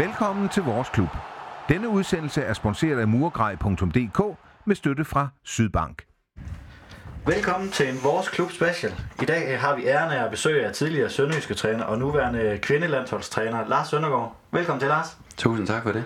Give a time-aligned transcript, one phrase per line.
[0.00, 1.08] Velkommen til vores klub.
[1.68, 6.02] Denne udsendelse er sponsoreret af murgrej.dk med støtte fra Sydbank.
[7.26, 8.92] Velkommen til en Vores Klub Special.
[9.22, 13.68] I dag har vi æren af at besøge af tidligere sønderjyske træner og nuværende kvindelandsholdstræner
[13.68, 14.36] Lars Søndergaard.
[14.52, 15.16] Velkommen til, Lars.
[15.36, 16.04] Tusind tak for det.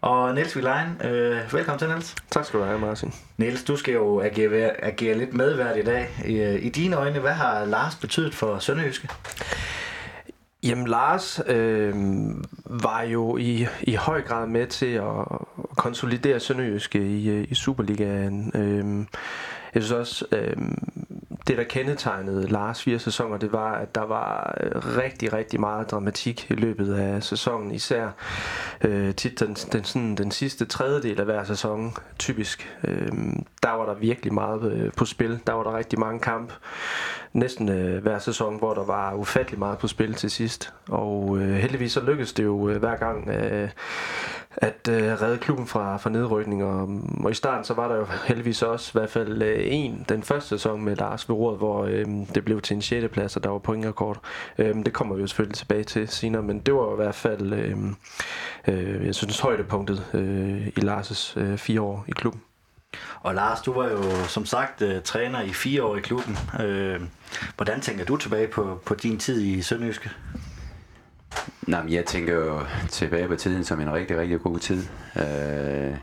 [0.00, 2.14] Og Niels Vilein, øh, velkommen til, Niels.
[2.30, 3.14] Tak skal du have, Martin.
[3.36, 6.08] Niels, du skal jo agere, agere lidt medvært i dag.
[6.24, 9.08] I, I dine øjne, hvad har Lars betydet for Sønderjyske?
[10.66, 11.94] Jamen Lars øh,
[12.64, 15.26] var jo i, i høj grad med til at
[15.76, 18.52] konsolidere Sønderjyske i, i Superligaen.
[18.54, 19.06] Øh,
[19.74, 20.56] jeg synes også, øh,
[21.46, 25.90] det der kendetegnede Lars fire sæsoner, det var, at der var øh, rigtig, rigtig meget
[25.90, 27.70] dramatik i løbet af sæsonen.
[27.70, 28.08] Især
[28.84, 32.78] øh, tit den, den, sådan, den sidste tredjedel af hver sæson, typisk.
[32.84, 33.08] Øh,
[33.62, 35.40] der var der virkelig meget øh, på spil.
[35.46, 36.54] Der var der rigtig mange kampe.
[37.32, 40.72] Næsten øh, hver sæson, hvor der var ufattelig meget på spil til sidst.
[40.88, 43.28] Og øh, heldigvis så lykkedes det jo øh, hver gang...
[43.28, 43.68] Øh,
[44.56, 46.64] at øh, redde klubben fra, fra nedrykning.
[46.64, 46.88] Og,
[47.24, 50.22] og i starten så var der jo heldigvis også i hvert fald øh, en, den
[50.22, 53.12] første sæson med Lars ved råd, hvor øh, det blev til en 6.
[53.12, 54.20] plads, og der var pointrekord.
[54.58, 57.52] Øh, det kommer vi jo selvfølgelig tilbage til senere, men det var i hvert fald,
[57.52, 57.76] øh,
[58.68, 62.42] øh, jeg synes, højdepunktet øh, i Lars' øh, fire år i klubben.
[63.20, 66.38] Og Lars, du var jo som sagt øh, træner i fire år i klubben.
[66.54, 67.02] Uh,
[67.56, 70.10] hvordan tænker du tilbage på, på din tid i Sønderjyske?
[71.66, 74.82] Nej, men jeg tænker jo tilbage på tiden som en rigtig, rigtig god tid.
[75.16, 75.96] Øh,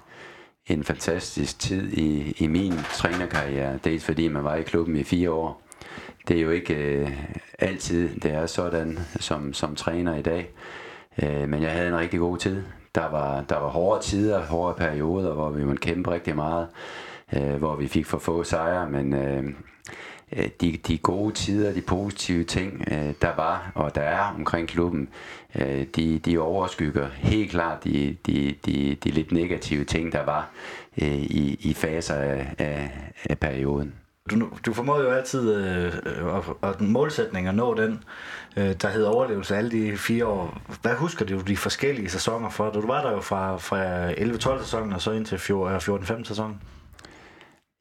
[0.67, 3.79] en fantastisk tid i, i min trænerkarriere.
[3.83, 5.61] Dels fordi man var i klubben i fire år.
[6.27, 7.11] Det er jo ikke øh,
[7.59, 10.49] altid, det er sådan som, som træner i dag.
[11.23, 12.63] Øh, men jeg havde en rigtig god tid.
[12.95, 16.67] Der var, der var hårde tider, hårde perioder, hvor vi måtte kæmpe rigtig meget.
[17.33, 19.13] øh, hvor vi fik for få sejre, men...
[19.13, 19.43] Øh,
[20.31, 24.67] øh, de, de gode tider, de positive ting, øh, der var og der er omkring
[24.67, 25.09] klubben,
[25.55, 30.49] øh, de, de overskygger helt klart de, de, de, de lidt negative ting, der var
[31.01, 32.91] øh, i, i faser af, af,
[33.29, 33.93] af perioden.
[34.31, 35.93] Du, du formåede jo altid øh,
[36.63, 38.03] at, den målsætning at nå den,
[38.57, 40.61] øh, der hedder overlevelse alle de fire år.
[40.81, 42.69] Hvad husker du de forskellige sæsoner for?
[42.69, 46.61] Du var der jo fra, fra 11-12 sæsonen og så ind til 14-15 øh, sæsonen.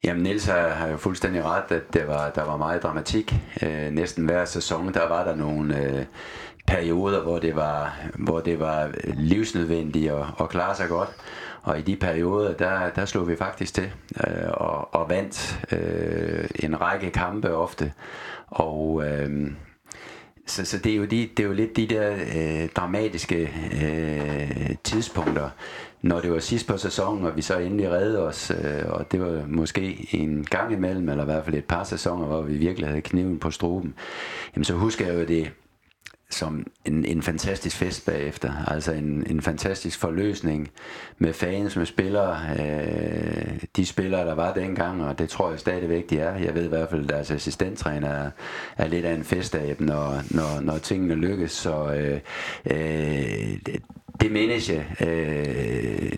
[0.03, 3.35] Jamen Niels har, har jo fuldstændig ret, at det var, der var meget dramatik.
[3.61, 6.05] Øh, næsten hver sæson, der var der nogle øh,
[6.67, 11.09] perioder, hvor det var, hvor det var øh, livsnødvendigt at, at klare sig godt.
[11.63, 13.91] Og i de perioder, der, der slog vi faktisk til
[14.27, 17.93] øh, og, og vandt øh, en række kampe ofte.
[18.47, 19.03] Og...
[19.07, 19.51] Øh,
[20.45, 23.49] så, så det, er jo de, det er jo lidt de der øh, dramatiske
[23.83, 25.49] øh, tidspunkter,
[26.01, 29.21] når det var sidst på sæsonen, og vi så endelig redde os, øh, og det
[29.21, 32.87] var måske en gang imellem, eller i hvert fald et par sæsoner, hvor vi virkelig
[32.87, 33.93] havde kniven på struben,
[34.55, 35.51] jamen så husker jeg jo det
[36.33, 38.65] som en, en fantastisk fest bagefter.
[38.67, 40.69] Altså en, en fantastisk forløsning
[41.17, 42.39] med fans, med spillere.
[42.59, 46.37] Øh, de spillere, der var dengang, og det tror jeg stadigvæk, de er.
[46.37, 48.29] Jeg ved i hvert fald, at deres assistenttræner er,
[48.77, 51.51] er lidt af en festab, når, når, når tingene lykkes.
[51.51, 52.19] Så øh,
[52.65, 53.81] øh, det,
[54.21, 54.85] det mindes jeg.
[55.07, 56.11] Øh,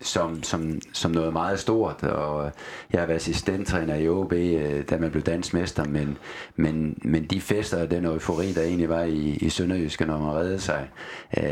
[0.00, 2.52] som, som, som noget meget stort, og
[2.92, 6.18] jeg har været assistenttræner i OB, øh, da man blev dansmester, men,
[6.56, 10.34] men, men de fester og den eufori, der egentlig var i, i Sønderjyske, når man
[10.34, 10.88] redde sig,
[11.36, 11.42] øh,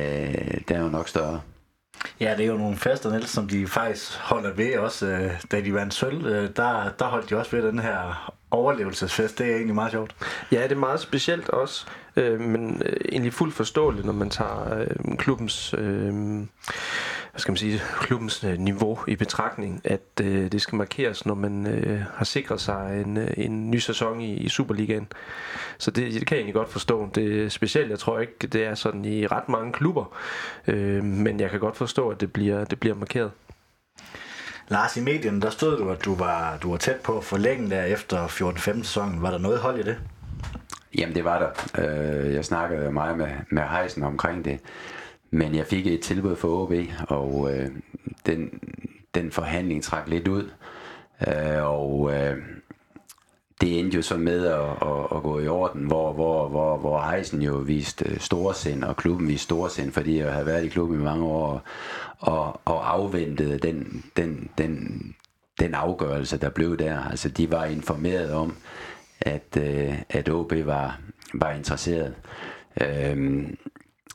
[0.68, 1.40] det er jo nok større.
[2.20, 5.60] Ja, det er jo nogle fester, Niels, som de faktisk holder ved også, øh, da
[5.60, 6.26] de vandt sølv.
[6.26, 9.38] Øh, der, der holdt de også ved den her overlevelsesfest.
[9.38, 10.14] Det er egentlig meget sjovt.
[10.52, 14.78] Ja, det er meget specielt også, øh, men øh, egentlig fuldt forståeligt, når man tager
[14.80, 15.74] øh, klubbens...
[15.78, 16.14] Øh,
[17.38, 21.34] hvad skal man sige, klubbens øh, niveau i betragtning, at øh, det skal markeres, når
[21.34, 25.08] man øh, har sikret sig en, øh, en ny sæson i, i Superligaen.
[25.78, 27.08] Så det, det kan jeg egentlig godt forstå.
[27.14, 30.16] Det er specielt, jeg tror ikke, det er sådan i ret mange klubber,
[30.66, 33.30] øh, men jeg kan godt forstå, at det bliver, det bliver markeret.
[34.68, 37.70] Lars, i medierne, der stod du, at du var, du var tæt på at forlænge
[37.70, 39.22] der efter 14-15 sæsonen.
[39.22, 39.96] Var der noget hold i det?
[40.98, 41.84] Jamen, det var der.
[41.84, 44.60] Øh, jeg snakkede meget med, med Heisen omkring det.
[45.30, 46.72] Men jeg fik et tilbud fra OB,
[47.08, 47.70] og øh,
[48.26, 48.60] den,
[49.14, 50.50] den forhandling trak lidt ud.
[51.28, 52.36] Øh, og øh,
[53.60, 57.00] det endte jo så med at, at, at gå i orden, hvor, hvor, hvor, hvor
[57.00, 61.00] Heisen jo viste øh, storsind, og klubben viste storsind, fordi jeg havde været i klubben
[61.00, 61.62] i mange år,
[62.18, 65.02] og, og afventede den, den, den,
[65.60, 67.04] den afgørelse, der blev der.
[67.10, 68.56] Altså, de var informeret om,
[69.20, 71.00] at, øh, at OB var,
[71.34, 72.14] var interesseret.
[72.80, 73.56] Øhm,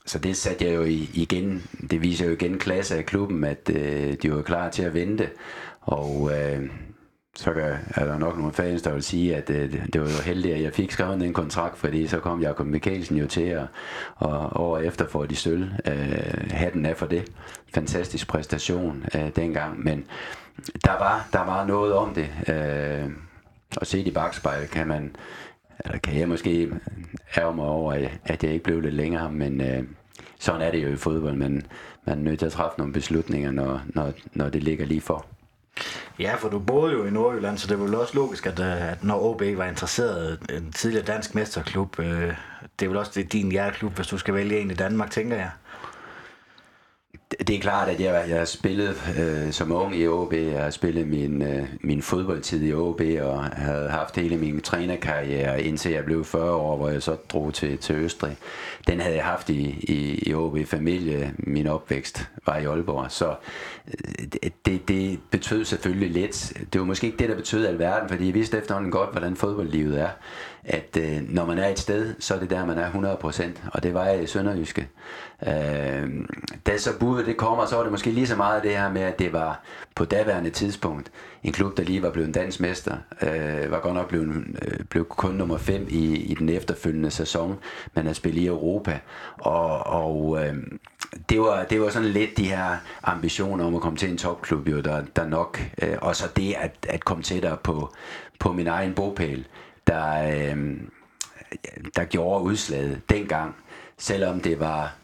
[0.05, 0.83] så det satte jeg jo
[1.13, 4.93] igen, det viser jo igen klasse af klubben, at øh, de var klar til at
[4.93, 5.29] vente.
[5.81, 6.69] Og øh,
[7.35, 7.51] så
[7.95, 10.55] er der nok nogle fans, der vil sige, at øh, det, det var jo heldigt,
[10.55, 13.65] at jeg fik skrevet den kontrakt, fordi så kom Jakob Mikkelsen jo til, at,
[14.15, 15.69] og år efter får de sølv.
[15.87, 17.31] Øh, hatten af for det.
[17.73, 20.05] Fantastisk præstation øh, dengang, men
[20.85, 22.29] der var, der var noget om det.
[22.47, 23.09] Øh,
[23.77, 25.15] og set i bagspejl kan man,
[25.85, 26.71] eller kan jeg måske
[27.37, 27.93] ærge mig over,
[28.25, 29.83] at jeg ikke blev lidt længere, men øh,
[30.39, 31.65] sådan er det jo i fodbold, men
[32.05, 35.25] man er nødt til at træffe nogle beslutninger, når, når, når det ligger lige for.
[36.19, 38.91] Ja, for du boede jo i Nordjylland, så det var vel også logisk, at, øh,
[38.91, 42.33] at når OB var interesseret, en tidligere dansk mesterklub, øh,
[42.79, 45.35] det er vel også det, din hjerteklub, hvis du skal vælge en i Danmark, tænker
[45.35, 45.49] jeg
[47.39, 50.33] det er klart, at jeg, jeg har spillet øh, som ung i OB.
[50.33, 55.63] Jeg har spillet min, øh, min fodboldtid i OB og havde haft hele min trænerkarriere
[55.63, 58.37] indtil jeg blev 40 år, hvor jeg så drog til, til Østrig.
[58.87, 61.33] Den havde jeg haft i, i, i OB familie.
[61.37, 63.11] Min opvækst var i Aalborg.
[63.11, 63.35] Så
[63.87, 66.53] øh, det, det betød selvfølgelig lidt.
[66.73, 70.01] Det var måske ikke det, der betød alverden, fordi jeg vidste efterhånden godt, hvordan fodboldlivet
[70.01, 70.09] er
[70.65, 73.43] at øh, når man er et sted, så er det der, man er 100%,
[73.73, 74.87] og det var jeg i Sønderjyske.
[75.47, 76.09] Øh,
[76.67, 79.01] da så budet det kommer, så var det måske lige så meget det her med,
[79.01, 79.63] at det var
[79.95, 81.11] på daværende tidspunkt
[81.43, 85.05] en klub, der lige var blevet dansk mester, øh, var godt nok blevet, øh, blev
[85.05, 87.59] kun nummer 5 i, i den efterfølgende sæson,
[87.93, 88.99] men at spille i Europa,
[89.37, 90.55] og, og øh,
[91.29, 94.67] det, var, det var sådan lidt de her ambitioner om at komme til en topklub,
[94.67, 97.93] jo, der, der nok, øh, og så det at, at komme tættere på,
[98.39, 99.47] på min egen bogpæl,
[99.87, 100.81] der, øh,
[101.95, 103.55] der gjorde udslaget dengang,
[103.97, 104.95] selvom det var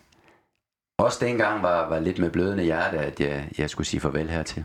[0.97, 4.63] også dengang var, var lidt med blødende hjerte, at jeg, jeg skulle sige farvel hertil.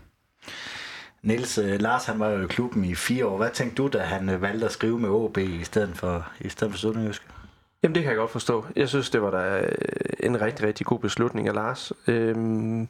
[1.21, 3.37] Niels, øh, Lars han var jo i klubben i fire år.
[3.37, 6.49] Hvad tænkte du, da han øh, valgte at skrive med OB i stedet for, i
[6.49, 7.27] stedet for Sønderjysk?
[7.83, 8.65] Jamen det kan jeg godt forstå.
[8.75, 9.67] Jeg synes, det var da øh,
[10.19, 11.91] en rigtig, rigtig god beslutning af Lars.
[12.07, 12.87] Øhm,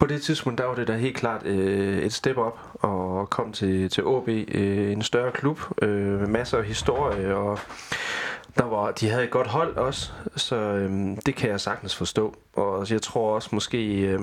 [0.00, 3.52] på det tidspunkt, der var det da helt klart øh, et step op og kom
[3.52, 7.58] til, til OB, øh, en større klub øh, med masser af historie og
[8.58, 12.34] der var, de havde et godt hold også, så øhm, det kan jeg sagtens forstå.
[12.54, 14.20] Og jeg tror også måske, Øh,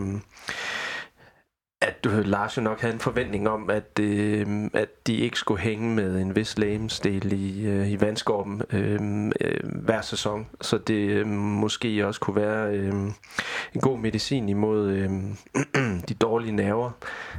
[1.82, 5.62] at du, Lars jo nok havde en forventning om, at, øh, at de ikke skulle
[5.62, 10.48] hænge med en vis lægemsdel i, øh, i vandskorben øh, øh, hver sæson.
[10.62, 12.94] Så det øh, måske også kunne være øh,
[13.74, 15.10] en god medicin imod øh,
[16.10, 16.92] de dårlige nerver.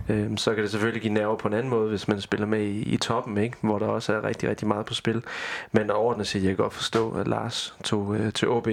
[0.09, 2.63] Øh, så kan det selvfølgelig give nerver på en anden måde, hvis man spiller med
[2.63, 3.57] i, i toppen, ikke?
[3.61, 5.23] hvor der også er rigtig, rigtig meget på spil.
[5.73, 8.69] Men overordnet set, jeg kan godt forstå, at Lars tog øh, til OB.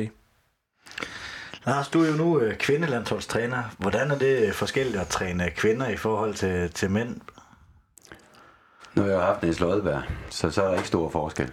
[1.65, 3.63] Lars, du er jo nu øh, kvindelandsholdstræner.
[3.77, 7.21] Hvordan er det forskelligt at træne kvinder i forhold til, til mænd?
[8.93, 11.51] Nu har jeg haft en Lodberg, så så er der ikke stor forskel.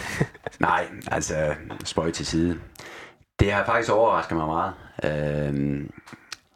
[0.60, 1.54] Nej, altså
[1.84, 2.58] spøj til side.
[3.40, 4.72] Det har faktisk overrasket mig meget.
[5.04, 5.90] Øhm,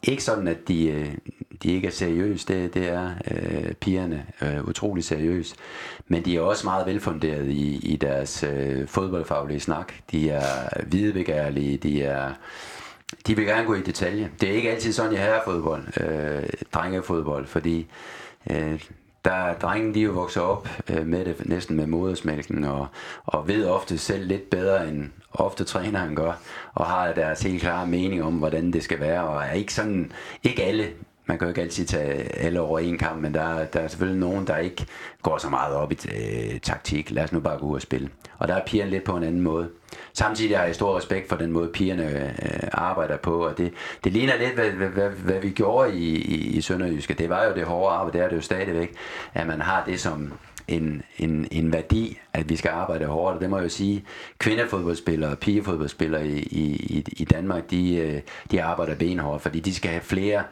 [0.02, 1.14] ikke sådan, at de, øh,
[1.62, 5.54] de ikke er seriøse, det, det er øh, pigerne øh, utrolig seriøse,
[6.08, 9.92] men de er også meget velfunderet i, i deres øh, fodboldfaglige snak.
[10.10, 12.32] De er hvidebegærlige, de er
[13.26, 14.30] de vil gerne gå i detalje.
[14.40, 17.86] Det er ikke altid sådan i herrefodbold, øh, drengefodbold, fordi
[18.50, 18.82] øh,
[19.24, 22.86] der drengen de jo vokser op øh, med det næsten med modersmælken og,
[23.26, 26.32] og ved ofte selv lidt bedre end ofte træneren gør
[26.74, 30.12] og har deres helt klare mening om hvordan det skal være og er ikke sådan
[30.42, 30.88] ikke alle
[31.30, 34.20] man kan jo ikke altid tage alle over en kamp, men der, der er selvfølgelig
[34.20, 34.86] nogen, der ikke
[35.22, 37.10] går så meget op i øh, taktik.
[37.10, 38.08] Lad os nu bare gå ud og spille.
[38.38, 39.68] Og der er pigerne lidt på en anden måde.
[40.12, 43.72] Samtidig har jeg stor respekt for den måde, pigerne øh, arbejder på, og det,
[44.04, 47.14] det ligner lidt, hvad, hvad, hvad, hvad vi gjorde i, i, i Sønderjyske.
[47.14, 48.94] Det var jo det hårde arbejde, det er det jo stadigvæk,
[49.34, 50.32] at man har det som
[50.70, 53.34] en, en, en værdi, at vi skal arbejde hårdt.
[53.34, 54.04] Og det må jeg jo sige,
[54.38, 59.90] kvindefodboldspillere og pigefodboldspillere i, i, i Danmark, de, øh, de arbejder benhårdt, fordi de skal
[59.90, 60.42] have flere,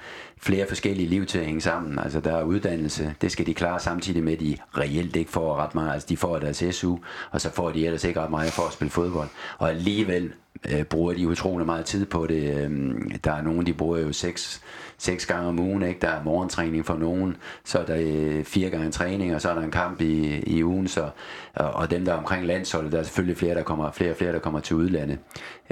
[0.41, 1.99] flere forskellige liv til at hænge sammen.
[1.99, 5.57] Altså der er uddannelse, det skal de klare samtidig med, at de reelt ikke får
[5.57, 5.93] ret meget.
[5.93, 6.97] Altså de får deres SU,
[7.31, 9.29] og så får de ellers ikke ret meget for at spille fodbold.
[9.59, 10.33] Og alligevel
[10.73, 12.59] øh, bruger de utrolig meget tid på det.
[12.59, 14.63] Øhm, der er nogen, de bruger jo seks,
[14.99, 15.83] seks gange om ugen.
[15.83, 16.01] Ikke?
[16.01, 19.55] Der er morgentræning for nogen, så er der øh, fire gange træning, og så er
[19.55, 20.89] der en kamp i, i ugen.
[20.89, 21.11] Så,
[21.55, 24.17] og, og dem, der er omkring landsholdet, der er selvfølgelig flere, der kommer, flere og
[24.17, 25.19] flere, der kommer til udlandet.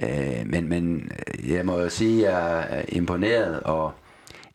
[0.03, 3.93] Øh, men, men øh, jeg må jo sige, at jeg er imponeret, og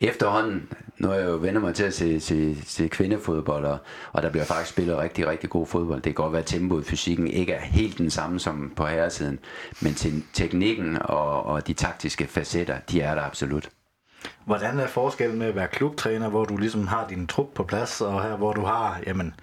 [0.01, 3.77] efterhånden, nu er jeg jo vendt mig til at se, se, se kvindefodbold, og,
[4.11, 6.01] og der bliver faktisk spillet rigtig, rigtig god fodbold.
[6.01, 9.39] Det kan godt være, at tempoet fysikken ikke er helt den samme som på herresiden,
[9.81, 13.69] men til teknikken og, og de taktiske facetter, de er der absolut.
[14.45, 18.01] Hvordan er forskellen med at være klubtræner, hvor du ligesom har din trup på plads,
[18.01, 19.33] og her hvor du har, jamen,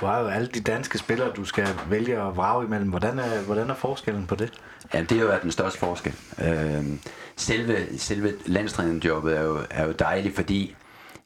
[0.00, 2.88] du har jo alle de danske spillere, du skal vælge at vrage imellem.
[2.88, 4.52] Hvordan er, hvordan er forskellen på det?
[4.94, 6.14] Ja, det er jo den største forskel.
[6.42, 6.84] Øh,
[7.36, 10.76] selve, selve landstrænerjobbet er jo, er jo dejligt, fordi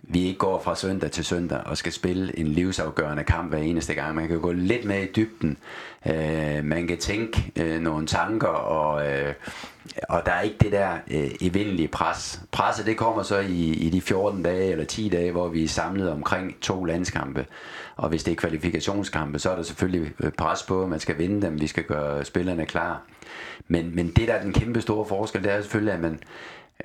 [0.03, 3.95] vi ikke går fra søndag til søndag og skal spille en livsafgørende kamp hver eneste
[3.95, 4.15] gang.
[4.15, 5.59] Man kan gå lidt med i dybden.
[6.07, 9.35] Øh, man kan tænke øh, nogle tanker, og, øh,
[10.09, 12.43] og der er ikke det der øh, evindelige pres.
[12.53, 15.69] Presset det kommer så i, i de 14 dage eller 10 dage, hvor vi er
[15.69, 17.47] samlet omkring to landskampe.
[17.97, 21.19] Og hvis det er kvalifikationskampe, så er der selvfølgelig øh, pres på, at man skal
[21.19, 23.03] vinde dem, vi skal gøre spillerne klar.
[23.69, 26.21] Men, men det der er den kæmpe store forskel, det er selvfølgelig, at man,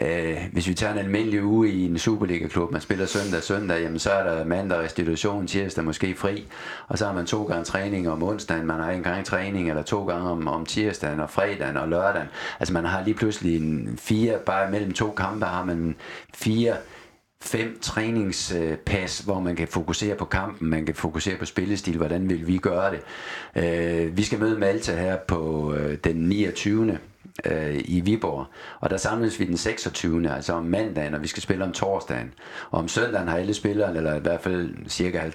[0.01, 4.00] Øh, hvis vi tager en almindelig uge i en Superliga-klub, man spiller søndag søndag, jamen
[4.00, 6.46] så er der mandag restitution, tirsdag måske fri,
[6.88, 9.84] og så har man to gange træning om onsdagen, man har en gang træning, eller
[9.84, 12.27] to gange om, om tirsdagen og fredagen og lørdagen.
[12.60, 15.96] Altså man har lige pludselig en fire, bare mellem to kampe har man
[16.34, 16.74] fire
[17.42, 22.48] fem træningspas, hvor man kan fokusere på kampen, man kan fokusere på spillestil, hvordan vil
[22.48, 23.01] vi gøre det.
[23.63, 26.98] Øh, vi skal møde Malta her på øh, den 29
[27.46, 28.46] øh, i Viborg.
[28.79, 30.32] Og der samles vi den 26.
[30.32, 32.34] altså om mandagen, og vi skal spille om torsdagen.
[32.72, 35.29] Og om søndagen har alle spillere, eller i hvert fald cirka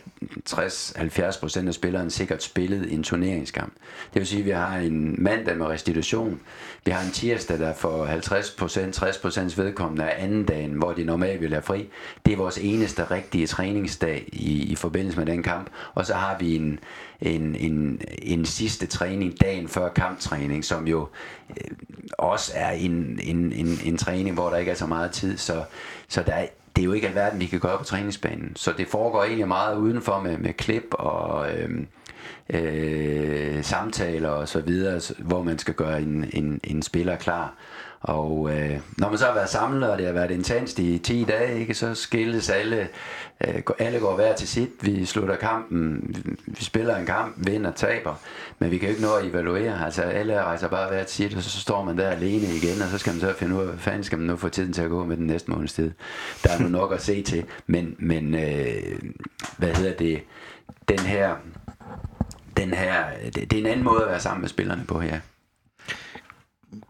[0.50, 3.72] 60-70 procent af spillerne sikkert spillet en turneringskamp.
[4.14, 6.40] Det vil sige, at vi har en mandag med restitution.
[6.84, 10.92] Vi har en tirsdag, der for 50 procent, 60 procents vedkommende er anden dagen, hvor
[10.92, 11.88] de normalt vil have fri.
[12.26, 15.70] Det er vores eneste rigtige træningsdag i, i forbindelse med den kamp.
[15.94, 16.78] Og så har vi en,
[17.22, 21.08] en, en, en sidste træning dagen før kamptræning, som jo
[21.50, 21.76] øh,
[22.18, 25.38] også er en, en, en, en træning, hvor der ikke er så meget tid.
[25.38, 25.64] Så,
[26.08, 28.56] så der er, det er jo ikke alverden, vi kan gøre på træningsbanen.
[28.56, 31.70] Så det foregår egentlig meget udenfor med, med klip og øh,
[32.50, 37.54] øh, samtaler og så videre, hvor man skal gøre en, en, en spiller klar.
[38.02, 41.24] Og øh, når man så har været samlet, og det har været intenst i 10
[41.24, 42.88] dage, ikke, så skilles alle,
[43.46, 44.70] øh, alle går hver til sit.
[44.80, 46.14] Vi slutter kampen,
[46.46, 48.14] vi spiller en kamp, vinder, taber,
[48.58, 49.84] men vi kan jo ikke nå at evaluere.
[49.84, 52.88] Altså alle rejser bare hver til sit, og så står man der alene igen, og
[52.88, 54.82] så skal man så finde ud af, hvad fanden skal man nu få tiden til
[54.82, 55.90] at gå med den næste måneds tid.
[56.44, 59.00] Der er nu nok at se til, men, men øh,
[59.58, 60.22] hvad hedder det,
[60.88, 61.36] den her,
[62.56, 65.20] den her, det, det er en anden måde at være sammen med spillerne på her.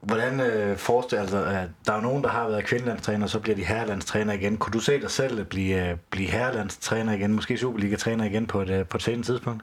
[0.03, 3.65] Hvordan øh, forestiller altså, at der er nogen, der har været kvindelandstræner, så bliver de
[3.65, 4.57] herrelandstræner igen.
[4.57, 8.63] Kunne du se dig selv øh, blive, øh, blive herrelandstræner igen, måske Superliga-træner igen på
[8.63, 9.63] et, øh, på et senere tidspunkt?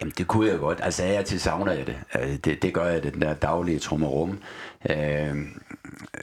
[0.00, 0.80] Jamen det kunne jeg godt.
[0.82, 1.96] Altså jeg til savner jeg det.
[2.20, 2.62] Øh, det.
[2.62, 4.38] Det gør jeg, det, den der daglige trummerum.
[4.90, 5.36] Øh,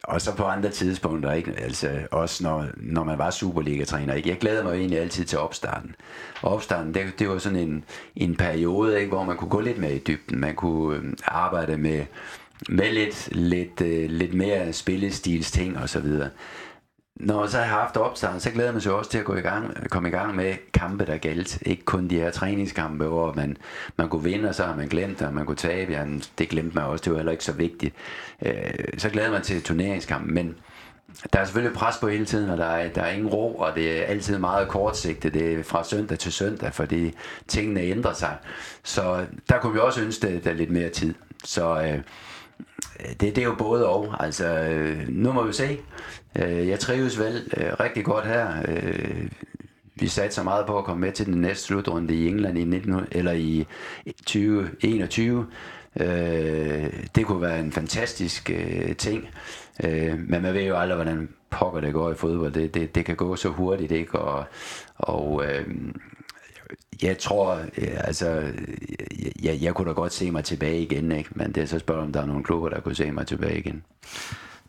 [0.03, 1.53] og så på andre tidspunkter, ikke?
[1.57, 4.13] Altså også når, når man var Superliga-træner.
[4.13, 4.29] Ikke?
[4.29, 5.95] Jeg glæder mig egentlig altid til opstarten.
[6.41, 7.83] Og opstarten, det, det var sådan en,
[8.15, 9.09] en periode, ikke?
[9.09, 10.39] hvor man kunne gå lidt mere i dybden.
[10.39, 12.05] Man kunne arbejde med
[12.69, 16.29] med lidt, lidt, øh, lidt mere spillestils ting og så videre.
[17.15, 19.89] Når så har haft opstart, så glæder man sig også til at gå i gang,
[19.89, 21.61] komme i gang med kampe, der galt.
[21.61, 23.57] Ikke kun de her træningskampe, hvor man,
[23.97, 25.91] man kunne vinde, og så har man glemt det, og man kunne tabe.
[25.91, 26.05] Ja,
[26.37, 27.95] det glemte man også, det var heller ikke så vigtigt.
[28.45, 28.53] Øh,
[28.97, 30.55] så glæder man til turneringskampen, men
[31.33, 33.75] der er selvfølgelig pres på hele tiden, og der er, der er ingen ro, og
[33.75, 35.33] det er altid meget kortsigtet.
[35.33, 37.13] Det er fra søndag til søndag, fordi
[37.47, 38.35] tingene ændrer sig.
[38.83, 41.13] Så der kunne vi også ønske, at der er lidt mere tid.
[41.43, 41.99] Så øh,
[42.99, 44.15] Øh, det, det er jo både og.
[44.19, 45.77] Altså, øh, nu må vi se.
[46.35, 48.47] Øh, jeg trives vel rigtig godt her.
[49.95, 52.63] Vi satte så meget på at komme med til den næste slutrunde i England i,
[52.63, 53.67] 19, eller i
[54.07, 55.47] 2021.
[57.15, 58.51] Det kunne være en fantastisk
[58.97, 59.27] ting.
[60.17, 62.51] Men man ved jo aldrig, hvordan pokker det går i fodbold.
[62.51, 64.19] Det, det, det kan gå så hurtigt, ikke?
[64.19, 64.45] Og,
[64.97, 65.45] og
[67.01, 68.53] jeg tror, øh, altså,
[69.43, 71.29] jeg, jeg kunne da godt se mig tilbage igen, ikke?
[71.33, 73.59] men det er så spørgsmålet, om der er nogle klubber, der kunne se mig tilbage
[73.59, 73.83] igen.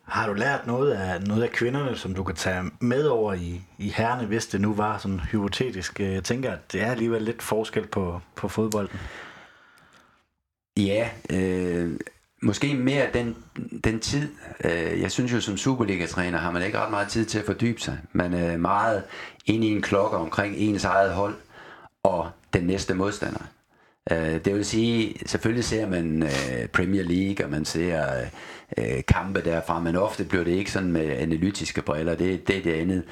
[0.04, 3.60] Har du lært noget af, noget af kvinderne, som du kan tage med over i,
[3.78, 6.00] i herrene, hvis det nu var sådan hypotetisk?
[6.00, 8.98] Jeg tænker, at det er alligevel lidt forskel på, på fodbolden.
[10.76, 11.98] Ja, øh,
[12.42, 13.36] måske mere den,
[13.84, 14.28] den tid.
[14.64, 17.80] Øh, jeg synes jo, som Superliga-træner har man ikke ret meget tid til at fordybe
[17.80, 17.98] sig.
[18.12, 19.02] Man er meget
[19.46, 21.34] inde i en klokke omkring ens eget hold
[22.04, 23.40] og den næste modstander.
[24.10, 26.28] Uh, det vil sige, selvfølgelig ser man uh,
[26.72, 28.04] Premier League, og man ser
[28.78, 32.62] uh, kampe derfra, men ofte bliver det ikke sådan med analytiske briller, det, det er
[32.62, 33.02] det andet.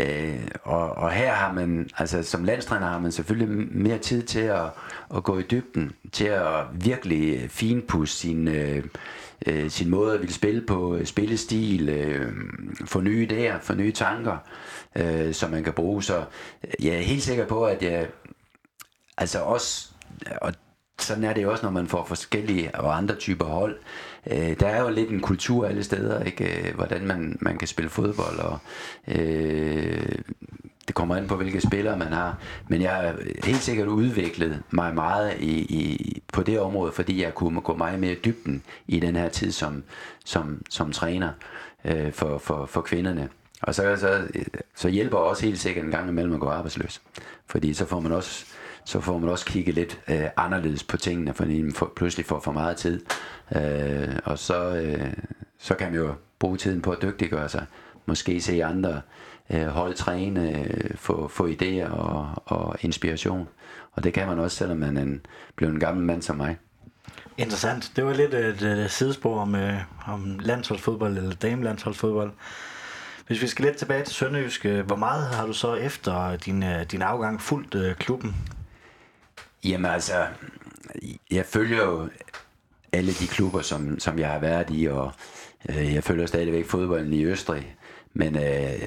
[0.00, 4.40] Uh, og, og her har man, altså som landstræner har man selvfølgelig mere tid til
[4.40, 4.66] at,
[5.16, 8.84] at gå i dybden, til at virkelig finpudse sin, uh,
[9.46, 14.36] uh, sin måde at ville spille på, spillestil, uh, få nye idéer, få nye tanker,
[15.00, 16.02] uh, som man kan bruge.
[16.02, 16.24] Så
[16.82, 18.06] jeg er helt sikker på, at jeg
[19.16, 19.88] altså også,
[20.40, 20.52] og
[20.98, 23.78] sådan er det jo også, når man får forskellige og andre typer hold.
[24.26, 26.68] Øh, der er jo lidt en kultur alle steder, ikke?
[26.68, 28.58] Øh, hvordan man, man kan spille fodbold, og
[29.08, 30.18] øh,
[30.86, 32.38] det kommer an på, hvilke spillere man har.
[32.68, 37.34] Men jeg har helt sikkert udviklet mig meget i, i, på det område, fordi jeg
[37.34, 39.82] kunne gå meget mere dybden i den her tid som,
[40.24, 41.30] som, som træner
[41.84, 43.28] øh, for, for, for kvinderne.
[43.62, 44.22] Og så, så,
[44.76, 47.02] så hjælper også helt sikkert en gang imellem at gå arbejdsløs.
[47.46, 48.46] Fordi så får man også,
[48.84, 52.40] så får man også kigget lidt øh, anderledes på tingene, fordi man får, pludselig får
[52.40, 53.00] for meget tid.
[53.56, 55.12] Øh, og så, øh,
[55.58, 57.66] så kan man jo bruge tiden på at dygtiggøre sig.
[58.06, 59.00] Måske se andre
[59.50, 63.48] øh, hold træne, øh, få, få idéer og, og inspiration.
[63.92, 65.26] Og det kan man også, selvom man er en,
[65.56, 66.58] blev en gammel mand som mig.
[67.38, 67.92] Interessant.
[67.96, 69.74] Det var lidt et, et sidespor om, øh,
[70.06, 72.32] om landsholdsfodbold eller damelandsholdsfodbold.
[73.26, 76.62] Hvis vi skal lidt tilbage til Sønderjysk, øh, hvor meget har du så efter din,
[76.62, 78.36] øh, din afgang fulgt øh, klubben?
[79.64, 80.26] Jamen altså,
[81.30, 82.08] jeg følger jo
[82.92, 85.12] alle de klubber, som, som jeg har været i, og
[85.68, 87.76] øh, jeg følger stadigvæk fodbolden i Østrig.
[88.14, 88.80] Men øh,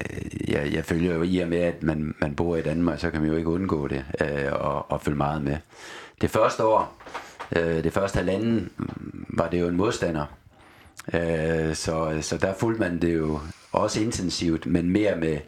[0.48, 3.20] jeg, jeg følger jo i og med, at man, man bor i Danmark, så kan
[3.20, 5.56] man jo ikke undgå det øh, og, og følge meget med.
[6.20, 7.02] Det første år,
[7.56, 8.70] øh, det første halvanden,
[9.28, 10.26] var det jo en modstander.
[11.14, 13.40] Øh, så, så der fulgte man det jo
[13.72, 15.38] også intensivt, men mere med,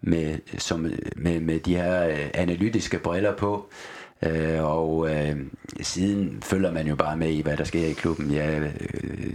[0.00, 3.68] med, som, med, med de her øh, analytiske briller på.
[3.70, 5.36] Øh, Øh, og øh,
[5.80, 8.30] siden følger man jo bare med i, hvad der sker i klubben.
[8.30, 9.32] Ja, øh,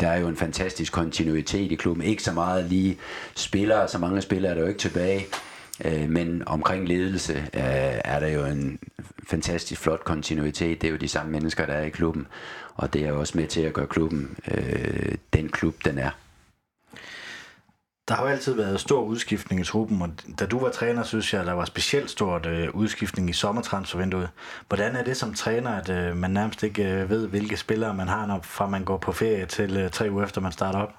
[0.00, 2.04] der er jo en fantastisk kontinuitet i klubben.
[2.04, 2.98] Ikke så meget lige
[3.34, 5.26] spillere, så mange spillere er der jo ikke tilbage.
[5.84, 8.78] Øh, men omkring ledelse øh, er der jo en
[9.28, 10.82] fantastisk flot kontinuitet.
[10.82, 12.26] Det er jo de samme mennesker, der er i klubben.
[12.74, 16.10] Og det er jo også med til at gøre klubben øh, den klub, den er.
[18.08, 20.10] Der har jo altid været stor udskiftning i truppen, og
[20.40, 24.28] da du var træner, synes jeg, der var specielt stort øh, udskiftning i sommertransfervinduet.
[24.68, 28.08] Hvordan er det som træner, at øh, man nærmest ikke øh, ved, hvilke spillere man
[28.08, 30.92] har, når fra man går på ferie til øh, tre uger efter man starter op?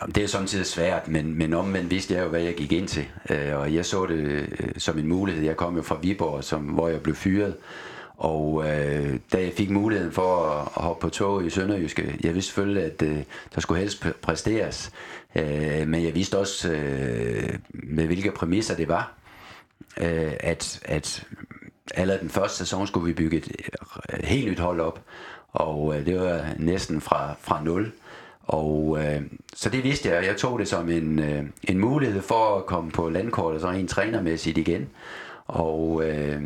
[0.00, 2.88] Jamen, det er samtidig svært, men, men omvendt vidste jeg jo, hvad jeg gik ind
[2.88, 3.08] til.
[3.30, 5.44] Øh, og jeg så det øh, som en mulighed.
[5.44, 7.56] Jeg kom jo fra Viborg, som, hvor jeg blev fyret.
[8.18, 12.34] Og øh, da jeg fik muligheden for at, at hoppe på tog i Sønderjyske, jeg
[12.34, 13.22] vidste selvfølgelig, at øh,
[13.54, 14.92] der skulle helst præsteres.
[15.34, 19.12] Øh, men jeg vidste også, øh, med hvilke præmisser det var,
[20.00, 21.26] øh, at, at
[21.94, 23.48] allerede den første sæson skulle vi bygge et
[24.24, 25.00] helt nyt hold op.
[25.52, 27.92] Og øh, det var næsten fra, fra nul.
[28.42, 29.22] Og øh,
[29.54, 32.90] så det vidste jeg, jeg tog det som en, øh, en mulighed for at komme
[32.90, 34.88] på landkortet så en trænermæssigt igen.
[35.46, 36.42] Og, øh,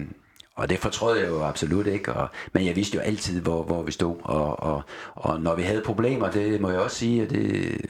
[0.55, 3.83] og det fortrød jeg jo absolut ikke, og, men jeg vidste jo altid, hvor, hvor
[3.83, 4.17] vi stod.
[4.23, 4.83] Og, og,
[5.15, 7.81] og når vi havde problemer, det må jeg også sige, at det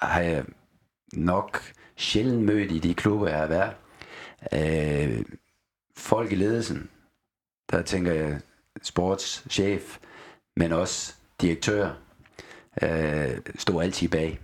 [0.00, 0.44] har jeg
[1.12, 1.60] nok
[1.96, 3.72] sjældent mødt i de klubber, jeg har været.
[4.52, 5.24] Øh,
[5.96, 6.90] folk i ledelsen,
[7.70, 8.40] der tænker jeg
[8.82, 9.98] sportschef,
[10.56, 11.90] men også direktør,
[12.82, 14.40] øh, stod altid bag.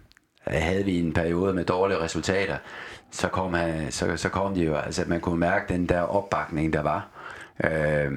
[0.47, 2.57] Havde vi en periode med dårlige resultater,
[3.11, 6.73] så kom, han, så, så kom de jo, altså man kunne mærke den der opbakning,
[6.73, 7.09] der var.
[7.65, 8.13] Øh,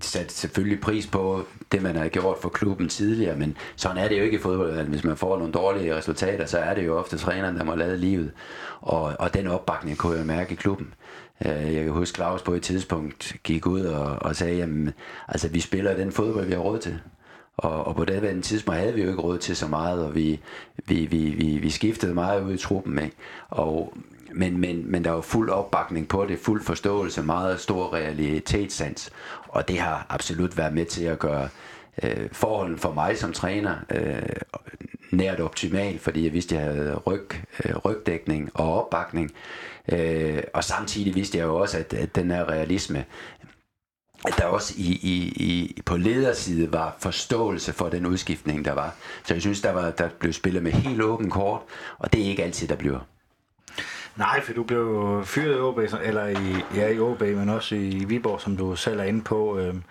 [0.00, 4.18] satte selvfølgelig pris på det, man har gjort for klubben tidligere, men sådan er det
[4.18, 4.86] jo ikke i fodbold.
[4.86, 7.96] Hvis man får nogle dårlige resultater, så er det jo ofte træneren, der må lade
[7.96, 8.32] livet.
[8.80, 10.94] Og, og den opbakning kunne jeg mærke i klubben.
[11.46, 14.92] Øh, jeg kan huske, Claus på et tidspunkt gik ud og, og sagde, jamen,
[15.28, 16.98] altså vi spiller den fodbold, vi har råd til.
[17.56, 20.40] Og, og på det tidspunkt havde vi jo ikke råd til så meget, og vi,
[20.86, 22.98] vi, vi, vi, vi skiftede meget ud i truppen.
[22.98, 23.16] Ikke?
[23.48, 23.94] Og,
[24.34, 29.10] men, men, men der var fuld opbakning på det, fuld forståelse, meget stor realitetssans.
[29.48, 31.48] Og det har absolut været med til at gøre
[32.02, 34.22] øh, forholden for mig som træner øh,
[35.12, 37.28] nært optimal, fordi jeg vidste, at jeg havde ryg,
[37.64, 39.30] øh, rygdækning og opbakning.
[39.92, 43.04] Øh, og samtidig vidste jeg jo også, at, at den her realisme
[44.26, 48.94] at der også i, i, i, på lederside var forståelse for den udskiftning, der var.
[49.24, 51.60] Så jeg synes, der, var, der blev spillet med helt åben kort,
[51.98, 53.00] og det er ikke altid, der bliver.
[54.20, 58.04] Nej, for du blev fyret i OB, eller i, ja, i OB, men også i
[58.08, 59.58] Viborg, som du selv er inde på.
[59.58, 59.82] Øhm,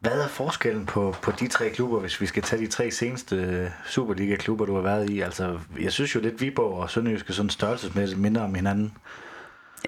[0.00, 3.36] hvad er forskellen på, på de tre klubber, hvis vi skal tage de tre seneste
[3.36, 5.20] øh, Superliga-klubber, du har været i?
[5.20, 8.92] Altså, jeg synes jo lidt, Viborg og Sønderjyske sådan størrelsesmæssigt mindre om hinanden.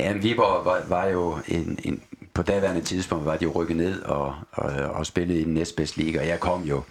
[0.00, 2.02] Ja, Viborg var, var jo en, en,
[2.34, 5.98] på daværende tidspunkt var de jo rykket ned og, og, og spillede i den næstbedste
[5.98, 6.82] liga, og jeg kom jo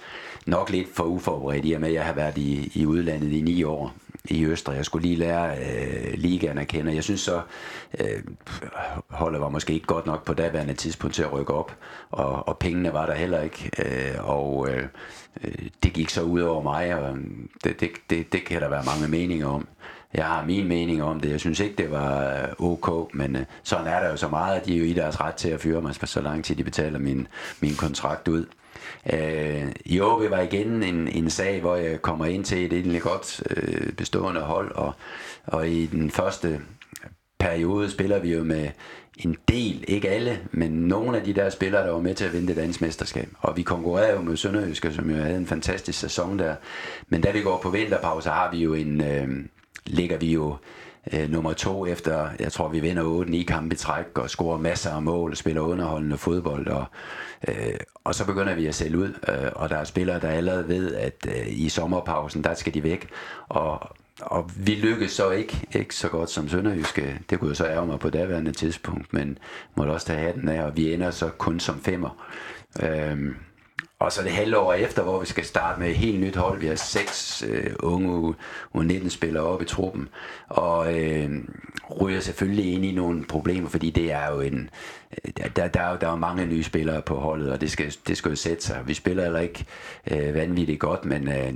[0.46, 3.42] nok lidt for uforberedt i og med, at jeg har været i, i udlandet i
[3.42, 3.94] ni år
[4.30, 4.78] i Østrig.
[4.78, 6.96] Jeg skulle lige lære øh, ligaen at kende.
[6.96, 7.42] Jeg synes så,
[8.00, 8.24] øh,
[9.10, 11.76] holdet var måske ikke godt nok på daværende tidspunkt til at rykke op,
[12.12, 13.72] og, og pengene var der heller ikke.
[13.86, 14.84] Øh, og øh,
[15.44, 15.52] øh
[15.84, 17.24] det gik så ud over mig, og øh,
[17.64, 19.68] det, det, det, det kan der være mange meninger om.
[20.14, 21.32] Jeg har min mening om det.
[21.32, 24.60] Jeg synes ikke, det var øh, ok, men øh, sådan er der jo så meget,
[24.60, 26.64] at de er jo i deres ret til at fyre mig, så lang tid de
[26.64, 27.28] betaler min,
[27.60, 28.46] min kontrakt ud.
[29.14, 33.02] Øh, I år var igen en, en sag, hvor jeg kommer ind til et egentlig
[33.02, 34.94] godt øh, bestående hold, og,
[35.46, 36.62] og i den første
[37.40, 38.70] periode spiller vi jo med
[39.18, 42.34] en del, ikke alle, men nogle af de der spillere, der var med til at
[42.34, 43.30] vinde det danske mesterskab.
[43.40, 46.56] Og vi konkurrerede jo med Sønderjyske, som jo havde en fantastisk sæson der.
[47.08, 49.28] Men da vi går på vinterpause, har vi jo en, øh,
[49.86, 50.56] ligger vi jo
[51.14, 54.92] øh, nummer to efter, jeg tror vi vinder 8-9 kampe i træk og scorer masser
[54.92, 56.86] af mål og spiller underholdende fodbold og,
[57.48, 57.74] øh,
[58.08, 60.96] og så begynder vi at sælge ud øh, og der er spillere der allerede ved
[60.96, 63.10] at øh, i sommerpausen der skal de væk
[63.50, 63.90] og,
[64.22, 67.20] og vi lykkedes så ikke, ikke så godt som Sønderjyske.
[67.30, 69.38] Det kunne jo så ærge mig på daværende tidspunkt, men
[69.76, 72.28] måtte også tage hatten af, og vi ender så kun som femmer.
[72.84, 73.36] Øhm,
[74.00, 76.60] og så det halve år efter, hvor vi skal starte med et helt nyt hold.
[76.60, 78.36] Vi har seks øh, unge
[78.76, 80.10] U19-spillere oppe i truppen.
[80.48, 81.30] Og øh,
[82.02, 84.70] ryger selvfølgelig ind i nogle problemer, fordi det er jo en...
[85.26, 87.62] Øh, der, der, der, er, jo, der er jo mange nye spillere på holdet, og
[87.62, 88.84] det skal, det skal jo sætte sig.
[88.88, 89.66] Vi spiller heller ikke
[90.12, 91.54] øh, vanvittigt godt, men øh,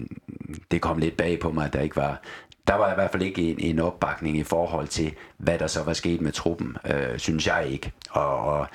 [0.71, 2.21] det kom lidt bag på mig, at der ikke var
[2.67, 5.83] der var i hvert fald ikke en, en opbakning i forhold til, hvad der så
[5.83, 7.91] var sket med truppen, øh, synes jeg ikke.
[8.09, 8.67] Og, og,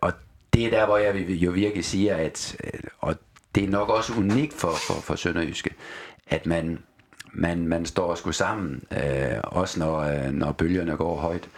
[0.00, 0.12] og
[0.54, 3.16] det er der, hvor jeg jo virkelig siger, at øh, og
[3.54, 5.70] det er nok også unikt for, for, for Sønderjyske,
[6.26, 6.78] at man,
[7.32, 11.48] man, man står sgu sammen, øh, også når, øh, når bølgerne går højt.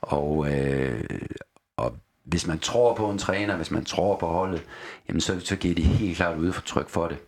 [0.00, 1.04] Og, øh,
[1.76, 4.62] og hvis man tror på en træner, hvis man tror på holdet,
[5.08, 7.18] jamen så, så giver de helt klart udtryk for det.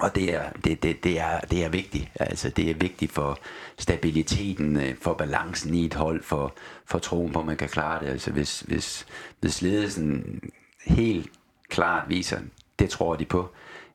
[0.00, 2.08] Og det er, det, det, det, er, det er vigtigt.
[2.20, 3.38] Altså, det er vigtigt for
[3.78, 6.54] stabiliteten, øh, for balancen i et hold, for,
[6.86, 8.10] for troen på, at man kan klare det.
[8.10, 9.06] Altså, hvis, hvis,
[9.40, 10.40] hvis ledelsen
[10.86, 11.30] helt
[11.68, 12.38] klart viser,
[12.78, 13.48] det tror de på,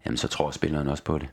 [0.06, 1.30] jamen, så tror spillerne også på det.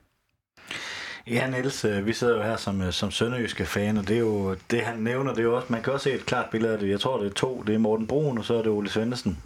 [1.27, 4.21] Ja, Niels, øh, vi sidder jo her som, øh, som sønderjyske fan, og det er
[4.21, 6.73] jo det, han nævner, det er jo også, man kan også se et klart billede
[6.73, 6.89] af det.
[6.89, 7.63] Jeg tror, det er to.
[7.67, 9.43] Det er Morten Brun, og så er det Ole Svendsen.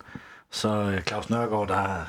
[0.50, 2.06] Så Claus Nørgaard, der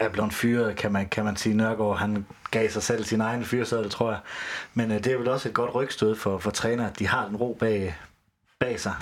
[0.00, 1.54] er blevet fyret, kan man, kan man sige.
[1.54, 4.20] Nørgaard, han gav sig selv sin egen fyrsædel, tror jeg.
[4.74, 7.26] Men øh, det er vel også et godt rygstød for, for træner, at de har
[7.26, 7.96] den ro bag,
[8.58, 8.94] bag sig.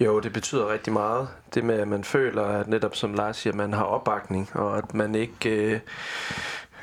[0.00, 1.28] Jo, det betyder rigtig meget.
[1.54, 4.94] Det med, at man føler, at netop som Lars siger, man har opbakning, og at
[4.94, 5.50] man ikke...
[5.50, 5.80] Øh,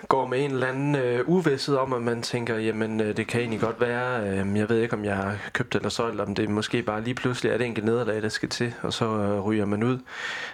[0.08, 3.39] går med en eller anden øh, uvidshed om, at man tænker, jamen øh, det kan
[3.39, 6.50] egentlig godt være, øh, jeg ved ikke om jeg har købt eller solgt, om det
[6.50, 9.65] måske bare lige pludselig er det enkelt nederlag, der skal til, og så øh, ryger
[9.65, 10.00] man ud.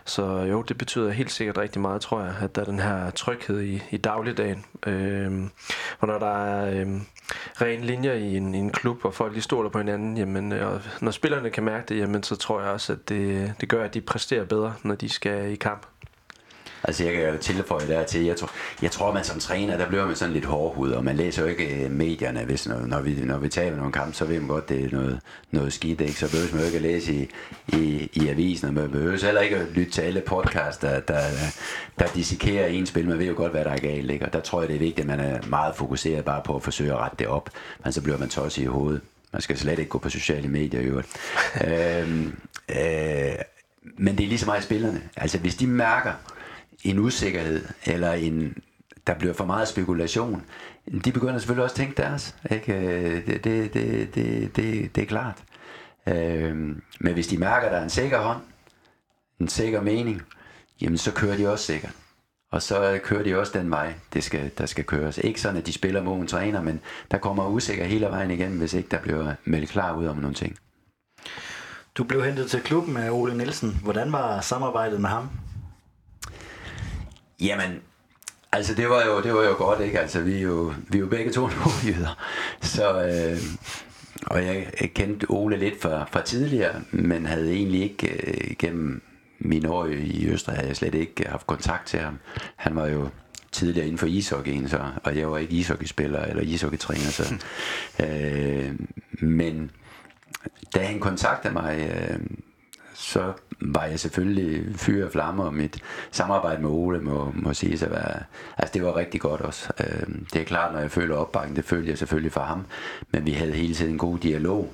[0.06, 3.10] Så jo, det betyder helt sikkert rigtig meget, tror jeg, at der er den her
[3.10, 4.66] tryghed i, i dagligdagen.
[4.88, 5.42] Øh,
[6.00, 6.88] og når der er øh,
[7.62, 10.74] ren linjer i en, i en klub, og folk lige stoler på hinanden, jamen, øh,
[10.74, 13.84] og når spillerne kan mærke det, jamen, så tror jeg også, at det, det gør,
[13.84, 15.91] at de præsterer bedre, når de skal i kamp.
[16.84, 20.06] Altså jeg kan tilføje der til, jeg tror, jeg tror man som træner, der bliver
[20.06, 23.16] man sådan lidt hårdhud, og man læser jo ikke uh, medierne, hvis når, når, vi,
[23.24, 25.20] når vi taler nogle kampe, så ved man godt, det er noget,
[25.52, 26.14] noget skidt, ikke?
[26.14, 27.30] så behøver man jo ikke at læse i,
[27.68, 31.22] i, i avisen, og man behøver heller ikke at lytte til alle podcasts, der, der,
[32.00, 34.26] der dissekerer en spil, man ved jo godt, hvad der er galt, ikke?
[34.26, 36.64] og der tror jeg, det er vigtigt, at man er meget fokuseret bare på at
[36.64, 37.50] forsøge at rette det op,
[37.84, 39.02] men så bliver man tosset i hovedet.
[39.34, 41.08] Man skal slet ikke gå på sociale medier i øvrigt.
[41.68, 42.36] øhm,
[42.70, 43.36] øh,
[43.98, 45.02] men det er lige så meget spillerne.
[45.16, 46.14] Altså hvis de mærker,
[46.84, 48.58] en usikkerhed, eller en,
[49.08, 50.46] der bliver for meget spekulation,
[51.06, 52.36] de begynder selvfølgelig også at tænke deres.
[52.52, 53.22] Ikke?
[53.28, 55.44] Det, det, det, det, det, det er klart.
[56.08, 56.56] Øh,
[57.00, 58.42] men hvis de mærker, at der er en sikker hånd,
[59.40, 60.22] en sikker mening,
[60.82, 61.92] jamen så kører de også sikkert.
[62.52, 65.18] Og så kører de også den vej, det skal, der skal køres.
[65.18, 66.80] Ikke sådan, at de spiller mod en træner, men
[67.12, 70.36] der kommer usikker hele vejen igen, hvis ikke der bliver meldt klar ud om nogle
[70.36, 70.58] ting.
[71.96, 73.80] Du blev hentet til klubben af Ole Nielsen.
[73.84, 75.30] Hvordan var samarbejdet med ham?
[77.42, 77.80] Jamen,
[78.52, 80.00] altså det var jo, det var jo godt, ikke?
[80.00, 82.18] Altså vi er jo, vi er jo begge to nordjyder,
[82.62, 83.04] så...
[83.04, 83.38] Øh,
[84.26, 89.02] og jeg, kendte Ole lidt fra, fra tidligere, men havde egentlig ikke øh, gennem
[89.40, 92.20] mine år i Østrig, havde jeg slet ikke haft kontakt til ham.
[92.56, 93.10] Han var jo
[93.52, 97.10] tidligere inden for ishockeyen, så, og jeg var ikke ishockeyspiller eller ishockeytræner.
[97.10, 97.36] Så,
[98.06, 98.76] øh,
[99.22, 99.72] men
[100.76, 102.20] da han kontaktede mig, øh,
[103.02, 107.78] så var jeg selvfølgelig fyre og flamme, og mit samarbejde med Ole må, må sige
[107.78, 108.24] sig være,
[108.58, 109.70] altså det var rigtig godt også.
[109.80, 112.66] Øh, det er klart, når jeg føler opbakning, det følte jeg selvfølgelig for ham,
[113.12, 114.74] men vi havde hele tiden en god dialog.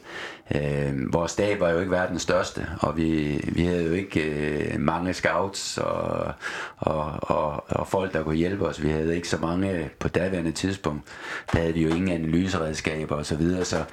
[0.55, 4.79] Øh, vores stab var jo ikke verdens største, og vi, vi havde jo ikke øh,
[4.79, 6.33] mange scouts og,
[6.77, 8.83] og, og, og folk, der kunne hjælpe os.
[8.83, 11.03] Vi havde ikke så mange på daværende tidspunkt.
[11.51, 13.83] Der havde vi jo ingen analyseredskaber osv., så, videre, så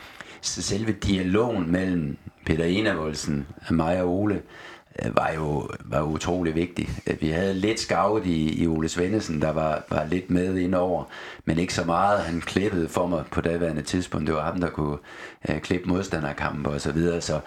[0.46, 4.42] selve dialogen mellem Peter Enavoldsen, mig og Ole,
[5.04, 6.88] øh, var jo var utrolig vigtig.
[7.07, 11.04] Øh, vi havde lidt skavet i, i Ole Svendesen, der var, var lidt med indover,
[11.44, 12.20] men ikke så meget.
[12.20, 14.26] Han klippede for mig på daværende tidspunkt.
[14.26, 14.98] Det var ham, der kunne
[15.48, 17.20] øh, klippe modstanderkampe og så videre.
[17.20, 17.40] Så,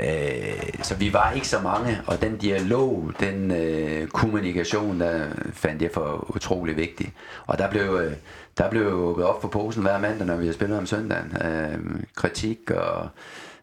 [0.00, 5.82] øh, så vi var ikke så mange, og den dialog, den øh, kommunikation, der fandt
[5.82, 7.12] jeg for utrolig vigtig.
[7.46, 8.00] Og der blev...
[8.04, 8.12] Øh,
[8.58, 11.36] der blev jo op for posen hver mandag, når vi har spillet om søndagen.
[11.46, 11.78] Øh,
[12.14, 13.08] kritik og...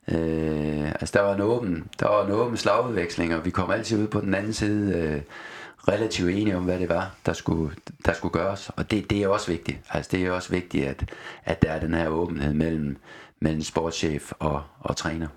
[0.08, 4.02] Øh, altså der var en åben, der var en åben slagudveksling, og vi kom altid
[4.02, 5.21] ud på den anden side øh,
[5.88, 7.75] relativt enige om, hvad det var, der skulle,
[8.06, 8.69] der skulle gøres.
[8.75, 9.78] Og det, det er også vigtigt.
[9.89, 11.13] Altså det er også vigtigt, at,
[11.45, 12.97] at der er den her åbenhed mellem,
[13.39, 15.28] mellem sportschef og, og træner.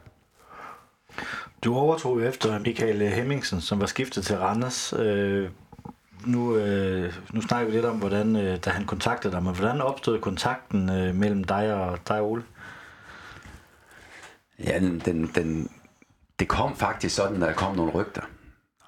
[1.64, 4.92] Du overtog jo efter Michael Hemmingsen, som var skiftet til Randers.
[4.98, 5.48] Øh,
[6.26, 9.80] nu, øh, nu snakker vi lidt om, hvordan, øh, da han kontaktede dig, men hvordan
[9.80, 12.42] opstod kontakten øh, mellem dig og, dig og Ole?
[14.64, 15.70] Ja, den, den, den,
[16.38, 18.22] det kom faktisk sådan, at der kom nogle rygter.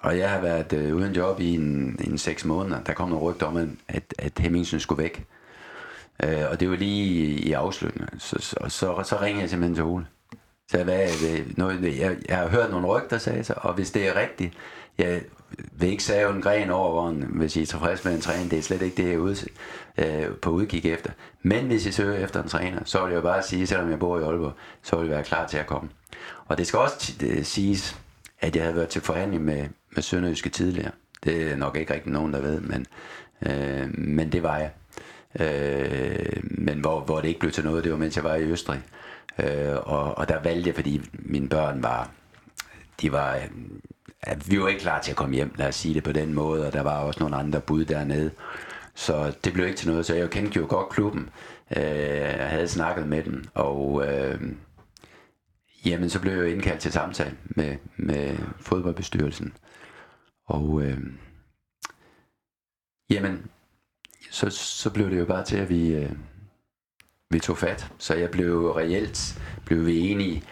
[0.01, 2.83] Og jeg har været øh, uden job i en, en seks måneder.
[2.83, 5.27] Der kom nogle rygter om, at, at Hemmingsen skulle væk.
[6.23, 8.21] Øh, og det var lige i, i afslutningen.
[8.21, 10.07] Så, så, så, så ringede jeg simpelthen til Ole.
[10.71, 11.59] Så hvad er det?
[11.59, 14.55] Noget, jeg, jeg har hørt nogle rygter, sagde jeg, og hvis det er rigtigt,
[14.99, 15.23] jeg
[15.73, 18.49] vil ikke save en gren over, hvor en, hvis I er tilfreds med en træner,
[18.49, 19.37] det er slet ikke det, jeg er ude,
[19.99, 21.11] øh, på udkig efter.
[21.43, 24.19] Men hvis I søger efter en træner, så vil jeg bare sige, selvom jeg bor
[24.19, 25.89] i Aalborg, så vil jeg være klar til at komme.
[26.47, 27.97] Og det skal også øh, siges,
[28.41, 30.91] at jeg havde været til forhandling med, med Sønderjyske tidligere.
[31.25, 32.87] Det er nok ikke rigtig nogen, der ved, men,
[33.47, 34.71] øh, men det var jeg.
[35.41, 38.43] Øh, men hvor, hvor det ikke blev til noget, det var mens jeg var i
[38.43, 38.83] Østrig.
[39.39, 42.11] Øh, og, og der valgte jeg, fordi mine børn var,
[43.01, 43.41] de var,
[44.27, 46.35] ja, vi var ikke klar til at komme hjem, lad os sige det på den
[46.35, 48.31] måde, og der var også nogle andre bud dernede.
[48.95, 51.31] Så det blev ikke til noget, så jeg kendte jo godt klubben,
[51.77, 54.41] øh, jeg havde snakket med dem, og øh,
[55.87, 59.53] jamen så blev jeg indkaldt til samtale med, med fodboldbestyrelsen.
[60.47, 60.99] Og øh,
[63.11, 63.51] jamen,
[64.31, 66.13] så, så blev det jo bare til, at vi, øh,
[67.31, 67.93] vi tog fat.
[67.99, 70.43] Så jeg blev reelt, blev vi enige.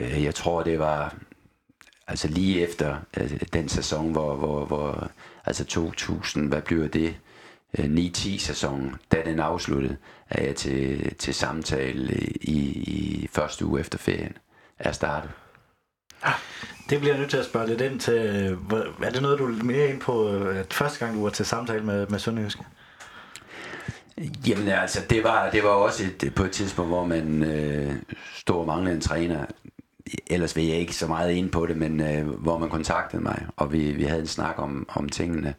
[0.00, 1.14] Øh, jeg tror, det var
[2.08, 5.10] altså lige efter øh, den sæson, hvor, hvor, hvor
[5.44, 7.16] altså 2000, hvad bliver det?
[7.78, 9.96] 9-10 øh, da den afsluttede,
[10.30, 14.36] er jeg til, til samtale i, i første uge efter ferien
[14.78, 15.30] er startet.
[16.90, 18.16] Det bliver jeg nødt til at spørge lidt ind til.
[19.02, 21.84] Er det noget, du er mere ind på, at første gang du var til samtale
[21.84, 22.64] med, med Sønderjyske?
[24.46, 27.92] Jamen altså, det var, det var også et, på et tidspunkt, hvor man øh,
[28.34, 29.44] stod og manglede en træner.
[30.26, 33.46] Ellers vil jeg ikke så meget ind på det, men øh, hvor man kontaktede mig,
[33.56, 35.54] og vi, vi havde en snak om, om tingene.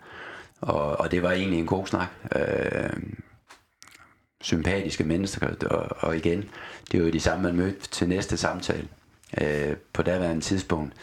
[0.61, 2.07] Og, og det var egentlig en god snak.
[2.35, 2.89] Øh,
[4.41, 6.49] sympatiske mennesker, og, og igen,
[6.91, 8.87] det var jo de samme, man mødte til næste samtale
[9.41, 10.93] øh, på daværende tidspunkt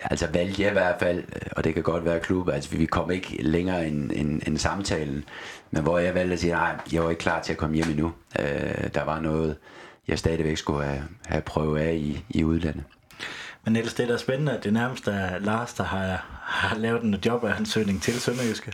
[0.00, 1.24] altså valgte jeg i hvert fald,
[1.56, 5.24] og det kan godt være klub, altså vi kom ikke længere end, end, end samtalen,
[5.70, 7.90] men hvor jeg valgte at sige, nej, jeg var ikke klar til at komme hjem
[7.90, 8.12] endnu.
[8.38, 9.56] Øh, der var noget,
[10.08, 12.84] jeg stadigvæk skulle have, have prøvet af i, i udlandet.
[13.64, 17.02] Men ellers det der er spændende, at det nærmest er Lars, der har, har lavet
[17.02, 18.72] en jobansøgning til Sønderjyske.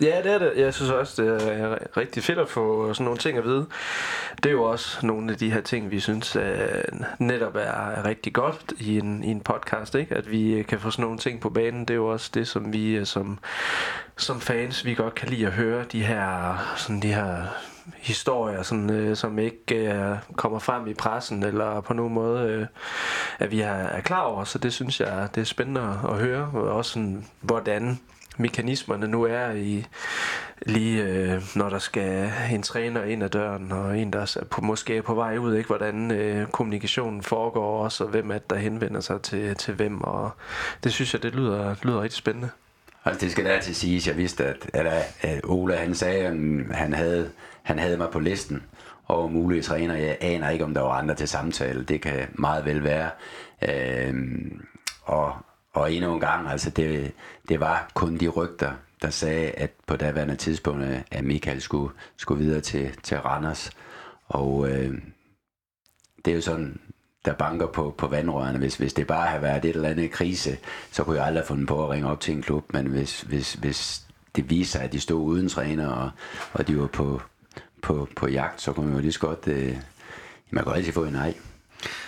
[0.00, 0.52] Ja, det er det.
[0.56, 3.66] Jeg synes også, det er rigtig fedt at få sådan nogle ting at vide.
[4.36, 6.36] Det er jo også nogle af de her ting, vi synes
[7.18, 10.14] netop er rigtig godt i en, i en podcast, ikke?
[10.14, 11.80] At vi kan få sådan nogle ting på banen.
[11.80, 13.38] Det er jo også det, som vi som,
[14.16, 15.84] som fans, vi godt kan lide at høre.
[15.92, 17.46] De her, sådan de her
[17.96, 22.66] historier, sådan, øh, som ikke øh, kommer frem i pressen, eller på nogen måde, øh,
[23.38, 24.44] at vi er, er klar over.
[24.44, 26.50] Så det synes jeg, det er spændende at høre.
[26.54, 28.00] Og også sådan, hvordan
[28.36, 29.86] mekanismerne nu er i
[30.62, 34.60] lige øh, når der skal en træner ind ad døren og en der er på,
[34.60, 38.56] måske er på vej ud, ikke hvordan øh, kommunikationen foregår også og hvem at der
[38.56, 40.30] henvender sig til, til hvem og
[40.84, 42.48] det synes jeg det lyder, lyder rigtig spændende.
[43.04, 44.86] Altså det skal da til sige, jeg vidste at, at,
[45.20, 47.30] at Ola han sagde at han havde,
[47.66, 48.62] han havde mig på listen
[49.08, 49.94] over mulige træner.
[49.94, 51.84] Jeg aner ikke om der var andre til samtale.
[51.84, 53.10] Det kan meget vel være.
[53.68, 54.14] Øh,
[55.02, 55.36] og
[55.76, 57.12] og endnu en gang, altså det,
[57.48, 61.92] det var kun de rygter, der sagde, at på daværende tidspunkt, øh, at Michael skulle,
[62.16, 63.70] skulle videre til, til Randers.
[64.28, 64.94] Og øh,
[66.24, 66.80] det er jo sådan,
[67.24, 68.58] der banker på, på vandrørene.
[68.58, 70.58] Hvis, hvis det bare har været et eller andet krise,
[70.92, 72.72] så kunne jeg aldrig have fundet på at ringe op til en klub.
[72.72, 76.10] Men hvis, hvis, hvis det viser sig, at de stod uden træner, og,
[76.52, 77.22] og de var på,
[77.86, 79.48] på, på jagt, så kunne man jo lige så godt...
[79.48, 79.76] Øh,
[80.50, 81.34] man kunne altid få en nej.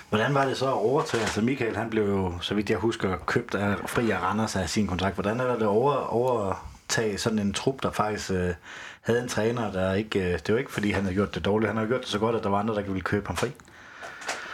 [0.09, 1.23] Hvordan var det så at overtage?
[1.23, 4.69] Altså Michael, han blev jo, så vidt jeg husker, købt af Fri af Randers af
[4.69, 5.15] sin kontrakt.
[5.15, 8.55] Hvordan er det at over, overtage sådan en trup, der faktisk øh,
[9.01, 10.19] havde en træner, der ikke...
[10.19, 11.69] Øh, det var ikke, fordi han havde gjort det dårligt.
[11.69, 13.49] Han havde gjort det så godt, at der var andre, der ville købe ham fri.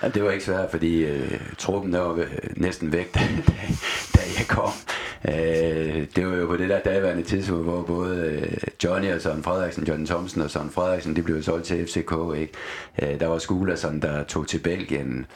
[0.03, 3.21] Ja, det var ikke svært, fordi øh, truppen der var næsten væk, da,
[4.15, 4.71] da jeg kom.
[5.29, 9.43] Øh, det var jo på det der daværende tidspunkt, hvor både øh, Johnny og Søren
[9.43, 12.13] Frederiksen, John Thomsen og Søren Frederiksen, de blev solgt til FCK.
[12.37, 12.53] Ikke?
[13.03, 15.27] Øh, der var Skulason, der tog til Belgien,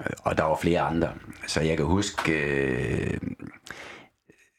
[0.00, 1.08] øh, og der var flere andre.
[1.46, 2.32] Så jeg kan huske...
[2.32, 3.18] Øh,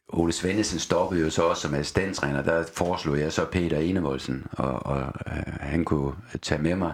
[0.09, 2.41] Ole Svendesen stoppede jo så også som assistenttræner.
[2.41, 6.93] Der foreslog jeg så Peter Enevoldsen, og, og øh, han kunne tage med mig.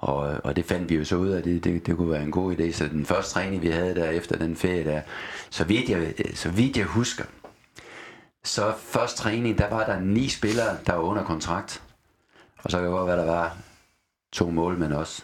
[0.00, 2.22] Og, øh, og det fandt vi jo så ud af, det, det, det kunne være
[2.22, 2.72] en god idé.
[2.72, 5.00] Så den første træning, vi havde der efter den ferie der,
[5.50, 7.24] så vidt jeg, øh, så vidt jeg husker,
[8.44, 11.82] så første træning, der var der ni spillere, der var under kontrakt.
[12.58, 13.56] Og så kan det godt være, der var
[14.32, 15.22] to målmænd også.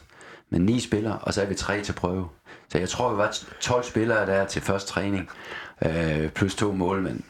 [0.51, 2.29] Men ni spillere, og så er vi tre til prøve.
[2.69, 5.29] Så jeg tror, vi var 12 spillere der til første træning,
[5.85, 7.23] øh, plus to målmænd.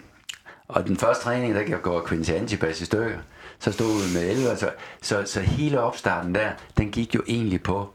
[0.68, 3.18] Og den første træning, der går Quincy Antipas i stykker.
[3.58, 4.70] Så stod vi med 11, så, altså,
[5.02, 7.90] så, så hele opstarten der, den gik jo egentlig på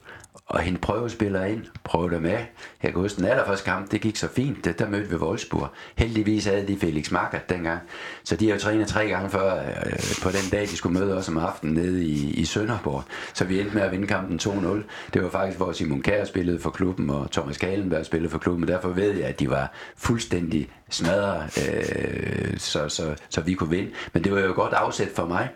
[0.46, 2.52] og hente prøvespillere ind, prøve dem af.
[2.84, 5.70] Jeg kan huske den allerførste kamp, det gik så fint, det, der mødte vi Wolfsburg.
[5.96, 7.80] Heldigvis havde de Felix Marker dengang,
[8.24, 11.17] så de har jo trænet tre gange før øh, på den dag, de skulle møde
[11.17, 13.04] os om aftenen nede i, i Sønderborg.
[13.34, 14.67] Så vi endte med at vinde kampen 2-0.
[15.13, 18.67] Det var faktisk, hvor Simon Kjær spillede for klubben, og Thomas Kalenberg spillede for klubben,
[18.67, 23.91] derfor ved jeg, at de var fuldstændig smadret, øh, så, så, så vi kunne vinde.
[24.13, 25.50] Men det var jo godt afsæt for mig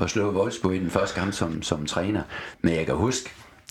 [0.00, 2.22] at slå Wolfsburg i den første kamp som, som træner.
[2.60, 3.30] Men jeg kan huske,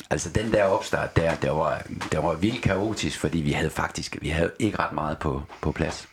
[0.09, 1.81] Altså den der opstart, der, der, var,
[2.11, 5.71] der var vildt kaotisk, fordi vi havde faktisk vi havde ikke ret meget på, på
[5.71, 6.07] plads.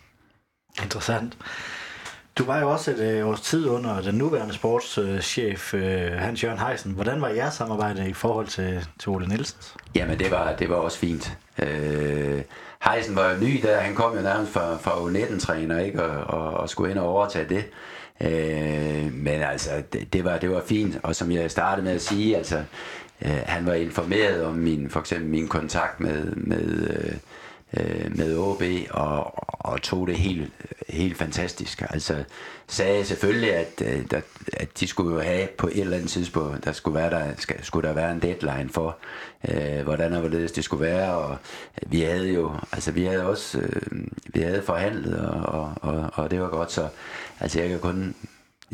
[0.83, 1.37] Interessant.
[2.39, 6.93] Du var jo også et øh, års tid under den nuværende sportschef øh, Hans-Jørgen Heisen.
[6.93, 9.59] Hvordan var jeres samarbejde i forhold til, til Ole Nielsen?
[9.95, 11.39] Jamen det var, det var også fint.
[11.59, 12.43] Øh,
[12.85, 16.03] Heisen var jo ny der, han kom jo nærmest fra, fra U19-træner, ikke?
[16.05, 17.65] Og, og, og skulle ind og overtage det.
[18.21, 22.03] Øh, men altså, det, det, var, det var fint, og som jeg startede med at
[22.03, 22.65] sige, altså,
[23.25, 27.15] øh, han var informeret om min, for eksempel min kontakt med, med, øh,
[27.77, 30.53] øh med OB og, og tog det helt,
[30.89, 31.83] helt fantastisk.
[31.91, 32.25] Altså
[32.73, 36.65] sagde selvfølgelig, at, øh, at, at de skulle jo have på et eller andet tidspunkt,
[36.65, 38.97] der skulle, være der, skulle der være en deadline for,
[39.49, 41.37] øh, hvordan og hvorledes det skulle være, og
[41.87, 44.01] vi havde jo, altså vi havde også, øh,
[44.35, 46.89] vi havde forhandlet, og, og, og, og det var godt, så
[47.41, 48.15] altså jeg kan kun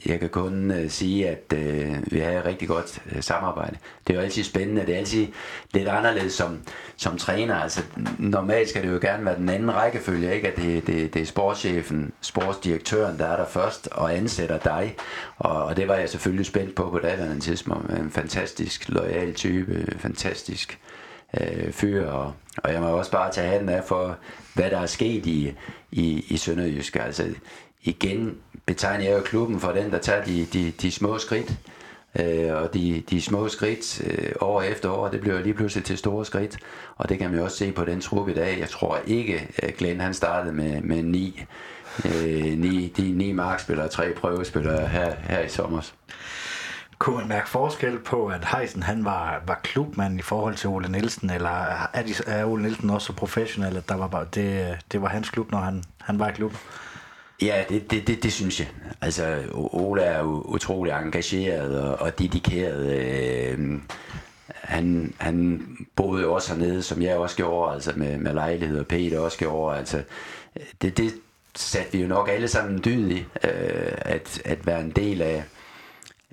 [0.06, 3.76] jeg kan kun øh, sige, at øh, vi har et rigtig godt øh, samarbejde.
[4.06, 4.86] Det er jo altid spændende.
[4.86, 5.26] Det er altid
[5.74, 6.58] lidt anderledes som,
[6.96, 7.54] som træner.
[7.54, 7.82] Altså,
[8.18, 10.48] normalt skal det jo gerne være den anden rækkefølge, ikke?
[10.48, 14.96] at det, det, det er sportschefen, sportsdirektøren, der er der først og ansætter dig.
[15.38, 17.90] Og, og det var jeg selvfølgelig spændt på på daværende tidspunkt.
[17.90, 20.78] En fantastisk lojal type, fantastisk
[21.40, 22.06] øh, fyr.
[22.06, 24.16] Og, og jeg må også bare tage handen af for,
[24.54, 25.54] hvad der er sket i,
[25.92, 26.96] i, i Sønderjysk.
[26.96, 27.34] Altså,
[27.82, 28.36] igen
[28.68, 31.52] betegner jeg jo klubben for den, der tager de, de, de små skridt.
[32.20, 35.98] Øh, og de, de små skridt øh, år efter år, det bliver lige pludselig til
[35.98, 36.56] store skridt.
[36.96, 38.58] Og det kan man jo også se på den trup i dag.
[38.60, 41.44] Jeg tror ikke, at Glenn han startede med, med ni,
[42.04, 45.90] øh, ni, de ni markspillere og tre prøvespillere her, her i sommer.
[46.98, 50.88] Kunne man mærke forskel på, at Heisen han var, var klubmand i forhold til Ole
[50.88, 51.50] Nielsen, eller
[51.92, 55.08] er, de, er Ole Nielsen også så professionel, at der var bare, det, det var
[55.08, 56.52] hans klub, når han, han var i klub?
[57.42, 58.68] Ja, det, det, det, det synes jeg.
[59.00, 62.86] Altså, Ola er jo utrolig engageret og, og dedikeret.
[62.86, 63.80] Øh,
[64.48, 68.86] han, han boede jo også hernede, som jeg også gjorde, altså med, med lejlighed, og
[68.86, 69.78] Peter også gjorde.
[69.78, 70.02] Altså,
[70.82, 71.14] det, det
[71.56, 75.44] satte vi jo nok alle sammen dyd i, øh, at, at være en del af,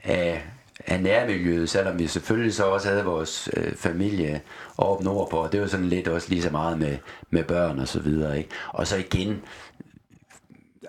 [0.03, 0.43] af,
[0.87, 4.41] af nærmiljøet, selvom vi selvfølgelig så også havde vores øh, familie
[4.77, 6.97] oppe nordpå, og det var sådan lidt også lige så meget med,
[7.29, 8.37] med børn og så videre.
[8.37, 8.49] Ikke?
[8.69, 9.41] Og så igen,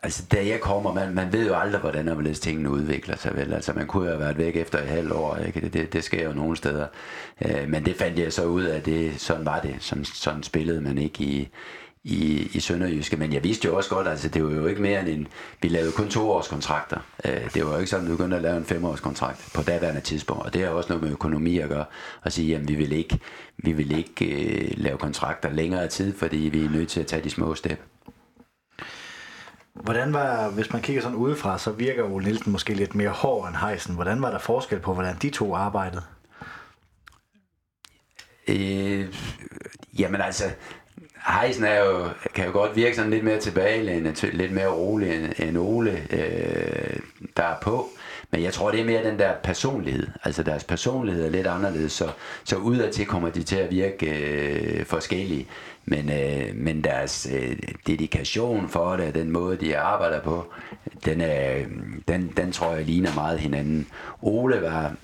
[0.07, 3.53] Altså, da jeg kommer, man, man ved jo aldrig, hvordan og tingene udvikler sig, vel?
[3.53, 5.61] Altså, man kunne jo have været væk efter et halvt år, ikke?
[5.61, 6.87] Det, det, det sker jo nogle steder.
[7.45, 9.77] Øh, men det fandt jeg så ud af, det, sådan var det.
[9.81, 11.49] Sådan, sådan spillede man ikke i,
[12.05, 13.17] i, i Sønderjyske.
[13.17, 15.29] Men jeg vidste jo også godt, altså det var jo ikke mere end en...
[15.63, 16.99] Vi lavede kun to års kontrakter.
[17.25, 20.01] Øh, det var jo ikke sådan, at vi begyndte at lave en femårskontrakt på daværende
[20.01, 20.43] tidspunkt.
[20.43, 21.85] Og det har også noget med økonomi at gøre.
[22.25, 23.19] At sige, jamen vi vil ikke,
[23.57, 27.25] vi vil ikke øh, lave kontrakter længere tid, fordi vi er nødt til at tage
[27.25, 27.81] de små step.
[29.83, 33.49] Hvordan var, hvis man kigger sådan udefra, så virker Ole Nielsen måske lidt mere hård
[33.49, 33.95] end Heisen.
[33.95, 36.03] Hvordan var der forskel på, hvordan de to arbejdede?
[38.49, 39.15] Øh,
[39.99, 40.45] jamen altså,
[41.41, 45.33] Heisen er jo, kan jo godt virke sådan lidt mere tilbagelænet, lidt mere rolig end,
[45.39, 46.97] end Ole, øh,
[47.37, 47.89] der er på.
[48.31, 50.07] Men jeg tror, det er mere den der personlighed.
[50.25, 52.11] Altså deres personlighed er lidt anderledes, så,
[52.45, 55.49] så udadtil kommer de til at virke øh, forskellige.
[55.87, 60.53] Men, øh, men deres øh, dedikation for det, den måde, de arbejder på,
[61.05, 61.65] den, er,
[62.09, 63.89] den, den tror jeg ligner meget hinanden.
[64.23, 64.95] Ole var,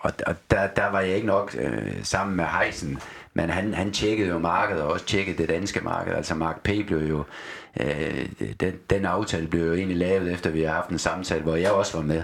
[0.00, 2.98] og, og der, der var jeg ikke nok øh, sammen med Heisen,
[3.34, 6.14] men han, han tjekkede jo markedet og også tjekkede det danske marked.
[6.14, 6.68] Altså Mark P.
[6.86, 7.24] blev jo,
[7.80, 8.26] øh,
[8.60, 11.70] den, den aftale blev jo egentlig lavet efter vi har haft en samtale, hvor jeg
[11.70, 12.22] også var med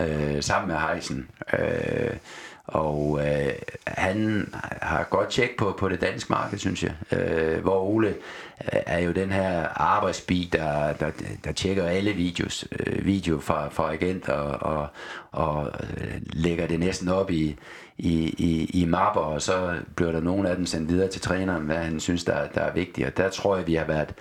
[0.00, 1.28] øh, sammen med Heisen.
[1.52, 2.16] Øh,
[2.66, 3.52] og øh,
[3.86, 4.48] han
[4.82, 6.92] har godt tjek på, på det danske marked, synes jeg.
[7.12, 8.14] Øh, hvor Ole øh,
[8.86, 11.10] er jo den her arbejdsbi, der, der,
[11.44, 14.88] der tjekker alle videos, øh, video fra, fra agenter og, og,
[15.32, 17.56] og øh, lægger det næsten op i,
[17.98, 21.62] i, i, i mapper, og så bliver der nogle af dem sendt videre til træneren,
[21.62, 23.06] hvad han synes, der, der er vigtigt.
[23.06, 24.14] Og der tror jeg, vi har været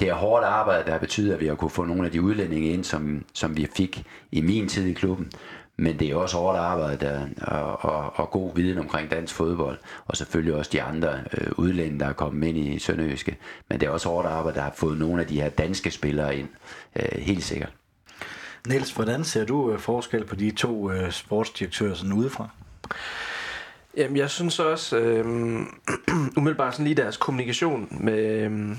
[0.00, 2.70] det er hårdt arbejde, der betyder, at vi har kunne få nogle af de udlændinge
[2.70, 5.32] ind, som, som vi fik i min tid i klubben.
[5.76, 10.16] Men det er også hårdt arbejde og, og, og god viden omkring dansk fodbold, og
[10.16, 13.36] selvfølgelig også de andre øh, udlændinge, der er kommet ind i Sønderjyske.
[13.68, 16.36] Men det er også hårdt arbejde, der har fået nogle af de her danske spillere
[16.36, 16.48] ind,
[16.96, 17.72] øh, helt sikkert.
[18.68, 22.48] Niels, hvordan ser du øh, forskel på de to øh, sportsdirektører sådan udefra?
[23.96, 25.26] Jamen, jeg synes også, øh,
[26.36, 28.76] umiddelbart sådan lige deres kommunikation med øh,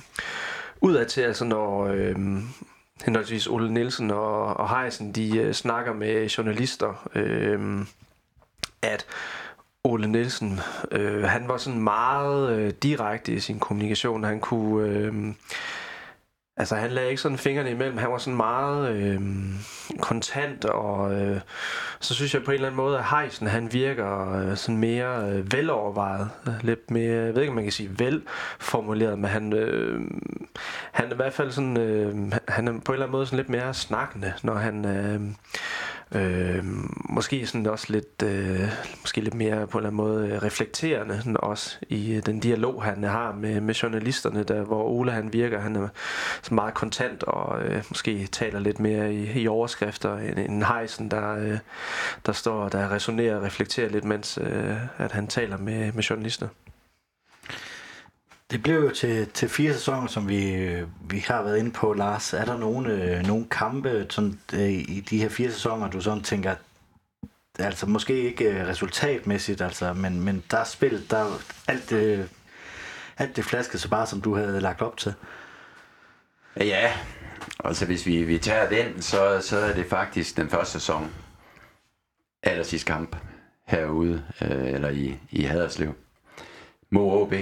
[0.81, 2.15] udad til, altså når øh,
[3.05, 7.85] henholdsvis Ole Nielsen og, og Heisen, de øh, snakker med journalister, øh,
[8.81, 9.05] at
[9.83, 10.59] Ole Nielsen,
[10.91, 14.23] øh, han var sådan meget øh, direkte i sin kommunikation.
[14.23, 14.89] Han kunne...
[14.89, 15.33] Øh,
[16.57, 17.97] Altså, han lagde ikke sådan fingrene imellem.
[17.97, 19.21] Han var sådan meget øh,
[19.99, 21.41] kontant, og øh,
[21.99, 25.29] så synes jeg på en eller anden måde, at Heisen, han virker øh, sådan mere
[25.29, 26.29] øh, velovervejet.
[26.61, 30.01] Lidt mere, jeg ved ikke, om man kan sige velformuleret, men han, øh,
[30.91, 33.37] han er i hvert fald sådan, øh, han er på en eller anden måde sådan
[33.37, 34.85] lidt mere snakkende, når han...
[34.85, 35.21] Øh,
[36.11, 36.63] Øh,
[37.09, 38.69] måske sådan også lidt, øh,
[39.01, 42.83] måske lidt mere på en eller anden måde øh, reflekterende også i øh, den dialog,
[42.83, 45.87] han øh, har med, med journalisterne, der, hvor Ole han virker, han er
[46.41, 51.11] så meget kontant og øh, måske taler lidt mere i, i overskrifter end, end Heisen,
[51.11, 51.57] der, øh,
[52.25, 56.47] der står der resonerer og reflekterer lidt, mens øh, at han taler med, med journalister.
[58.51, 60.67] Det blev jo til, til fire sæsoner, som vi,
[61.09, 62.33] vi har været inde på, Lars.
[62.33, 66.23] Er der nogle, øh, nogle kampe sådan, øh, i de her fire sæsoner, du sådan
[66.23, 66.55] tænker,
[67.59, 72.29] altså måske ikke øh, resultatmæssigt, altså, men, men der er spillet, der er alt det,
[73.17, 75.13] alt det flaske så bare, som du havde lagt op til.
[76.57, 76.93] Ja,
[77.63, 81.11] altså hvis vi, vi tager den, så, så er det faktisk den første sæson,
[82.43, 83.15] aller sidste kamp
[83.67, 85.93] herude, øh, eller i, i Haderslev.
[86.89, 87.33] Mod OB,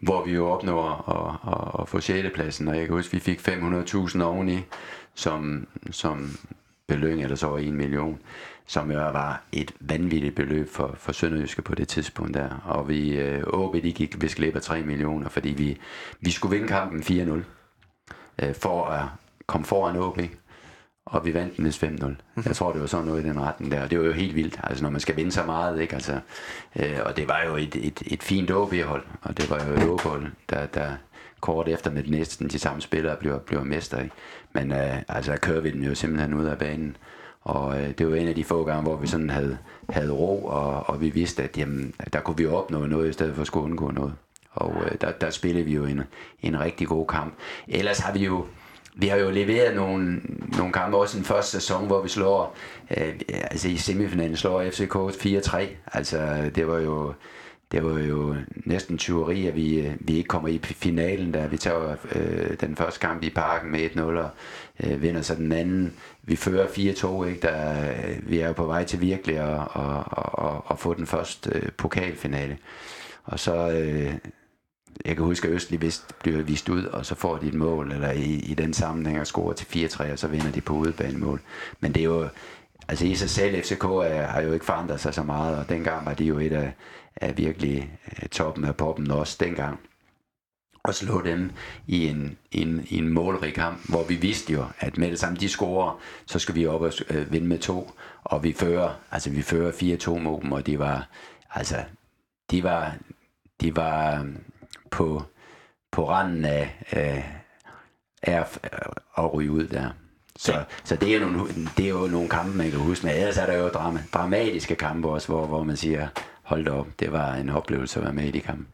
[0.00, 2.28] hvor vi jo opnår at, at, at få 6.
[2.34, 4.58] pladsen, og jeg kan huske, at vi fik 500.000 oveni
[5.14, 6.30] som, som
[6.86, 8.18] belønning, eller så over 1 million,
[8.66, 12.48] som jo var et vanvittigt beløb for, for Sønderjyske på det tidspunkt der.
[12.64, 15.78] Og vi, øh, OB, de gik vi glip af 3 millioner, fordi vi,
[16.20, 17.42] vi skulle vinde kampen 4-0,
[18.42, 19.04] øh, for at
[19.46, 20.18] komme foran OB
[21.06, 22.42] og vi vandt den 5-0.
[22.46, 23.88] Jeg tror, det var sådan noget i den retning der.
[23.88, 25.94] Det var jo helt vildt, altså når man skal vinde så meget, ikke?
[25.94, 26.20] Altså,
[26.76, 29.88] øh, og det var jo et, et, et fint OB-hold, og det var jo et
[29.88, 30.90] OB-hold, der, der
[31.40, 34.14] kort efter med næsten de samme spillere blev, blev mester ikke?
[34.52, 36.96] Men øh, altså, der kører vi den jo simpelthen ud af banen.
[37.42, 40.44] Og øh, det var en af de få gange, hvor vi sådan havde, havde ro,
[40.44, 43.46] og, og vi vidste, at jamen, der kunne vi opnå noget, i stedet for at
[43.46, 44.14] skulle undgå noget.
[44.52, 46.02] Og øh, der, der spillede vi jo en,
[46.42, 47.34] en rigtig god kamp.
[47.68, 48.46] Ellers har vi jo
[48.98, 50.20] vi har jo leveret nogle,
[50.58, 52.56] nogle kampe, også den første sæson, hvor vi slår,
[52.96, 55.64] øh, altså i semifinalen slår FCK 4-3.
[55.92, 57.12] Altså det var jo,
[57.72, 61.96] det var jo næsten tyveri, at vi, vi ikke kommer i finalen, da vi tager
[62.14, 64.30] øh, den første kamp i parken med 1-0 og
[64.84, 65.92] øh, vinder så den anden.
[66.22, 67.40] Vi fører 4-2, ikke?
[67.42, 70.94] Der, øh, vi er jo på vej til virkelig at, at, at, at, at få
[70.94, 72.58] den første øh, pokalfinale.
[73.24, 74.14] Og så, øh,
[75.04, 77.92] jeg kan huske, at Østlig vist bliver vist ud, og så får de et mål,
[77.92, 81.40] eller i, i den sammenhæng og scorer til 4-3, og så vinder de på udebanemål.
[81.80, 82.28] Men det er jo,
[82.88, 86.06] altså i sig selv, FCK er, har jo ikke forandret sig så meget, og dengang
[86.06, 86.72] var de jo et af,
[87.16, 89.78] af virkelig øh, toppen af poppen også dengang.
[90.82, 91.50] Og slå dem
[91.86, 95.38] i en, en, i en målrig kamp, hvor vi vidste jo, at med det samme
[95.38, 97.92] de scorer, så skal vi op og øh, vinde med to,
[98.24, 101.08] og vi fører, altså vi fører 4-2 mod dem, og de var,
[101.54, 101.76] altså,
[102.50, 102.96] de var,
[103.60, 104.26] de var,
[104.90, 105.22] på,
[105.92, 107.24] på randen af, af,
[108.22, 108.44] af
[109.18, 109.90] at ryge ud der.
[110.36, 110.62] Så, ja.
[110.84, 111.40] så det, er nogle,
[111.76, 113.06] det er jo nogle kampe, man kan huske.
[113.06, 116.08] Men ellers er der jo drama, dramatiske kampe også, hvor, hvor man siger,
[116.42, 118.64] hold da op, det var en oplevelse at være med i de kampe.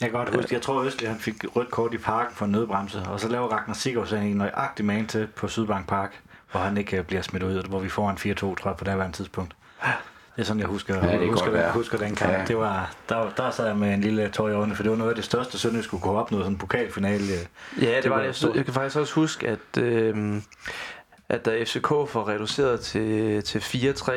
[0.00, 2.52] Jeg kan godt huske, jeg tror Østlig han fik rødt kort i parken for en
[2.52, 6.76] nødbremse, og så laver Ragnar Sigurdsson en nøjagtig man til på Sydbank Park, hvor han
[6.76, 9.54] ikke bliver smidt ud, hvor vi får en 4-2, tror jeg, på det tidspunkt.
[10.38, 12.32] Det er sådan, jeg husker, ja, det husker, den, husker den kamp.
[12.32, 12.44] Ja.
[12.48, 14.96] Det var, der, der sad jeg med en lille tår i øjnene, for det var
[14.98, 17.24] noget af det største, Sønderjysk skulle gå op noget sådan en pokalfinale.
[17.80, 18.42] Ja, det, det var det.
[18.42, 20.36] Jeg, jeg kan faktisk også huske, at, øh,
[21.28, 24.12] at da FCK får reduceret til, til 4-3,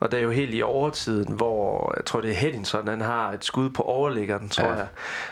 [0.00, 3.32] og det er jo helt i overtiden, hvor jeg tror det er Henningson, han har
[3.32, 4.74] et skud på overliggeren, tror ja.
[4.74, 4.86] jeg.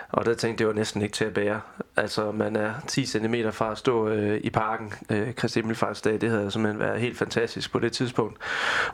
[0.08, 1.60] Og der tænkte jeg var næsten ikke til at bære.
[1.96, 6.20] Altså man er 10 cm fra at stå øh, i parken øh, Kristi Himmelfartsdag.
[6.20, 8.36] Det havde simpelthen været helt fantastisk på det tidspunkt.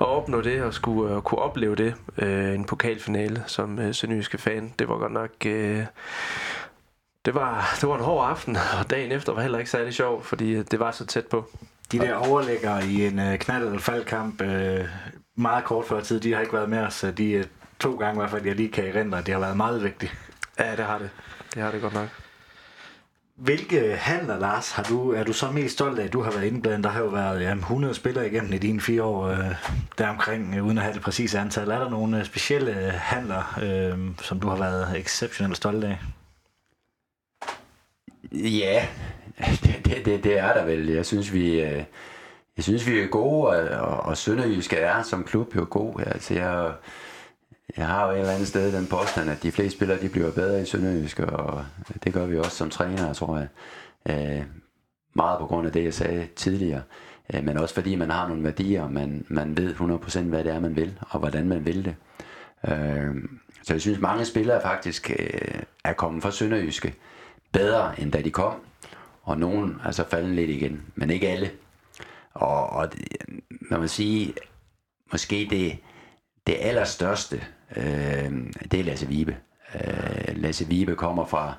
[0.01, 1.95] At opnå det og skulle øh, kunne opleve det.
[2.19, 4.73] Øh, en pokalfinale som øh, sønderjyske fan.
[4.79, 5.31] Det var godt nok...
[5.47, 5.85] Øh,
[7.25, 10.23] det var, det var en hård aften, og dagen efter var heller ikke særlig sjov,
[10.23, 11.51] fordi det var så tæt på.
[11.93, 14.49] De der overlægger i en uh, knald- eller faldkamp, uh,
[15.37, 17.05] meget kort før tid, de har ikke været med os.
[17.17, 17.45] De uh,
[17.79, 20.17] to gange i hvert fald, jeg lige kan erindre, det har været meget vigtigt.
[20.59, 21.11] Ja, det har det.
[21.55, 22.09] Det har det godt nok.
[23.37, 26.45] Hvilke handler, Lars, har du, er du så mest stolt af, at du har været
[26.45, 26.85] indblandet?
[26.85, 29.55] Der har jo været ja, 100 spillere igennem i dine fire år øh,
[29.99, 31.71] deromkring, øh, uden at have det præcise antal.
[31.71, 35.99] Er der nogle øh, specielle handler, øh, som du har været exceptionelt stolt af?
[38.33, 38.87] Ja,
[39.85, 40.89] det, det, det er der vel.
[40.89, 41.85] Jeg synes, vi, øh,
[42.57, 46.01] jeg synes, vi er gode, og, og, og Sønderjyske er som klub jo god.
[46.07, 46.73] Altså, jeg,
[47.77, 50.33] jeg har jo et eller andet sted den påstand, at de fleste spillere de bliver
[50.33, 51.65] bedre i Sønderjysk, og
[52.05, 53.49] det gør vi også som træner, tror jeg.
[54.09, 54.45] Øh,
[55.15, 56.83] meget på grund af det, jeg sagde tidligere.
[57.35, 60.61] Øh, men også fordi man har nogle værdier, man, man ved 100% hvad det er,
[60.61, 61.95] man vil, og hvordan man vil det.
[62.73, 63.15] Øh,
[63.63, 66.95] så jeg synes, mange spillere faktisk øh, er kommet fra Sønderjyske
[67.53, 68.55] bedre, end da de kom.
[69.23, 71.51] Og nogen altså, er så faldet lidt igen, men ikke alle.
[72.35, 72.89] Og, og
[73.71, 74.35] man må sige,
[75.13, 75.79] måske det,
[76.47, 77.45] det allerstørste,
[77.77, 78.33] øh,
[78.71, 79.37] det er Lasse Vibe.
[79.75, 81.55] Øh, Lasse Vibe kommer fra,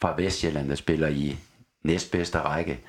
[0.00, 1.38] fra Vestjylland, der spiller i
[1.84, 2.80] næstbedste række.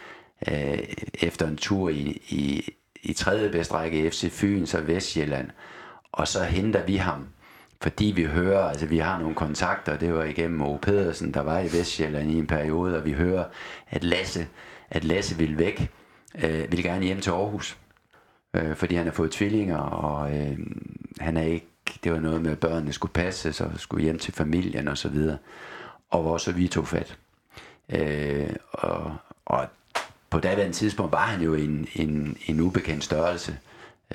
[0.51, 0.79] Øh,
[1.13, 2.69] efter en tur i, i,
[3.03, 5.49] i tredje bedste række FC Fyn, så Vestjylland.
[6.11, 7.27] Og så henter vi ham,
[7.81, 10.77] fordi vi hører, altså vi har nogle kontakter, det var igennem O.
[10.77, 13.45] Pedersen, der var i Vestjylland i en periode, og vi hører,
[13.89, 14.47] at Lasse,
[14.89, 15.91] at Lasse vil væk,
[16.43, 17.77] øh, vil gerne hjem til Aarhus,
[18.53, 20.57] øh, fordi han har fået tvillinger, og øh,
[21.19, 21.67] han er ikke,
[22.03, 25.09] det var noget med, at børnene skulle passe, så skulle hjem til familien og så
[25.09, 25.37] videre.
[26.09, 27.17] Og hvor så vi tog fat.
[27.89, 29.15] Øh, og,
[29.45, 29.67] og
[30.29, 33.57] på daværende tidspunkt var han jo en, en, en ubekendt størrelse.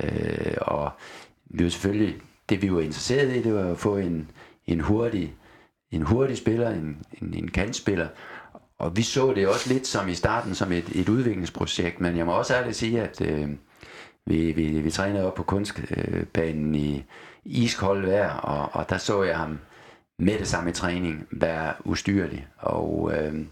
[0.01, 0.91] Øh, og
[1.45, 2.17] vi var selvfølgelig,
[2.49, 4.31] det vi var interesseret i, det var at få en,
[4.67, 5.35] en hurtig,
[5.91, 8.09] en hurtig spiller, en, en, en kantspiller.
[8.79, 12.27] Og vi så det også lidt som i starten som et, et udviklingsprojekt, men jeg
[12.27, 13.49] må også ærligt sige, at øh,
[14.27, 17.05] vi, vi, vi trænede op på kunstbanen i
[17.45, 19.59] iskold vejr, og, og der så jeg ham
[20.19, 23.47] med det samme i træning være ustyrlig, og øh,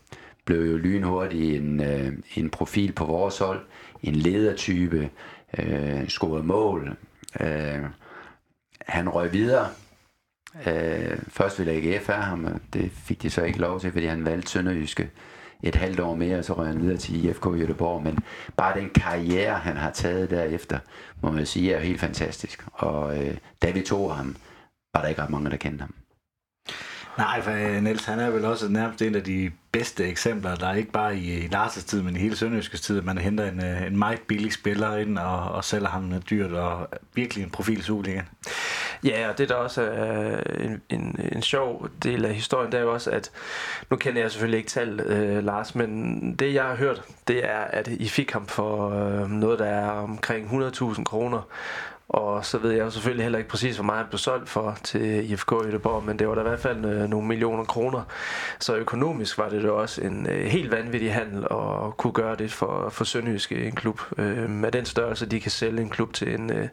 [0.44, 3.60] blev jo lynhurtigt en, øh, en profil på vores hold,
[4.02, 5.10] en ledertype,
[5.58, 6.96] øh, scorede mål.
[7.40, 7.84] Øh,
[8.80, 9.68] han røg videre.
[10.66, 14.06] Øh, først ville AGF have ham, og det fik de så ikke lov til, fordi
[14.06, 15.10] han valgte Sønderjyske
[15.62, 18.02] et halvt år mere, så røg han videre til IFK Göteborg.
[18.02, 18.18] Men
[18.56, 20.78] bare den karriere, han har taget derefter,
[21.20, 22.64] må man sige, er helt fantastisk.
[22.72, 24.36] Og øh, da vi tog ham,
[24.94, 25.94] var der ikke ret mange, der kendte ham.
[27.18, 30.68] Nej, for øh, Niels, han er vel også nærmest en af de bedste eksempler, der
[30.68, 33.64] er ikke bare i Lars' tid, men i hele Sønderjyskes tid, at man henter en,
[33.64, 37.78] øh, en meget billig spiller ind og, og sælger ham dyrt og virkelig en profil
[37.78, 38.20] i
[39.04, 42.78] Ja, og det der også er øh, en, en, en sjov del af historien, det
[42.78, 43.30] er jo også, at
[43.90, 47.58] nu kender jeg selvfølgelig ikke tal, øh, Lars, men det jeg har hørt, det er,
[47.58, 51.48] at I fik ham for øh, noget, der er omkring 100.000 kroner,
[52.08, 54.78] og så ved jeg jo selvfølgelig heller ikke præcis, hvor meget han blev solgt for
[54.84, 58.02] til IFK Göteborg, men det var da i hvert fald øh, nogle millioner kroner.
[58.60, 62.52] Så økonomisk var det da også en øh, helt vanvittig handel at kunne gøre det
[62.52, 64.00] for, for Sønderjyske øh, en klub.
[64.18, 66.68] Øh, med den størrelse, de kan sælge en klub til en, øh,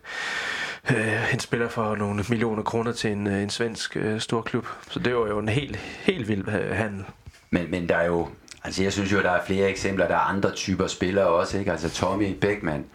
[0.92, 4.68] øh en spiller for nogle millioner kroner til en, en svensk øh, stor klub.
[4.90, 7.06] Så det var jo en helt, helt vild handel.
[7.50, 8.28] Men, men der er jo,
[8.64, 11.72] altså jeg synes jo, der er flere eksempler, der er andre typer spillere også, ikke?
[11.72, 12.86] Altså Tommy Beckmann,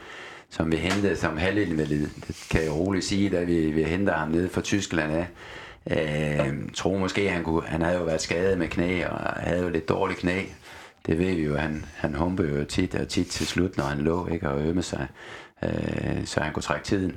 [0.50, 2.08] som vi hentede som halvinvalid.
[2.26, 5.26] Det kan jeg roligt sige, da vi, vi henter ham nede fra Tyskland af.
[5.90, 9.68] Øh, tror måske, han, kunne, han havde jo været skadet med knæ, og havde jo
[9.68, 10.42] lidt dårligt knæ.
[11.06, 13.98] Det ved vi jo, han, han humpede jo tit og tit til slut, når han
[13.98, 15.06] lå ikke, og ømme sig,
[15.64, 17.16] øh, så han kunne trække tiden.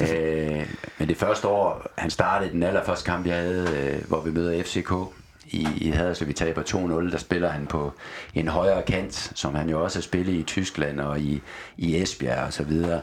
[0.00, 0.66] Øh,
[0.98, 4.62] men det første år, han startede den allerførste kamp, jeg havde, øh, hvor vi møder
[4.62, 4.92] FCK,
[5.52, 6.28] i, i Haderslev.
[6.28, 7.92] Vi taber 2-0, der spiller han på
[8.34, 11.42] en højere kant, som han jo også har spillet i Tyskland og i,
[11.76, 13.00] i Esbjerg og så videre.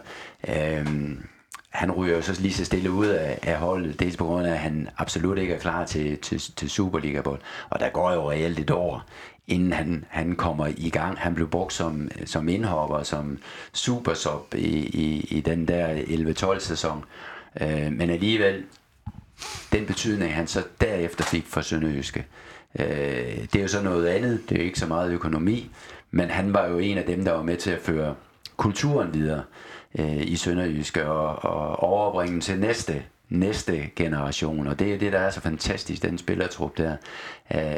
[0.47, 1.23] Øhm,
[1.69, 4.51] han ryger jo så lige så stille ud af, af holdet, dels på grund af,
[4.51, 7.39] at han absolut ikke er klar til, til, til Superliga-bold.
[7.69, 9.05] Og der går jo reelt et år,
[9.47, 11.17] inden han, han kommer i gang.
[11.17, 13.37] Han blev brugt som, som indhopper, som
[13.73, 15.95] supersop i, i, i den der
[16.55, 17.05] 11-12 sæson.
[17.61, 18.63] Øh, men alligevel,
[19.71, 22.25] den betydning, han så derefter fik for Sønderjyske.
[22.79, 22.85] Øh,
[23.53, 25.71] det er jo så noget andet, det er jo ikke så meget økonomi,
[26.11, 28.15] men han var jo en af dem, der var med til at føre
[28.57, 29.43] kulturen videre
[29.99, 35.19] øh, i Sønderjyske og, og overbringe til næste næste generation, og det er det, der
[35.19, 36.97] er så fantastisk, den spillertrup der, øh,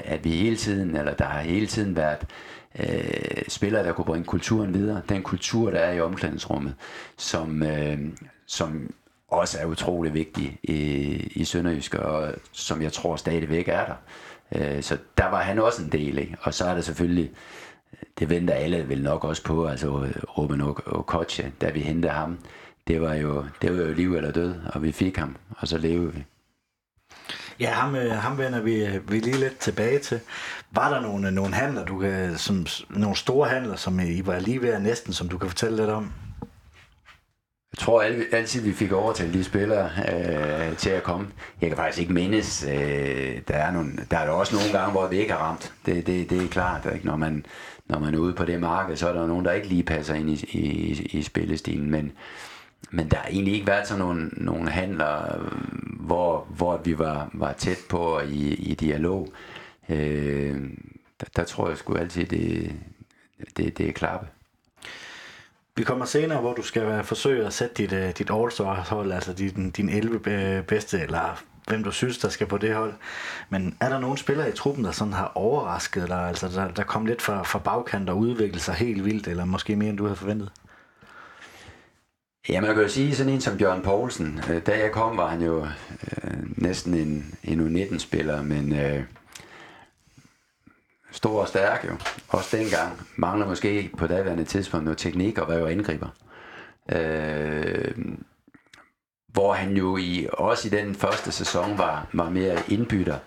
[0.05, 2.27] at vi hele tiden, eller der har hele tiden været
[2.79, 6.75] øh, spillere, der kunne bringe kulturen videre, den kultur, der er i omklædningsrummet,
[7.17, 7.99] som, øh,
[8.47, 8.93] som
[9.31, 10.79] også er utrolig vigtig i,
[11.35, 13.95] i Sønderjysk, og som jeg tror stadigvæk er der.
[14.55, 16.37] Øh, så der var han også en del, ikke?
[16.41, 17.31] og så er der selvfølgelig,
[18.19, 22.37] det venter alle vel nok også på, altså Ruben Okocha, da vi hentede ham,
[22.87, 25.77] det var, jo, det var jo liv eller død, og vi fik ham, og så
[25.77, 26.25] levede vi.
[27.59, 30.19] Ja, ham, øh, ham vender vi, øh, vi lige lidt tilbage til.
[30.71, 34.39] Var der nogle, øh, nogle handler, du kan, som, nogle store handler, som I var
[34.39, 36.13] lige ved næsten, som du kan fortælle lidt om?
[37.73, 38.01] Jeg tror
[38.31, 41.27] altid, vi fik overtalt de spillere øh, til at komme.
[41.61, 44.91] Jeg kan faktisk ikke mindes, øh, der, er nogle, der er der også nogle gange,
[44.91, 45.73] hvor vi ikke har ramt.
[45.85, 47.05] Det, det, det er klart, ikke?
[47.05, 47.45] Når, man,
[47.87, 50.13] når man er ude på det marked, så er der nogen, der ikke lige passer
[50.13, 51.91] ind i, i, i spillestilen.
[51.91, 52.11] Men,
[52.91, 55.39] men der har egentlig ikke været sådan nogle, nogle handler,
[55.99, 59.27] hvor, hvor vi var, var tæt på i, i dialog.
[59.89, 60.61] Øh,
[61.19, 62.75] der, der tror jeg sgu altid, det,
[63.57, 64.27] det, det er klappe.
[65.75, 69.71] Vi kommer senere, hvor du skal forsøge at sætte dit, øh, dit All-Star-hold, altså din,
[69.71, 72.93] din 11 øh, bedste, eller hvem du synes, der skal på det hold.
[73.49, 76.83] Men er der nogle spillere i truppen, der sådan har overrasket dig, altså der, der
[76.83, 80.03] kom lidt fra, fra bagkant og udviklede sig helt vildt, eller måske mere, end du
[80.03, 80.51] havde forventet?
[82.49, 85.27] Ja, man kan jo sige, sådan en som Bjørn Poulsen, øh, da jeg kom, var
[85.27, 89.03] han jo øh, næsten en, en U19-spiller, men øh,
[91.11, 91.95] stor og stærk jo.
[92.27, 93.07] Også dengang.
[93.15, 96.07] Mangler måske på daværende tidspunkt noget teknik og var jo angriber.
[96.91, 97.95] Øh,
[99.27, 103.17] hvor han jo i, også i den første sæson var, var mere indbytter,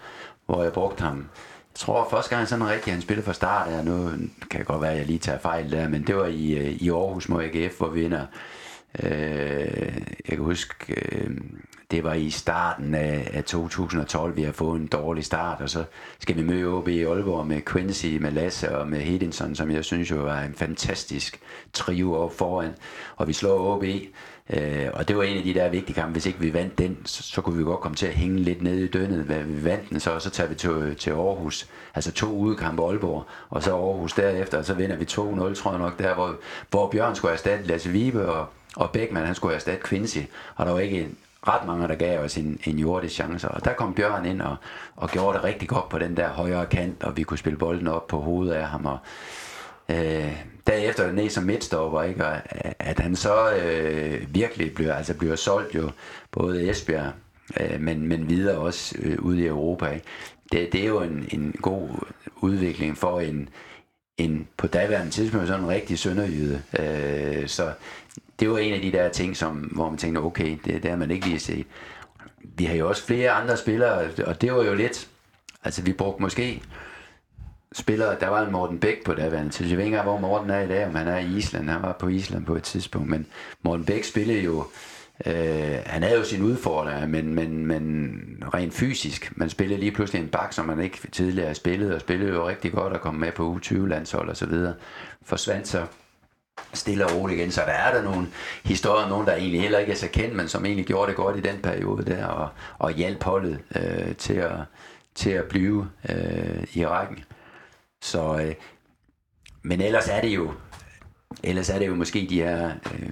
[0.47, 1.17] hvor jeg brugte ham.
[1.17, 4.11] Jeg tror første gang sådan rigtig, han spillede fra start, ja, nu
[4.51, 6.71] kan det godt være, at jeg lige tager fejl der, men det var i, øh,
[6.71, 8.27] i Aarhus mod AGF, hvor vi ender,
[9.03, 9.97] Øh,
[10.29, 11.31] jeg kan huske, øh,
[11.91, 15.85] det var i starten af, af 2012, vi har fået en dårlig start, og så
[16.19, 19.85] skal vi møde OB i Aalborg med Quincy, med Lasse og med Hedinson, som jeg
[19.85, 21.41] synes jo var en fantastisk
[21.73, 22.75] trio op foran,
[23.17, 23.85] og vi slår OB,
[24.51, 26.99] øh, og det var en af de der vigtige kampe, hvis ikke vi vandt den,
[27.05, 29.65] så, så kunne vi godt komme til at hænge lidt nede i dønnet, hvad vi
[29.65, 33.77] vandt den, så, så tager vi til, til Aarhus, altså to udekampe Aalborg, og så
[33.77, 36.37] Aarhus derefter, og så vinder vi 2-0, tror jeg nok, der hvor,
[36.71, 40.19] hvor Bjørn skulle erstatte Lasse Vibe, og og Beckmann, han skulle erstatte Quincy,
[40.57, 41.09] og der var ikke
[41.49, 43.49] ret mange, der gav os en, en jordisk chance.
[43.49, 44.57] Og der kom Bjørn ind og,
[44.97, 47.87] og gjorde det rigtig godt på den der højre kant, og vi kunne spille bolden
[47.87, 48.87] op på hovedet af ham.
[48.87, 48.99] Og,
[49.89, 50.37] øh,
[50.67, 52.27] derefter ned som midtstopper, ikke?
[52.27, 55.91] Og, øh, at han så øh, virkelig bliver, altså bliver solgt jo,
[56.31, 57.13] både Esbjerg,
[57.61, 59.87] øh, men, men videre også øh, ude i Europa.
[59.87, 60.07] Ikke?
[60.53, 61.89] Det, det er jo en, en god
[62.37, 63.49] udvikling for en,
[64.19, 66.63] en på daværende tidspunkt sådan en rigtig sønderjyde.
[66.79, 67.73] Øh, så
[68.41, 70.99] det var en af de der ting, som, hvor man tænkte, okay, det, det har
[70.99, 71.67] man ikke lige set.
[72.43, 75.09] Vi har jo også flere andre spillere, og det var jo lidt,
[75.65, 76.63] altså vi brugte måske
[77.73, 79.67] spillere, der var en Morten Bæk på daværende tid.
[79.67, 81.71] Jeg ved ikke hvor Morten er i dag, om han er i Island.
[81.71, 83.27] Han var på Island på et tidspunkt, men
[83.63, 84.65] Morten Bæk spillede jo,
[85.27, 89.33] øh, han havde jo sin udfordring, men, men, men rent fysisk.
[89.37, 92.49] Man spillede lige pludselig en bak, som man ikke tidligere spillede, spillet, og spillede jo
[92.49, 94.75] rigtig godt og kom med på U20-landshold og så videre.
[95.23, 95.87] Forsvandt så
[96.75, 97.51] stille og roligt igen.
[97.51, 98.27] Så der er der nogle
[98.65, 101.37] historier, nogen der egentlig heller ikke er så kendt, men som egentlig gjorde det godt
[101.37, 102.49] i den periode der, og,
[102.79, 104.57] og hjalp holdet øh, til, at,
[105.15, 107.25] til at blive øh, i rækken.
[108.03, 108.55] Så, øh,
[109.63, 110.53] men ellers er det jo
[111.43, 113.11] ellers er det jo måske de her øh,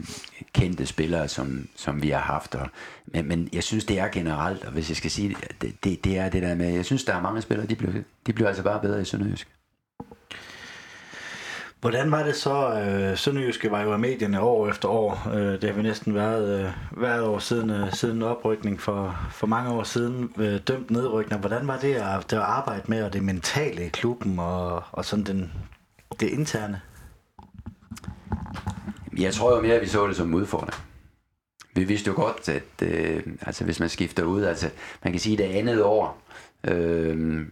[0.53, 2.55] kendte spillere, som, som vi har haft.
[2.55, 2.69] Og,
[3.07, 6.19] men, men jeg synes, det er generelt, og hvis jeg skal sige det, det, det
[6.19, 7.93] er det der med, jeg synes, der er mange spillere, de bliver,
[8.27, 9.49] de bliver altså bare bedre i Sønderjysk.
[11.83, 12.81] Hvordan var det så?
[12.81, 15.29] Øh, Sønderjyske var jo af medierne år efter år.
[15.35, 19.47] Øh, det har vi næsten været øh, hvert år siden, øh, siden oprykning for, for
[19.47, 20.33] mange år siden.
[20.39, 21.41] Øh, dømt nedrykning.
[21.41, 25.05] Hvordan var det at, det at arbejde med og det mentale i klubben og, og
[25.05, 25.53] sådan den,
[26.21, 26.81] det interne?
[29.19, 30.83] Jeg tror jo mere, at vi så det som udfordring.
[31.75, 34.71] Vi vidste jo godt, at øh, altså, hvis man skifter ud, altså
[35.05, 36.23] man kan sige, det andet år,
[36.65, 37.47] øh,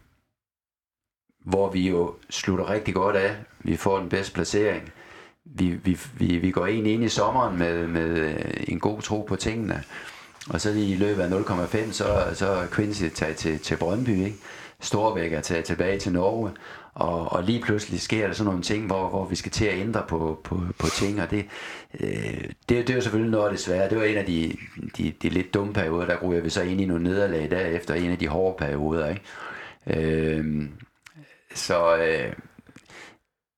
[1.45, 3.37] hvor vi jo slutter rigtig godt af.
[3.59, 4.93] Vi får den bedste placering.
[5.45, 9.23] Vi, vi, vi, vi går ind ind i sommeren med, med øh, en god tro
[9.29, 9.83] på tingene.
[10.49, 14.37] Og så i løbet af 0,5, så, så Quincy tager til, til Brøndby, ikke?
[14.81, 16.51] Storbæk er taget tilbage til Norge,
[16.95, 19.79] og, og lige pludselig sker der sådan nogle ting, hvor, hvor vi skal til at
[19.79, 21.47] ændre på, på, på ting, og det,
[22.01, 23.91] øh, det, det er jo selvfølgelig noget af det svære.
[23.91, 24.57] Det var en af de,
[24.97, 28.11] de, de lidt dumme perioder, der ryger vi så ind i nogle nederlag derefter, en
[28.11, 29.23] af de hårde perioder, ikke?
[29.87, 30.69] Øh,
[31.55, 32.33] så, øh,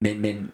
[0.00, 0.52] men, men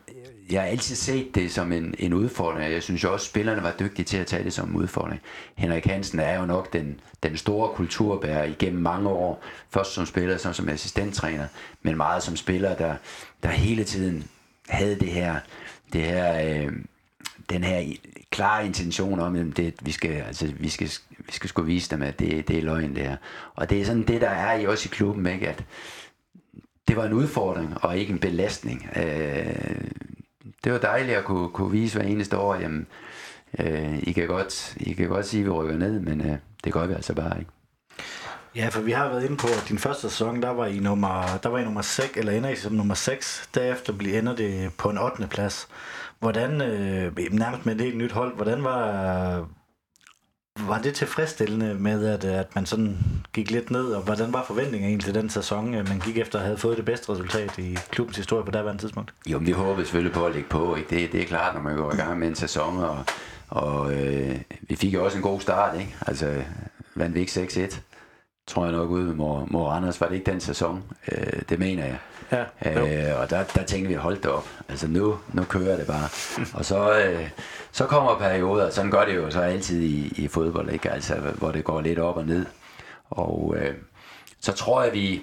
[0.51, 2.73] jeg har altid set det som en, en udfordring.
[2.73, 5.21] Jeg synes også, at spillerne var dygtige til at tage det som en udfordring.
[5.55, 9.45] Henrik Hansen er jo nok den, den store kulturbærer igennem mange år.
[9.71, 11.47] Først som spiller, så som assistenttræner,
[11.83, 12.95] men meget som spiller, der,
[13.43, 14.25] der hele tiden
[14.69, 15.37] havde det her,
[15.93, 16.73] det her øh,
[17.51, 17.93] den her
[18.31, 22.03] klare intention om, at det, vi skal, altså, vi skal, vi skal skulle vise dem,
[22.03, 23.17] at det, det er løgn, det her.
[23.55, 25.49] Og det er sådan det, der er i også i klubben, ikke?
[25.49, 25.65] at
[26.89, 28.91] det var en udfordring og ikke en belastning.
[28.97, 29.81] Øh,
[30.65, 32.87] det var dejligt at kunne, kunne vise hver eneste år, jamen,
[33.59, 36.73] øh, I, kan godt, I kan godt sige, at vi rykker ned, men øh, det
[36.73, 37.51] gør vi altså bare ikke.
[38.57, 41.39] Ja, for vi har været inde på, at din første sæson, der var i nummer,
[41.43, 43.49] der var i nummer 6, eller ender I som nummer 6.
[43.55, 45.27] Derefter bliver ender det på en 8.
[45.31, 45.69] plads.
[46.19, 49.49] Hvordan, øh, nærmest med et helt nyt hold, hvordan var,
[50.67, 52.99] var det tilfredsstillende med, at, at man sådan
[53.33, 56.39] gik lidt ned, og hvordan var forventningen egentlig til den sæson, øh, man gik efter
[56.39, 59.15] at have fået det bedste resultat i klubbens historie på daværende tidspunkt?
[59.27, 60.91] Jo, men vi håber selvfølgelig på at ligge på, ikke?
[60.91, 63.05] Det, det er klart, når man går i gang med en sæson, og,
[63.49, 65.97] og øh, vi fik jo også en god start, ikke?
[66.07, 66.43] Altså,
[66.95, 67.81] vandt vi ikke 6-1,
[68.47, 70.01] tror jeg nok, ude med Mor, Mor Anders.
[70.01, 70.85] var det ikke den sæson?
[71.13, 71.99] Øh, det mener jeg.
[72.33, 72.45] Ja,
[73.11, 74.49] øh, og der, der tænkte vi, hold det op.
[74.69, 76.09] Altså nu, nu kører det bare.
[76.55, 77.29] og så, øh,
[77.73, 80.91] så kommer perioder, sådan gør det jo så altid i, i fodbold, ikke?
[80.91, 82.47] Altså, hvor det går lidt op og ned.
[83.11, 83.75] Og øh,
[84.41, 85.23] så tror jeg, vi,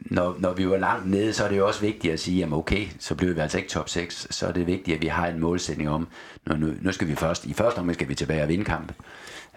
[0.00, 2.52] når, når vi var langt nede, så er det jo også vigtigt at sige, at
[2.52, 4.26] okay, så bliver vi altså ikke top 6.
[4.30, 6.08] Så er det vigtigt, at vi har en målsætning om,
[6.46, 8.96] nu, nu, nu skal vi først, i første omgang skal vi tilbage og vinde kampen.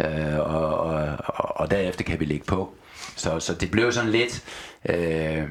[0.02, 2.74] Øh, og, og, og, og derefter kan vi ligge på.
[3.16, 4.44] Så, så det blev sådan lidt,
[4.90, 5.44] øh,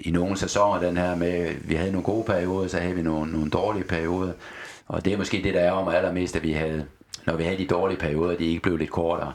[0.00, 3.32] i nogle sæsoner, den her med, vi havde nogle gode perioder, så havde vi nogle,
[3.32, 4.32] nogle dårlige perioder.
[4.88, 6.84] Og det er måske det, der er om allermest, at vi havde,
[7.26, 9.32] når vi havde de dårlige perioder, de ikke blev lidt kortere.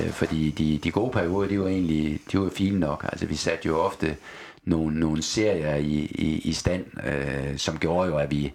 [0.00, 3.04] Øh, fordi de, de gode perioder, de var egentlig de var fine nok.
[3.08, 4.16] Altså vi satte jo ofte
[4.64, 8.52] nogle, nogle serier i, i, i stand, øh, som gjorde jo, at vi,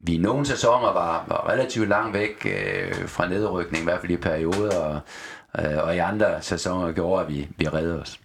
[0.00, 4.12] vi i nogle sæsoner var, var relativt langt væk øh, fra nedrykning, i hvert fald
[4.12, 5.00] i perioder, og,
[5.64, 8.20] øh, og i andre sæsoner gjorde, at vi, vi reddede os.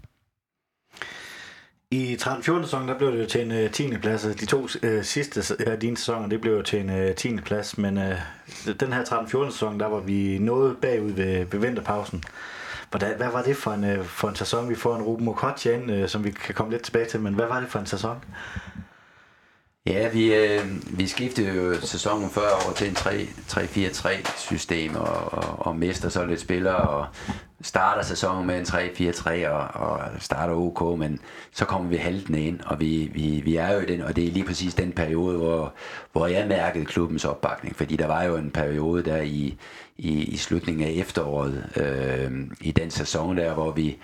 [1.94, 3.98] I 13-14 sæson, der blev det jo til en øh, 10.
[3.98, 4.22] plads.
[4.22, 7.16] De to øh, sidste øh, af uh, dine sæsoner, det blev jo til en øh,
[7.16, 7.36] 10.
[7.38, 7.78] plads.
[7.78, 8.16] Men øh,
[8.80, 12.24] den her 13-14 sæson, der var vi noget bagud ved, ved vinterpausen.
[12.90, 14.70] Hvordan, hvad var det for en, øh, for en sæson?
[14.70, 17.20] Vi får en Ruben Okotja ind, øh, som vi kan komme lidt tilbage til.
[17.20, 18.18] Men hvad var det for en sæson?
[19.86, 20.60] Ja, vi, øh,
[20.98, 26.26] vi skiftede jo sæsonen før over til en 3-4-3 system og, og, og mister så
[26.26, 27.06] lidt spillere og
[27.62, 31.20] starter sæsonen med en 3-4-3 og, og starter OK, men
[31.52, 34.28] så kommer vi haltende ind, og vi, vi, vi er jo i den, og det
[34.28, 35.74] er lige præcis den periode, hvor,
[36.12, 39.58] hvor jeg mærkede klubbens opbakning, fordi der var jo en periode der i,
[39.98, 42.32] i, i slutningen af efteråret, øh,
[42.62, 43.98] i den sæson der, hvor vi,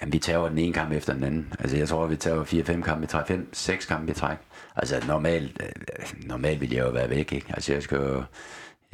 [0.00, 1.52] jamen, vi tager den ene kamp efter den anden.
[1.58, 4.36] Altså jeg tror, vi tager 4-5 kampe i træk, 5-6 kampe i træk.
[4.76, 7.46] Altså normalt, øh, normalt ville jeg jo være væk, ikke?
[7.48, 8.22] Altså jeg skal jo,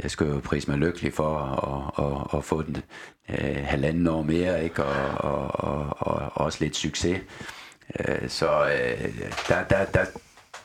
[0.02, 2.76] jeg skal jo prise mig lykkelig for at, at, at, at få den
[3.28, 4.84] øh, halvanden år mere, ikke?
[4.84, 7.20] Og, og, og, og også lidt succes.
[8.00, 10.04] Øh, så øh, der, der, der,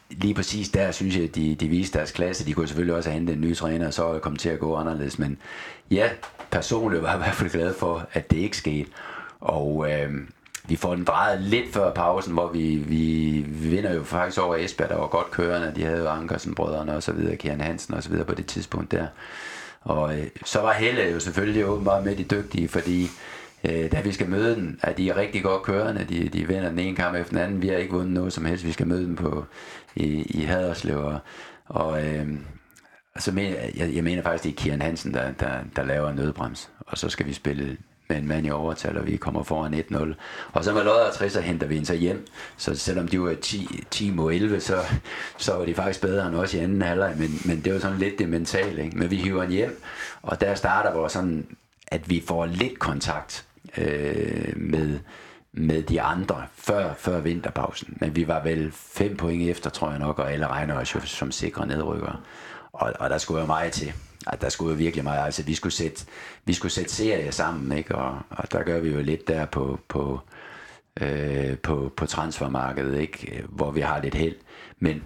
[0.10, 2.46] lige præcis der synes jeg, de, de viste deres klasse.
[2.46, 4.76] De kunne selvfølgelig også have hentet en ny træner, og så kom til at gå
[4.76, 5.20] anderledes.
[5.20, 5.38] Men
[5.92, 6.10] ja,
[6.52, 8.90] personligt var jeg i hvert fald glad for, at det ikke skete.
[9.40, 10.14] Og øh,
[10.72, 14.56] vi får den drejet lidt før pausen, hvor vi, vi, vi vinder jo faktisk over
[14.56, 15.74] Esbjerg, der var godt kørende.
[15.76, 18.46] De havde jo Ankersen brødrene og så videre, Kjern Hansen og så videre på det
[18.46, 19.08] tidspunkt der.
[19.82, 23.08] Og øh, så var Helle jo selvfølgelig åbenbart med de dygtige, fordi
[23.64, 26.06] øh, da vi skal møde den, at de er rigtig godt kørende.
[26.10, 27.62] De, de vinder den ene kamp efter den anden.
[27.62, 28.66] Vi har ikke vundet noget som helst.
[28.66, 29.46] Vi skal møde dem på,
[29.96, 30.98] i, i Haderslev.
[30.98, 31.20] Og,
[31.66, 32.28] og øh,
[33.16, 33.32] altså,
[33.78, 36.70] jeg, jeg mener faktisk, det er Kieran Hansen, der, der, der laver en nødbrems.
[36.80, 37.78] Og så skal vi spille
[38.12, 40.14] med en mand i overtal, og vi kommer foran 1-0.
[40.54, 42.28] Og så med lodder og trisser henter vi en så hjem.
[42.58, 44.78] Så selvom de var 10, 10 mod 11, så,
[45.38, 47.16] så var de faktisk bedre end os i anden halvleg.
[47.18, 48.84] Men, men det var sådan lidt det mentale.
[48.84, 48.98] Ikke?
[48.98, 49.82] Men vi hiver en hjem,
[50.22, 51.48] og der starter vores sådan,
[51.88, 53.46] at vi får lidt kontakt
[53.78, 55.00] øh, med,
[55.54, 57.98] med de andre før, før vinterpausen.
[58.02, 61.00] Men vi var vel fem point efter, tror jeg nok, og alle regner os jo
[61.06, 62.18] som sikre nedrykkere.
[62.74, 63.94] Og, og der skulle jo meget til
[64.28, 66.06] at der skulle jo virkelig meget, altså vi skulle sætte,
[66.46, 67.96] vi skulle sætte serier sammen, ikke?
[67.96, 70.20] Og, og der gør vi jo lidt der på, på,
[71.02, 73.44] øh, på, på transfermarkedet, ikke?
[73.50, 74.36] hvor vi har lidt held.
[74.80, 75.04] Men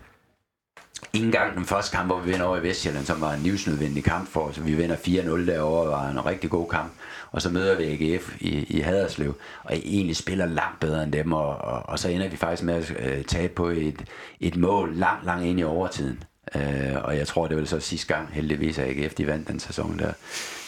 [1.13, 4.03] ikke engang den første kamp, hvor vi vinder over i Vestjylland, som var en livsnødvendig
[4.03, 4.65] kamp for os.
[4.65, 6.91] Vi vinder 4-0 derovre, var en rigtig god kamp.
[7.31, 11.33] Og så møder vi AGF i, i Haderslev, og egentlig spiller langt bedre end dem,
[11.33, 14.05] og, og, og så ender vi faktisk med at øh, tage på et,
[14.39, 16.23] et mål langt, langt ind i overtiden.
[16.55, 19.59] Øh, og jeg tror, det var så sidste gang, heldigvis, at AGF de vandt den
[19.59, 20.13] sæson der.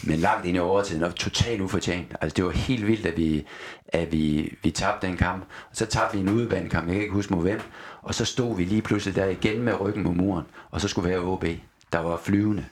[0.04, 2.16] Men langt ind i overtiden, og totalt ufortjent.
[2.22, 3.46] Altså, det var helt vildt, at vi,
[3.88, 5.44] at vi, vi tabte den kamp.
[5.70, 7.62] Og så tabte vi en udebanekamp, jeg kan ikke huske mod hvem.
[8.02, 11.10] Og så stod vi lige pludselig der igen med ryggen mod muren, og så skulle
[11.10, 11.46] være OB,
[11.94, 12.66] der var flyvende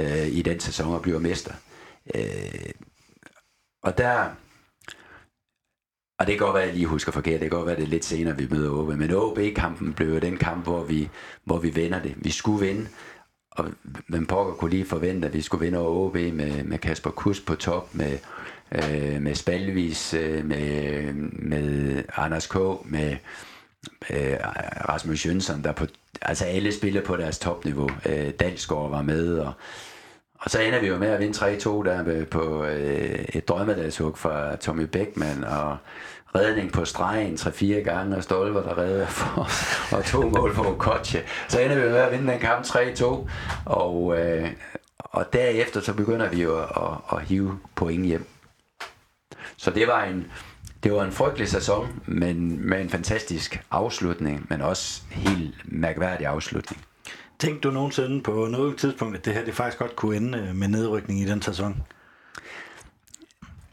[0.00, 1.52] øh, i den sæson og blev mester.
[2.14, 2.70] Øh,
[3.82, 4.26] og der,
[6.22, 7.40] og det kan godt være, at jeg lige husker forkert.
[7.40, 8.88] Det kan godt være, at det er lidt senere, vi møder OB.
[8.88, 11.08] Men OB-kampen blev jo den kamp, hvor vi,
[11.44, 12.14] hvor vi vinder det.
[12.16, 12.88] Vi skulle vinde,
[13.50, 13.70] og
[14.06, 17.40] man pokker kunne lige forvente, at vi skulle vinde over OB med, med Kasper Kus
[17.40, 18.18] på top, med,
[18.72, 23.16] øh, med Spalvis, øh, med, med Anders K., med
[24.10, 24.36] øh,
[24.88, 25.86] Rasmus Jønsson, der på,
[26.20, 27.90] altså alle spiller på deres topniveau.
[28.06, 29.52] Øh, Dalsgaard var med, og
[30.44, 34.56] og så ender vi jo med at vinde 3-2 der på øh, et drømmedagshug fra
[34.56, 35.76] Tommy Beckmann og
[36.34, 39.48] redning på stregen 3-4 gange, og stolper, der redder for,
[39.96, 41.22] og to mål for Okoche.
[41.48, 43.28] Så ender vi med at vinde den kamp 3-2,
[43.64, 44.50] og, øh,
[44.98, 48.26] og derefter så begynder vi jo at, at, at hive point hjem.
[49.56, 50.32] Så det var en,
[50.82, 56.84] det var en frygtelig sæson, men med en fantastisk afslutning, men også helt mærkværdig afslutning.
[57.42, 60.56] Tænkte du nogensinde på noget tidspunkt, at det her det faktisk godt kunne ende øh,
[60.56, 61.82] med nedrykning i den sæson?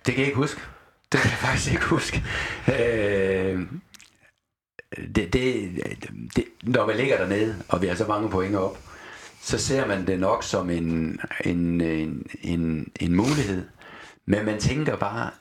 [0.06, 0.62] Det kan jeg ikke huske.
[1.12, 2.24] Det kan jeg faktisk ikke huske.
[2.68, 3.62] Øh,
[5.16, 5.72] det, det,
[6.36, 8.78] det, når man ligger dernede, og vi har så mange point op,
[9.42, 13.66] så ser man det nok som en, en, en, en, en mulighed.
[14.26, 15.32] Men man tænker bare,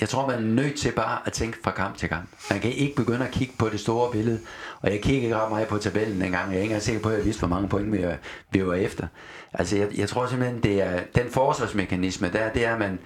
[0.00, 2.28] jeg tror, man er nødt til bare at tænke fra kamp til kamp.
[2.50, 4.40] Man kan ikke begynde at kigge på det store billede.
[4.80, 6.50] Og jeg kiggede ikke ret meget på tabellen engang.
[6.50, 8.04] Jeg er ikke engang sikker på, at jeg vidste, hvor mange point vi,
[8.50, 9.06] vi var efter.
[9.52, 12.98] Altså, jeg, jeg tror simpelthen, det er den forsvarsmekanisme der, det er, at man,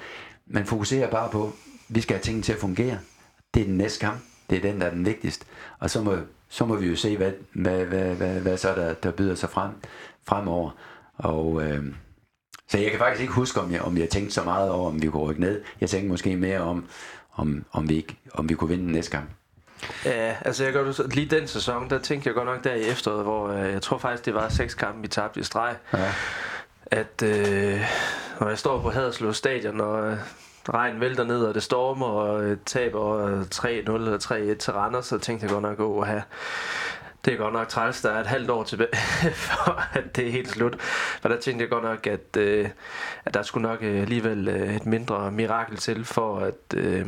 [0.47, 1.53] man fokuserer bare på,
[1.89, 2.99] vi skal have tingene til at fungere.
[3.55, 4.21] Det er den næste kamp.
[4.51, 5.47] Det er den, der er den vigtigste.
[5.79, 6.17] Og så må,
[6.49, 9.51] så må vi jo se, hvad, hvad, hvad, hvad, hvad så der, der byder sig
[9.51, 9.71] frem,
[10.25, 10.71] fremover.
[11.17, 11.85] Og, øh,
[12.73, 15.03] så jeg kan faktisk ikke huske, om jeg, om jeg tænkte så meget over, om
[15.03, 15.63] vi kunne rykke ned.
[15.81, 16.89] Jeg tænkte måske mere om,
[17.35, 19.31] om, om, vi, ikke, om vi kunne vinde den næste kamp.
[20.05, 23.25] Ja, altså jeg gør lige den sæson, der tænkte jeg godt nok der i efteråret,
[23.25, 25.77] hvor øh, jeg tror faktisk, det var seks kampe, vi tabte i streg.
[25.93, 26.13] Ja.
[26.87, 27.81] At øh,
[28.41, 30.17] når jeg står på Haderslev stadion, og øh,
[30.69, 35.19] regn vælter ned, og det stormer, og øh, taber 3-0 eller 3-1 til Randers, så
[35.19, 36.23] tænkte jeg godt nok, at have
[37.25, 38.97] det er godt nok træls, der er et halvt år tilbage,
[39.49, 40.81] for at det er helt slut.
[41.21, 42.69] For der tænkte jeg godt nok, at, øh,
[43.25, 47.07] at der skulle nok øh, alligevel øh, et mindre mirakel til, for at, øh,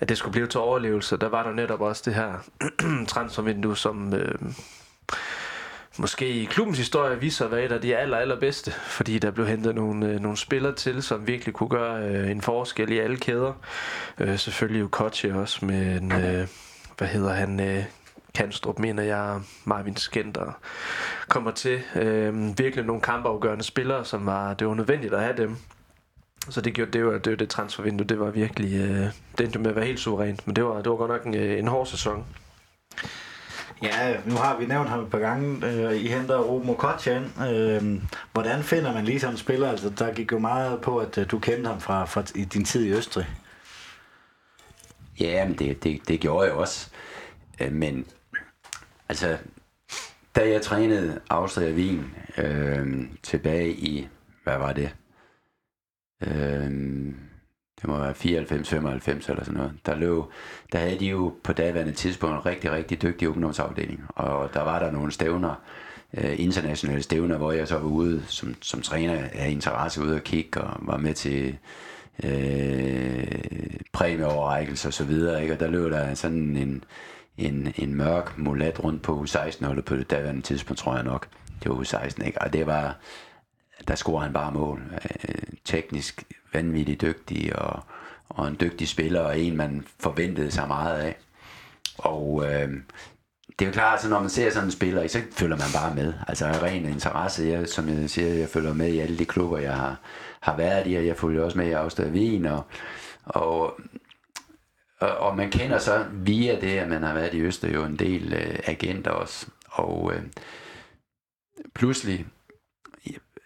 [0.00, 1.16] at det skulle blive til overlevelse.
[1.16, 2.32] Der var der netop også det her
[3.08, 4.14] transfervindue, som...
[4.14, 4.34] Øh,
[5.98, 9.46] måske i klubbens historie viser at være et af de aller, allerbedste, fordi der blev
[9.46, 13.16] hentet nogle, øh, nogle spillere til, som virkelig kunne gøre øh, en forskel i alle
[13.16, 13.52] kæder.
[14.18, 16.48] Øh, selvfølgelig jo Koche også med en, øh,
[16.98, 17.84] hvad hedder han, øh,
[18.34, 20.60] Kanstrup, mener jeg, Marvin Skenter
[21.28, 21.82] kommer til.
[21.96, 25.56] Øh, virkelig nogle kampafgørende spillere, som var, det var nødvendigt at have dem.
[26.50, 29.58] Så det gjorde det var det, var det transfervindue, det var virkelig, øh, det endte
[29.58, 31.68] med at være helt suverænt, men det var, det var godt nok en, øh, en
[31.68, 32.24] hård sæson.
[33.82, 35.66] Ja, nu har vi nævnt ham et par gange.
[35.66, 37.32] Øh, I henter Romo Kotjan.
[37.50, 39.70] Øh, hvordan finder man lige sådan en spiller?
[39.70, 42.64] Altså, der gik jo meget på, at øh, du kendte ham fra, fra i din
[42.64, 43.26] tid i Østrig.
[45.20, 46.90] Ja, men det, det, det gjorde jeg også.
[47.60, 48.06] Øh, men
[49.08, 49.38] Altså,
[50.36, 54.08] da jeg trænede Austria Wien øh, tilbage i,
[54.44, 54.94] hvad var det?
[56.22, 56.70] Øh,
[57.80, 59.72] det må være 94, 95 eller sådan noget.
[59.86, 60.22] Der, løb,
[60.72, 64.04] der havde de jo på daværende tidspunkt en rigtig, rigtig dygtig ungdomsafdeling.
[64.08, 65.54] Og der var der nogle stævner,
[66.14, 70.22] øh, internationale stævner, hvor jeg så var ude som, som træner af interesse ude og
[70.22, 71.58] kigge og var med til
[72.24, 73.26] øh,
[73.92, 75.42] præmieoverrækkelse og så videre.
[75.42, 75.54] Ikke?
[75.54, 76.84] Og der løb der sådan en,
[77.38, 81.28] en, en mørk mulat rundt på U16-holdet på det daværende tidspunkt, tror jeg nok.
[81.62, 82.42] Det var U16, ikke?
[82.42, 82.96] Og det var,
[83.88, 84.82] der scorer han bare mål.
[85.28, 87.82] Øh, teknisk vanvittigt dygtig, og,
[88.28, 91.16] og en dygtig spiller, og en, man forventede sig meget af.
[91.98, 92.68] Og øh,
[93.58, 95.94] det er jo klart, at når man ser sådan en spiller, så følger man bare
[95.94, 96.12] med.
[96.28, 97.44] Altså ren interesse.
[97.44, 100.00] Jeg, som jeg siger, jeg følger med i alle de klubber, jeg har,
[100.40, 102.64] har været i, og jeg følger også med i Austria Wien, og,
[103.24, 103.80] og
[105.00, 107.96] og, og man kender så via det, at man har været i Øster, jo en
[107.96, 109.46] del øh, agenter også.
[109.66, 110.22] Og øh,
[111.74, 112.26] pludselig,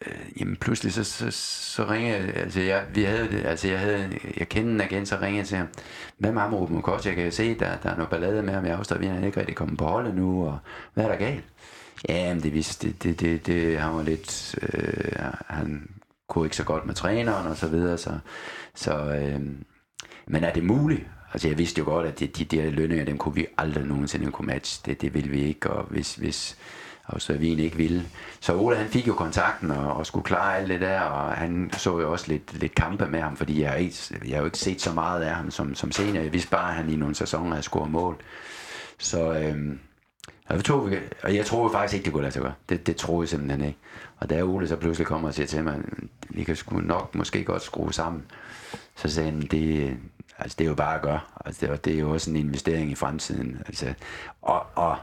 [0.06, 1.30] øh, jamen pludselig så, så,
[1.74, 5.16] så ringer jeg, altså jeg, vi havde altså jeg havde, jeg kendte en agent, så
[5.16, 5.68] ringede jeg til ham,
[6.18, 8.66] hvad med Amrup Mukos, jeg kan jo se, der, der er noget ballade med ham
[8.66, 10.58] i Austria, vi er ikke rigtig kommet på holdet nu, og
[10.94, 11.44] hvad er der galt?
[12.08, 15.90] Ja, men det viste, det, det, det, det, han var lidt, øh, han
[16.28, 18.18] kunne ikke så godt med træneren og så videre, så,
[18.74, 19.40] så øh,
[20.26, 21.06] men er det muligt?
[21.32, 24.30] Altså jeg vidste jo godt, at de, de der lønninger, dem kunne vi aldrig nogensinde
[24.30, 24.82] kunne matche.
[24.86, 26.58] Det, det ville vi ikke, og hvis, hvis
[27.28, 28.04] vi ikke ville.
[28.40, 31.70] Så Ola han fik jo kontakten og, og skulle klare alt det der, og han
[31.72, 34.58] så jo også lidt, lidt kampe med ham, fordi jeg ikke, jeg har jo ikke
[34.58, 36.22] set så meget af ham som, som senior.
[36.22, 38.16] Jeg vidste bare, at han i nogle sæsoner havde scoret mål.
[38.98, 39.78] Så øhm,
[40.48, 40.90] og, tog,
[41.22, 42.54] og jeg troede faktisk ikke, det kunne lade sig gøre.
[42.68, 43.78] Det, det troede jeg simpelthen ikke.
[44.18, 45.80] Og da Ole så pludselig kommer og siger til mig,
[46.30, 48.22] vi kan sgu nok måske godt skrue sammen,
[48.96, 49.96] så sagde han, det,
[50.38, 51.20] Altså, det er jo bare at gøre.
[51.44, 53.62] Altså, det, er, det er jo også en investering i fremtiden.
[53.66, 53.94] Altså,
[54.42, 54.96] og, og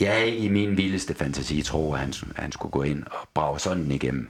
[0.00, 3.28] jeg er ikke i min vildeste fantasi tro, at han, han skulle gå ind og
[3.34, 4.28] brage sådan igennem.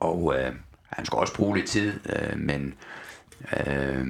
[0.00, 0.52] Og øh,
[0.88, 2.74] han skulle også bruge lidt tid, øh, men
[3.66, 4.06] øh,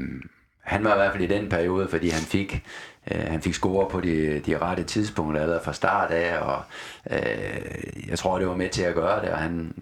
[0.61, 2.64] han var i hvert fald i den periode, fordi han fik,
[3.11, 6.62] øh, han fik score på de, de rette tidspunkter allerede fra start af, og
[7.11, 9.75] øh, jeg tror, det var med til at gøre det, og han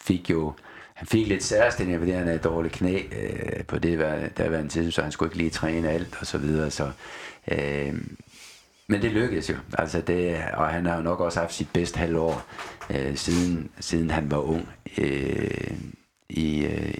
[0.00, 0.52] fik jo
[1.00, 3.98] han fik lidt særstilling, fordi han havde dårligt knæ øh, på det
[4.36, 6.70] der var en tid, så han skulle ikke lige træne alt og så videre.
[6.70, 6.90] Så,
[7.48, 7.94] øh,
[8.86, 9.54] men det lykkedes jo.
[9.78, 12.46] Altså det, og han har jo nok også haft sit bedste halvår,
[12.90, 15.70] øh, siden, siden han var ung øh,
[16.28, 16.94] i, øh,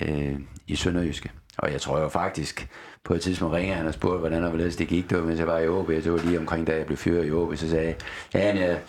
[0.00, 1.30] øh, i Sønderjyske.
[1.58, 2.68] Og jeg tror jo faktisk,
[3.04, 5.10] på et tidspunkt ringede han og spurgte, hvordan og hvorledes det gik.
[5.10, 5.88] Det var, mens jeg var i OB.
[5.88, 7.56] Det var lige omkring, da jeg blev fyret i OB.
[7.56, 7.96] Så sagde jeg,
[8.34, 8.80] ja, jeg,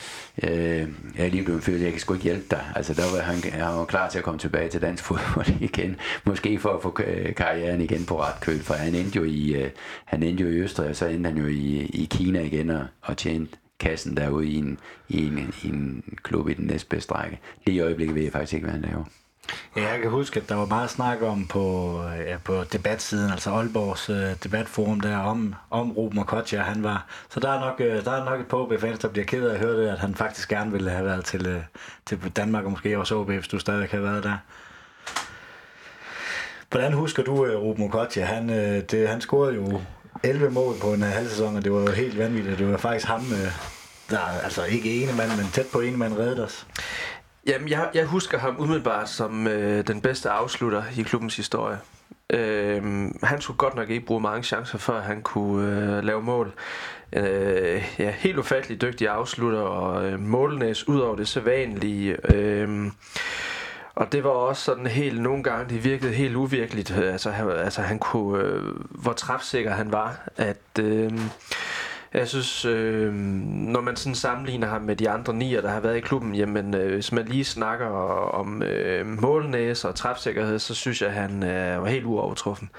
[0.44, 2.66] øh, jeg er lige blevet fyret, jeg kan sgu ikke hjælpe dig.
[2.76, 5.96] Altså, der var han, han var klar til at komme tilbage til dansk fodbold igen.
[6.24, 9.54] Måske for at få øh, karrieren igen på ret køl, for han endte jo i,
[9.54, 9.70] øh,
[10.06, 12.86] han endte jo i Østrig, og så endte han jo i, i Kina igen og,
[13.02, 17.40] og tjente kassen derude i en, i en, i en klub i den næstbedste række.
[17.66, 19.04] Lige i øjeblikket ved jeg faktisk ikke, hvad han laver.
[19.76, 23.32] Ja, jeg kan huske, at der var meget snak om på, øh, ja, på debatsiden,
[23.32, 27.06] altså Aalborgs øh, debatforum der, om, om Ruben og Kotja, han var.
[27.30, 29.54] Så der er nok, øh, der er nok et på fans der bliver ked af
[29.54, 31.62] at høre det, at han faktisk gerne ville have været til, øh,
[32.06, 34.38] til Danmark, og måske også OB, hvis du stadig har været der.
[36.72, 38.26] Hvordan husker du øh, Ruben Kotja?
[38.26, 39.82] Han, øh, det, han scorede jo
[40.24, 42.60] 11 mål på en øh, halv sæson, og det var jo helt vanvittigt.
[42.60, 43.52] Det var faktisk ham, øh,
[44.10, 46.68] der altså ikke ene mand, men tæt på ene mand reddede os.
[47.46, 51.78] Jamen, jeg, jeg husker ham umiddelbart som øh, den bedste afslutter i klubbens historie.
[52.30, 52.84] Øh,
[53.24, 56.54] han skulle godt nok ikke bruge mange chancer, før han kunne øh, lave mål.
[57.14, 62.36] Øh, ja, helt ufattelig dygtig afslutter, og øh, målnæs ud over det sædvanlige.
[62.36, 62.92] Øh,
[63.96, 67.82] og det var også sådan helt, nogle gange, det virkede helt uvirkeligt, altså, han, altså
[67.82, 70.80] han kunne, øh, hvor træfsikker han var, at...
[70.80, 71.12] Øh,
[72.18, 75.98] jeg synes, øh, når man sådan sammenligner ham med de andre nier, der har været
[75.98, 77.88] i klubben, jamen øh, hvis man lige snakker
[78.34, 82.70] om øh, målnæs og træfsikkerhed, så synes jeg, at han øh, var helt uovertruffen.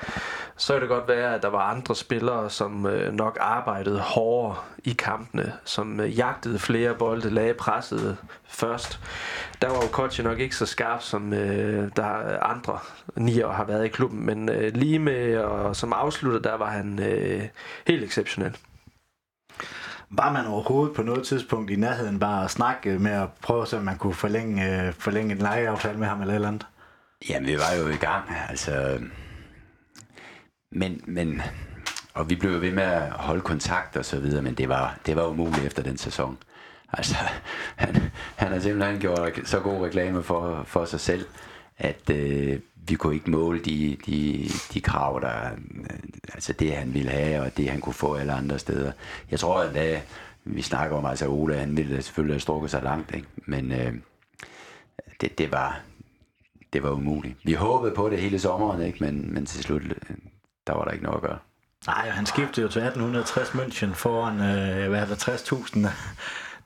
[0.56, 4.56] Så kan det godt være, at der var andre spillere, som øh, nok arbejdede hårdere
[4.84, 8.16] i kampene, som øh, jagtede flere bolde, lagde presset
[8.48, 9.00] først.
[9.62, 12.78] Der var jo nok ikke så skarp, som øh, der andre
[13.16, 16.98] nier har været i klubben, men øh, lige med og som afslutter, der var han
[17.02, 17.42] øh,
[17.86, 18.56] helt exceptionel.
[20.10, 23.80] Var man overhovedet på noget tidspunkt i nærheden bare at snakke med at prøve, så
[23.80, 26.66] man kunne forlænge, øh, forlænge en lejeaftale med ham eller eller andet?
[27.28, 29.00] Jamen, vi var jo i gang, altså...
[30.72, 31.42] Men, men...
[32.14, 34.98] Og vi blev jo ved med at holde kontakt og så videre, men det var,
[35.06, 36.38] det var umuligt efter den sæson.
[36.92, 37.14] Altså,
[37.76, 41.26] han, han har simpelthen gjort så god reklame for, for sig selv,
[41.78, 45.98] at øh, vi kunne ikke måle de, de, de krav, der, øh,
[46.34, 48.92] altså det han ville have, og det han kunne få alle andre steder.
[49.30, 50.00] Jeg tror, at da
[50.44, 53.28] vi snakker om, altså Ole, han ville selvfølgelig have strukket sig langt, ikke?
[53.36, 53.94] men øh,
[55.20, 55.80] det, det, var,
[56.72, 57.36] det var umuligt.
[57.44, 59.04] Vi håbede på det hele sommeren, ikke?
[59.04, 60.16] Men, men til slut, øh,
[60.66, 61.38] der var der ikke noget at gøre.
[61.86, 65.88] Nej, han skiftede jo til 1860 München foran, øh, hvad er det, 60.000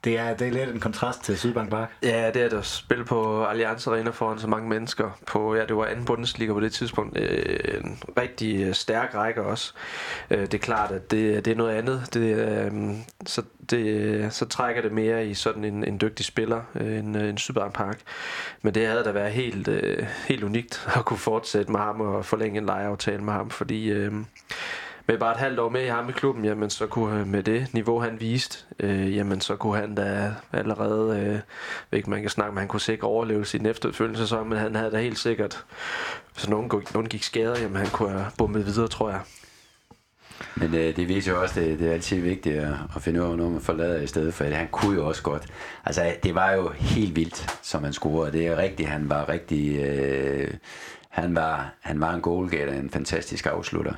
[0.05, 1.91] det er, det er lidt en kontrast til Sydbank Park.
[2.03, 5.19] Ja, det er det at spille på Allianz Arena foran så mange mennesker.
[5.27, 7.19] På, ja, det var anden Bundesliga på det tidspunkt.
[7.19, 9.73] Øh, en rigtig øh, stærk række også.
[10.31, 12.09] Øh, det er klart, at det, det er noget andet.
[12.15, 12.73] Det, øh,
[13.27, 17.29] så, det, så trækker det mere i sådan en, en dygtig spiller øh, end øh,
[17.29, 17.99] en Sydbank Park.
[18.63, 22.25] Men det havde da været helt, øh, helt unikt at kunne fortsætte med ham og
[22.25, 23.91] forlænge en lejeaftale med ham, fordi...
[23.91, 24.13] Øh,
[25.11, 27.43] med bare et halvt år med i ham i klubben, jamen så kunne øh, med
[27.43, 31.39] det niveau, han viste, øh, jamen så kunne han da allerede, øh,
[31.99, 34.75] ikke man kan snakke med, han kunne sikre overlevelse i den efterfølgende sæson, men han
[34.75, 35.65] havde da helt sikkert,
[36.35, 39.21] hvis nogen, nogen gik skader, jamen han kunne have bummet videre, tror jeg.
[40.55, 43.23] Men øh, det viser jo også, at det, det er altid vigtigt at, at finde
[43.23, 45.47] ud af, når man forlader i stedet for, at han kunne jo også godt.
[45.85, 48.33] Altså, det var jo helt vildt, som han scorede.
[48.33, 49.81] Det er rigtigt, han var rigtig...
[49.81, 50.55] Øh,
[51.09, 53.93] han var, han var en goalgetter, en fantastisk afslutter.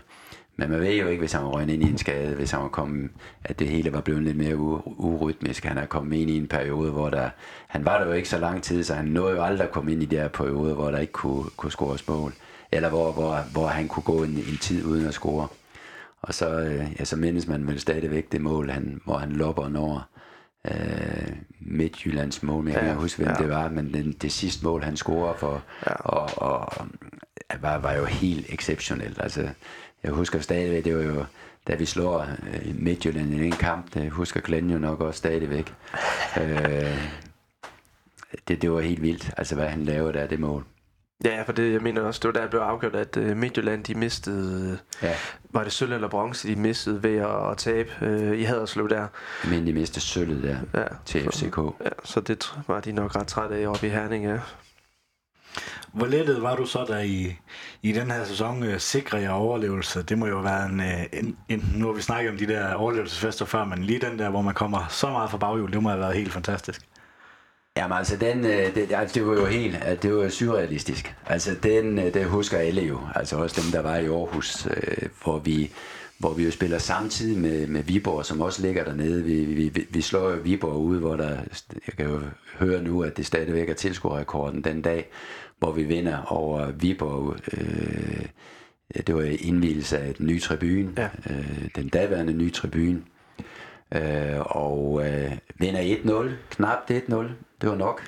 [0.56, 2.62] Men man ved jo ikke, hvis han var røgnet ind i en skade, hvis han
[2.62, 3.10] var kommet,
[3.44, 5.64] at det hele var blevet lidt mere urytmisk.
[5.64, 7.30] Han er kommet ind i en periode, hvor der,
[7.68, 9.92] han var der jo ikke så lang tid, så han nåede jo aldrig at komme
[9.92, 12.32] ind i de her perioder, hvor der ikke kunne, kunne score mål.
[12.72, 15.48] Eller hvor, hvor, hvor han kunne gå en, en tid uden at score.
[16.22, 19.68] Og så, øh, ja, så mindes man vel stadigvæk det mål, han, hvor han lopper
[19.68, 20.12] når
[20.70, 23.42] øh, Midtjyllands mål, jeg kan ja, huske, hvem ja.
[23.42, 25.94] det var, men den, det sidste mål, han scorer for, ja.
[25.94, 26.86] og, og,
[27.60, 29.20] var, var jo helt exceptionelt.
[29.22, 29.48] Altså,
[30.02, 31.24] jeg husker stadigvæk, det var jo,
[31.66, 35.74] da vi slår øh, Midtjylland i en kamp, det husker Glenn jo nok også stadigvæk.
[36.40, 36.98] øh,
[38.48, 40.64] det, det var helt vildt, altså hvad han lavede der, det mål.
[41.24, 43.94] Ja, for det, jeg mener også, det var der, blev afgjort, at uh, Midtjylland, de
[43.94, 45.14] mistede, ja.
[45.50, 49.06] var det sølv eller bronze, de mistede ved at, at tabe uh, i Haderslev der.
[49.48, 51.56] Men de mistede sølvet der ja, til FCK.
[51.56, 54.38] Ja, så det var de nok ret trætte af oppe i Herning, ja.
[55.92, 57.36] Hvor lettet var du så der i,
[57.82, 60.02] i den her sæson øh, sikre jer overlevelse?
[60.02, 62.74] Det må jo være en, øh, en, en, nu har vi snakket om de der
[62.74, 65.88] overlevelsesfester før, men lige den der, hvor man kommer så meget fra baghjul, det må
[65.88, 66.80] have været helt fantastisk.
[67.76, 71.14] Jamen altså, den, øh, det, altså, det var jo helt, øh, det var surrealistisk.
[71.26, 73.00] Altså, den, øh, det husker alle jo.
[73.14, 75.72] Altså også dem, der var i Aarhus, øh, hvor vi
[76.22, 79.22] hvor vi jo spiller samtidig med, med Viborg, som også ligger dernede.
[79.22, 81.36] Vi, vi, vi slår jo Viborg ud, hvor der,
[81.86, 82.20] jeg kan jo
[82.58, 85.10] høre nu, at det stadigvæk er tilskuerrekorden den dag,
[85.62, 87.36] hvor vi vinder over Viborg.
[87.52, 88.26] Øh,
[89.06, 91.08] det var indvielse af den nye tribune, ja.
[91.30, 93.02] øh, den daværende nye tribune.
[93.94, 97.14] Øh, og øh, vinder 1-0, knapt 1-0,
[97.60, 98.02] det var nok.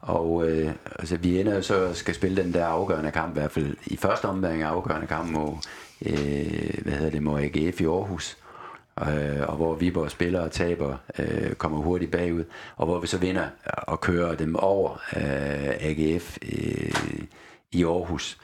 [0.00, 3.76] Og øh, altså, vi ender så skal spille den der afgørende kamp, i hvert fald
[3.86, 5.52] i første omgang afgørende kamp mod,
[6.06, 8.36] øh, hvad hedder det, mod AGF i Aarhus.
[9.00, 12.44] Øh, og hvor Viborg spiller og taber, øh, kommer hurtigt bagud,
[12.76, 16.92] og hvor vi så vinder og kører dem over øh, AGF øh,
[17.72, 18.38] i Aarhus.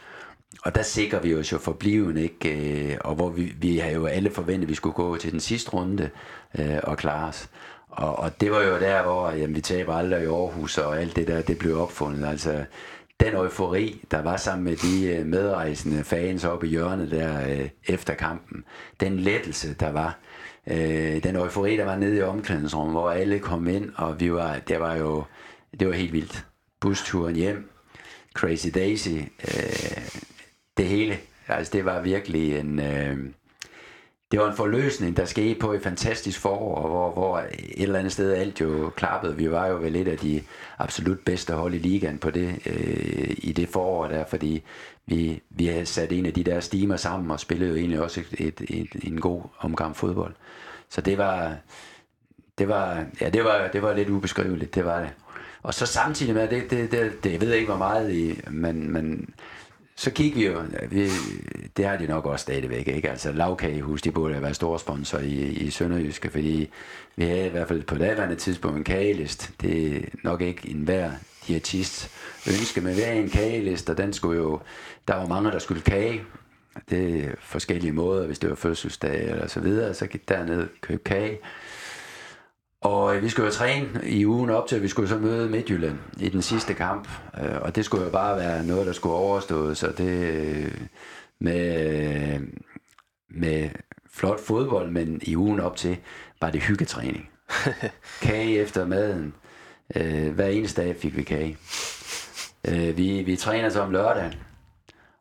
[0.64, 2.92] Og der sikrer vi os jo forbliven, ikke?
[2.92, 5.40] Øh, og hvor vi, vi har jo alle forventet, at vi skulle gå til den
[5.40, 6.10] sidste runde
[6.58, 7.48] øh, og klare os.
[7.88, 11.16] Og, og det var jo der, hvor jamen, vi taber aldrig i Aarhus, og alt
[11.16, 12.28] det der, det blev opfundet.
[12.28, 12.64] Altså,
[13.20, 17.68] den eufori, der var sammen med de øh, medrejsende fans oppe i hjørnet der øh,
[17.86, 18.64] efter kampen,
[19.00, 20.31] den lettelse, der var, øh,
[20.66, 24.58] Øh, den eufori, der var nede i omklædningsrummet, hvor alle kom ind, og vi var,
[24.58, 25.24] det var jo
[25.80, 26.46] det var helt vildt.
[26.80, 27.70] Busturen hjem,
[28.34, 30.08] Crazy Daisy, øh,
[30.76, 31.18] det hele.
[31.48, 32.80] Altså, det var virkelig en...
[32.80, 33.18] Øh,
[34.30, 38.12] det var en forløsning, der skete på et fantastisk forår, hvor, hvor et eller andet
[38.12, 39.36] sted alt jo klappede.
[39.36, 40.42] Vi var jo vel et af de
[40.78, 44.62] absolut bedste hold i ligaen på det, øh, i det forår der, fordi
[45.06, 48.20] vi, vi havde sat en af de der stimer sammen og spillede jo egentlig også
[48.20, 50.34] et, et, et, en god omgang fodbold.
[50.92, 51.56] Så det var,
[52.58, 55.10] det var, ja, det var, det var lidt ubeskriveligt, det var det.
[55.62, 58.92] Og så samtidig med, det, det, det, det jeg ved ikke, hvor meget i, men,
[58.92, 59.34] men
[59.96, 61.08] så kiggede vi jo, vi,
[61.76, 63.10] det har de nok også stadigvæk, ikke?
[63.10, 66.70] Altså lavkagehus, de burde være store sponsor i, i Sønderjyske, fordi
[67.16, 69.50] vi havde i hvert fald på daværende tidspunkt en kagelist.
[69.60, 71.10] Det er nok ikke en hver
[71.46, 72.10] diætist
[72.48, 74.60] ønske, men hver en kagelist, og den skulle jo,
[75.08, 76.22] der var mange, der skulle kage.
[76.90, 81.02] Det er forskellige måder, hvis det var fødselsdag eller så videre, så gik derned købe
[81.04, 81.38] kage.
[82.82, 85.50] Og øh, vi skulle jo træne i ugen op til, at vi skulle så møde
[85.50, 87.08] Midtjylland i den sidste kamp.
[87.42, 89.78] Øh, og det skulle jo bare være noget, der skulle overstås.
[89.78, 90.80] Så det øh,
[91.38, 92.40] med,
[93.30, 93.70] med
[94.10, 95.96] flot fodbold, men i ugen op til
[96.40, 97.30] var det hyggetræning.
[98.22, 99.34] kage efter maden.
[100.32, 101.56] Hver eneste dag fik vi kage.
[102.96, 104.34] Vi, vi træner så om lørdagen.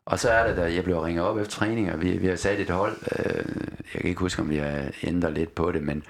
[0.06, 2.36] Og så er det, da jeg blev ringet op efter træning, og vi, vi har
[2.36, 2.96] sat et hold.
[3.18, 6.04] Øh, jeg kan ikke huske, om vi har ændret lidt på det, men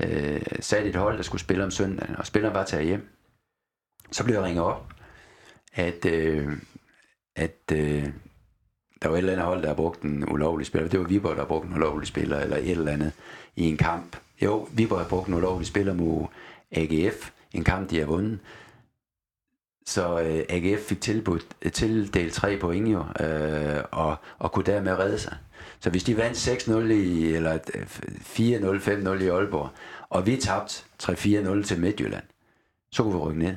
[0.00, 3.08] øh, sat et hold, der skulle spille om søndagen, og spilleren var taget hjem.
[4.12, 4.92] Så blev jeg ringet op,
[5.74, 6.52] at, øh,
[7.36, 8.08] at øh,
[9.02, 10.88] der var et eller andet hold, der har brugt en ulovlig spiller.
[10.88, 13.12] Det var Viborg, der har brugt en ulovlig spiller, eller et eller andet
[13.56, 14.16] i en kamp.
[14.42, 16.26] Jo, Viborg har brugt en ulovlig spiller mod
[16.70, 18.38] AGF, en kamp, de har vundet.
[19.88, 24.98] Så øh, AGF fik tilbudt, øh, tildelt tre point jo, øh, og, og kunne dermed
[24.98, 25.36] redde sig.
[25.80, 29.70] Så hvis de vandt 6-0 i, eller øh, 4-0, 5-0 i Aalborg,
[30.08, 32.24] og vi tabte 3-4-0 til Midtjylland,
[32.92, 33.56] så kunne vi rykke ned.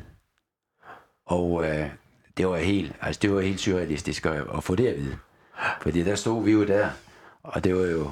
[1.25, 1.89] Og øh,
[2.37, 5.17] det var helt, altså det var helt surrealistisk at, at få det at vide.
[5.81, 6.89] Fordi der stod vi jo der,
[7.43, 8.11] og det var jo,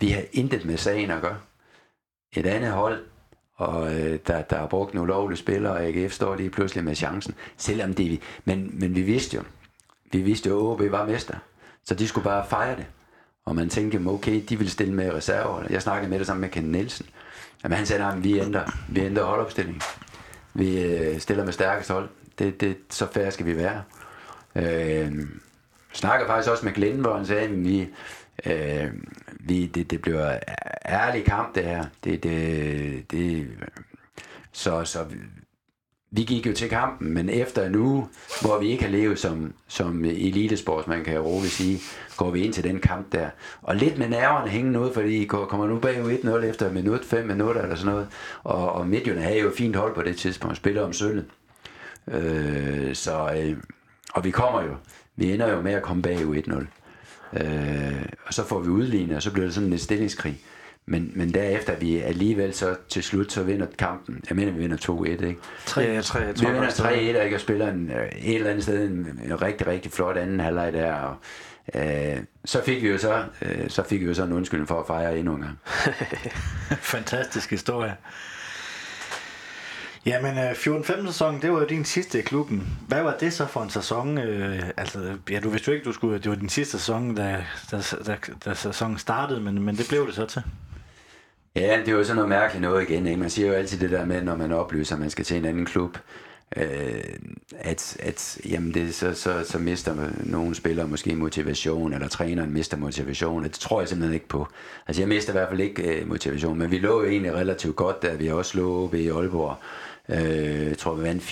[0.00, 1.40] vi havde intet med sagen at gøre.
[2.36, 3.04] Et andet hold,
[3.56, 6.94] og øh, der, der er brugt nogle lovlige spillere, og AGF står lige pludselig med
[6.94, 7.34] chancen.
[7.56, 9.42] Selvom det, men, men vi vidste jo,
[10.12, 11.34] vi vidste jo, at OB var mester.
[11.84, 12.86] Så de skulle bare fejre det.
[13.44, 15.62] Og man tænkte, okay, de vil stille med reserver.
[15.70, 17.06] Jeg snakkede med det sammen med Ken Nielsen.
[17.64, 19.82] Jamen, han sagde, at vi ændrer, vi ændrer holdopstilling.
[20.54, 22.08] Vi øh, stiller med stærkest hold.
[22.38, 23.82] Det, det, så færre skal vi være.
[24.56, 25.12] Øh,
[25.92, 27.88] snakker faktisk også med Glenn, hvor han sagde, at vi,
[28.46, 28.90] øh,
[29.40, 30.38] vi, det, det bliver
[30.88, 31.84] ærlig kamp, det her.
[32.04, 33.48] Det, det, det,
[34.52, 35.04] så, så
[36.10, 38.06] vi gik jo til kampen, men efter en uge,
[38.42, 41.80] hvor vi ikke har levet som, som elitesportsmand, kan jeg roligt sige,
[42.16, 43.28] går vi ind til den kamp der.
[43.62, 47.26] Og lidt med nerverne hængende ud, fordi I kommer nu bagud 1-0 efter minut, 5
[47.26, 48.08] minutter eller sådan noget.
[48.42, 51.24] Og, og Midtjylland havde jo fint hold på det tidspunkt, spiller om sølvet.
[52.08, 53.56] Øh, så, øh,
[54.14, 54.76] og vi kommer jo,
[55.16, 56.64] vi ender jo med at komme bagud 1-0.
[57.40, 60.40] Øh, og så får vi udlignet, og så bliver det sådan en stillingskrig.
[60.88, 64.20] Men, men derefter vi alligevel så til slut så vinder kampen.
[64.28, 65.36] Jeg mener, vi vinder 2-1, ikke?
[65.66, 67.36] 3 ja, 3 Vi vinder 3-1, ikke?
[67.36, 70.72] Og spiller en, øh, et eller andet sted en, en rigtig, rigtig flot anden halvleg
[70.72, 70.92] der.
[70.92, 71.16] Og,
[71.74, 74.80] øh, så fik vi jo så, øh, så fik vi jo så en undskyldning for
[74.80, 75.58] at fejre endnu en gang.
[76.94, 77.96] Fantastisk historie.
[80.06, 82.78] Jamen, øh, 14-15 sæson, det var jo din sidste i klubben.
[82.88, 84.18] Hvad var det så for en sæson?
[84.18, 87.44] Øh, altså, ja, du vidste jo ikke, du skulle, det var din sidste sæson, da,
[87.70, 90.42] da, da, da sæsonen startede, men, men det blev det så til.
[91.56, 93.06] Ja, det er jo sådan noget mærkeligt noget igen.
[93.06, 93.20] Ikke?
[93.20, 95.44] Man siger jo altid det der med, når man oplyser, at man skal til en
[95.44, 95.98] anden klub,
[96.56, 97.02] øh,
[97.58, 102.76] at, at jamen det, så, så, så mister nogle spillere måske motivation, eller træneren mister
[102.76, 103.44] motivation.
[103.44, 104.48] Det tror jeg simpelthen ikke på.
[104.86, 107.76] Altså jeg mister i hvert fald ikke øh, motivation, men vi lå jo egentlig relativt
[107.76, 108.16] godt der.
[108.16, 109.56] Vi har også lå ved i Aalborg.
[110.08, 111.22] Øh, jeg tror, vi vandt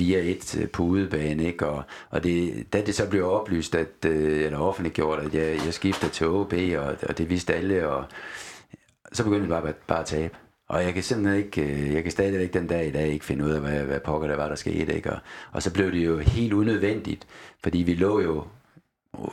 [0.57, 1.67] 4-1 øh, på udebane, ikke?
[1.67, 5.75] Og, og det, da det så blev oplyst, at, øh, eller offentliggjort, at jeg, jeg
[5.75, 8.05] skifter til OB, og, og det vidste alle, og
[9.13, 10.35] så begyndte vi bare, bare at tabe.
[10.69, 13.45] Og jeg kan simpelthen ikke, øh, jeg kan stadigvæk den dag i dag ikke finde
[13.45, 14.95] ud af, hvad, hvad pokker der var, der skete.
[14.95, 15.11] Ikke?
[15.11, 15.19] Og,
[15.53, 17.27] og så blev det jo helt unødvendigt,
[17.63, 18.45] fordi vi lå jo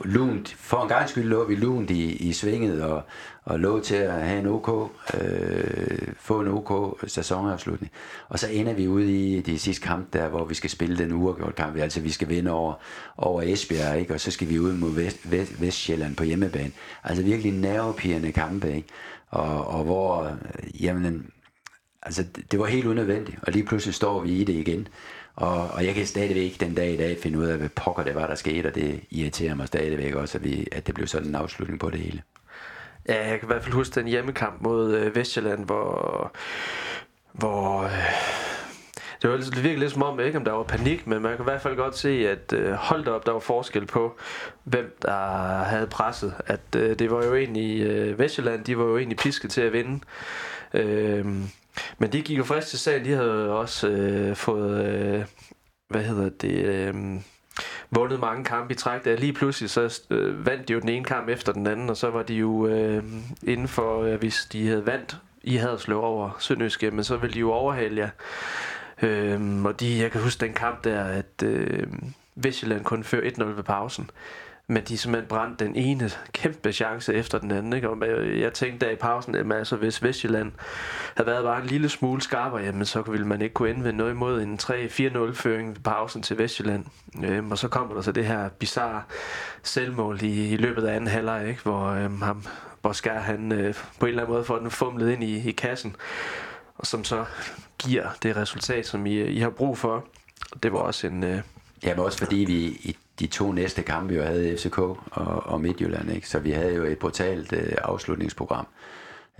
[0.04, 3.02] lunt, for en gang skyld lå vi lunt i, i svinget og,
[3.44, 4.90] og lå til at have en OK,
[5.20, 7.92] øh, få en OK sæsonafslutning.
[8.28, 11.12] Og så ender vi ude i de sidste kamp der, hvor vi skal spille den
[11.12, 11.76] uafgjort kamp.
[11.76, 12.74] Altså vi skal vinde over,
[13.16, 14.14] over Esbjerg, ikke?
[14.14, 16.72] og så skal vi ud mod Vest, Vest, Vestjylland på hjemmebane.
[17.04, 18.88] Altså virkelig nervepirrende kampe, ikke?
[19.30, 21.26] Og, og hvor, øh, jamen,
[22.02, 24.88] altså det var helt unødvendigt, og lige pludselig står vi i det igen.
[25.36, 28.14] Og, og jeg kan stadigvæk den dag i dag finde ud af, hvad pokker det
[28.14, 31.28] var, der skete, og det irriterer mig stadigvæk også, at, vi, at det blev sådan
[31.28, 32.22] en afslutning på det hele.
[33.08, 36.32] Ja, jeg kan i hvert fald huske den hjemmekamp mod øh, Vestjylland, hvor,
[37.32, 37.90] hvor øh,
[39.22, 41.42] det var altså virkelig lidt som om, ikke om der var panik, men man kan
[41.42, 44.18] i hvert fald godt se, at øh, holdt op, der var forskel på,
[44.64, 45.16] hvem der
[45.64, 46.34] havde presset.
[46.46, 49.72] At øh, det var jo egentlig, øh, Vestjylland, de var jo egentlig pisket til at
[49.72, 50.00] vinde.
[50.74, 51.26] Øh,
[51.98, 55.24] men det gik jo frisk til sagen, de havde også øh, fået, øh,
[55.88, 56.94] hvad hedder det, øh,
[57.90, 59.04] vundet mange kampe i træk.
[59.04, 61.96] Der lige pludselig så øh, vandt de jo den ene kamp efter den anden, og
[61.96, 63.04] så var de jo øh,
[63.42, 67.34] inden for, øh, hvis de havde vandt i havde slået over Sønderjyske, men så ville
[67.34, 68.10] de jo overhale jer.
[69.02, 71.86] Øh, og de, jeg kan huske den kamp der, at øh,
[72.36, 74.10] Vestjylland kun fører 1-0 ved pausen
[74.72, 77.72] men de simpelthen brændte den ene kæmpe chance efter den anden.
[77.72, 77.90] Ikke?
[77.90, 77.98] Og
[78.40, 80.52] jeg tænkte der i pausen, at altså, hvis Vestjylland
[81.16, 84.10] havde været bare en lille smule skarpere, jamen, så ville man ikke kunne indvende noget
[84.10, 86.84] imod en 3-4-0-føring ved pausen til Vestjylland.
[87.24, 89.02] Øhm, og så kommer der så det her bizarre
[89.62, 91.62] selvmål i, i løbet af anden halvleg, ikke?
[91.62, 92.44] hvor øhm, ham,
[92.82, 95.96] Boskar, han øh, på en eller anden måde får den fumlet ind i, i kassen,
[96.76, 97.24] og som så
[97.78, 100.04] giver det resultat, som I, I har brug for.
[100.62, 101.24] Det var også en...
[101.24, 101.40] Øh,
[101.84, 104.98] Ja, men også fordi vi i de to næste kampe jo havde FCK og,
[105.46, 106.28] og Midtjylland, ikke?
[106.28, 108.66] så vi havde jo et brutalt øh, afslutningsprogram.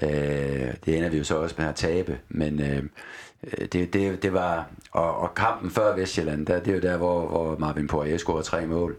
[0.03, 4.23] Øh, det ender vi jo så også med at tabe, men øh, øh det, det,
[4.23, 7.87] det var, og, og kampen før Vestjylland, der, det er jo der, hvor, hvor Marvin
[7.87, 8.97] Poirier scorede tre mål.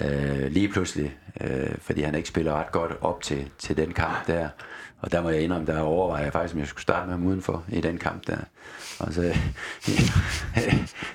[0.00, 4.26] Øh, lige pludselig, øh, fordi han ikke spiller ret godt op til, til den kamp
[4.26, 4.48] der.
[5.02, 7.26] Og der må jeg indrømme, der overvejer jeg faktisk, om jeg skulle starte med ham
[7.26, 8.36] udenfor i den kamp der.
[8.98, 9.22] Og så,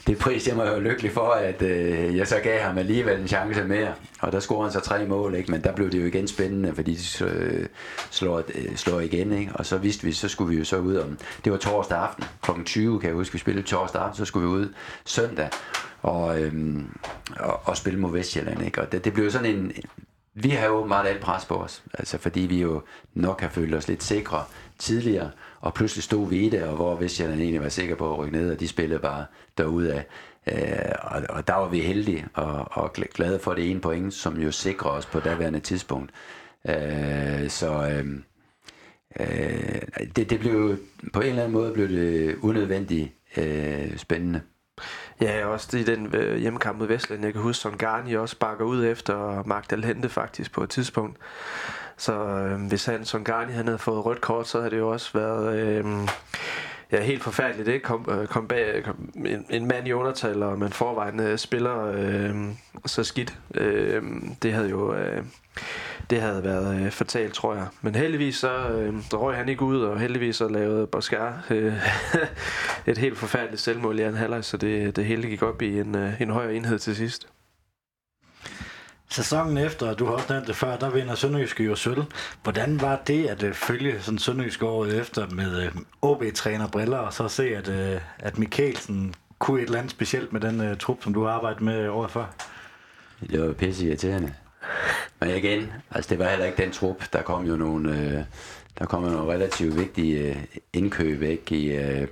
[0.08, 3.28] det pris jeg mig jo lykkelig for, at øh, jeg så gav ham alligevel en
[3.28, 3.94] chance mere.
[4.20, 5.52] Og der scorede han så tre mål, ikke?
[5.52, 7.66] men der blev det jo igen spændende, fordi de øh,
[8.12, 9.32] slår, øh, slår igen.
[9.32, 9.52] Ikke?
[9.56, 12.24] Og så vidste vi, så skulle vi jo så ud om, det var torsdag aften,
[12.44, 12.52] kl.
[12.66, 14.74] 20 kan jeg huske, vi spillede torsdag aften, så skulle vi ud
[15.06, 15.50] søndag
[16.02, 16.98] og, øhm,
[17.40, 18.66] og, og spille mod Vestjylland.
[18.66, 18.82] Ikke?
[18.82, 19.72] Og det, det blev sådan en,
[20.44, 22.82] vi har jo meget alt pres på os, altså fordi vi jo
[23.14, 24.44] nok har følt os lidt sikre
[24.80, 28.20] tidligere, og pludselig stod vi i det, og hvor Vestjylland egentlig var sikker på at
[28.20, 29.26] rykke ned, og de spillede bare
[29.58, 30.04] derude
[30.52, 34.42] Øh, og, og der var vi heldige og, og glade for det ene point, som
[34.42, 36.12] jo sikrer os på daværende tidspunkt.
[36.68, 38.06] Øh, så øh,
[39.20, 39.82] øh,
[40.16, 40.78] det, det blev
[41.14, 44.42] på en eller anden måde blev det unødvendigt øh, spændende.
[45.22, 47.24] Ja, også i den øh, hjemmekamp mod Vestland.
[47.24, 51.18] Jeg kan huske, som Garni også bakker ud efter Magdal Hente faktisk på et tidspunkt.
[51.98, 54.90] Så øh, hvis han, som Garni han havde fået rødt kort, så havde det jo
[54.90, 55.60] også været...
[55.60, 55.86] Øh,
[56.92, 57.84] ja, helt forfærdeligt, ikke?
[57.84, 61.86] Kom, øh, kom bag kom, en, en mand i undertal, og man forvejen øh, spiller
[61.86, 62.36] øh,
[62.86, 63.38] så skidt.
[63.56, 64.04] Øh,
[64.42, 64.96] det havde jo...
[64.96, 65.24] Øh,
[66.10, 67.68] det havde været øh, fatalt, tror jeg.
[67.82, 71.74] Men heldigvis så øh, røg han ikke ud, og heldigvis så lavede Boskar øh,
[72.92, 75.96] et helt forfærdeligt selvmål i anden halvleg, så det, det hele gik op i en,
[75.96, 77.28] øh, en højere enhed til sidst.
[79.10, 82.04] Sæsonen efter, du har også nævnt det før, der vinder Sønderjyske jo sølv.
[82.44, 87.14] Hvordan var det at uh, følge sådan Sønderjyske året efter med uh, OB-træner briller, og
[87.14, 91.04] så se, at, uh, at Mikkelsen kunne et eller andet specielt med den uh, trup,
[91.04, 92.26] som du har arbejdet med året før?
[93.32, 94.34] Det var pisse irriterende.
[95.20, 97.14] Men igen, altså det var heller ikke den trup.
[97.14, 98.24] Der kom jo nogle, øh,
[98.80, 100.36] der kom jo nogle relativt vigtige øh,
[100.74, 102.08] indkøb ikke i, øh,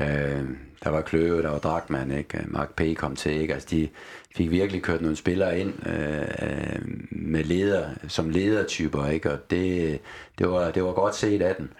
[0.00, 0.44] øh,
[0.84, 2.44] der var Kløve, der var Dragman, ikke?
[2.46, 2.82] Mark P.
[2.96, 3.54] kom til, ikke?
[3.54, 3.88] Altså de
[4.36, 6.78] fik virkelig kørt nogle spillere ind øh,
[7.10, 9.32] med leder, som ledertyper, ikke?
[9.32, 10.00] Og det,
[10.38, 11.70] det, var, det var godt set af den.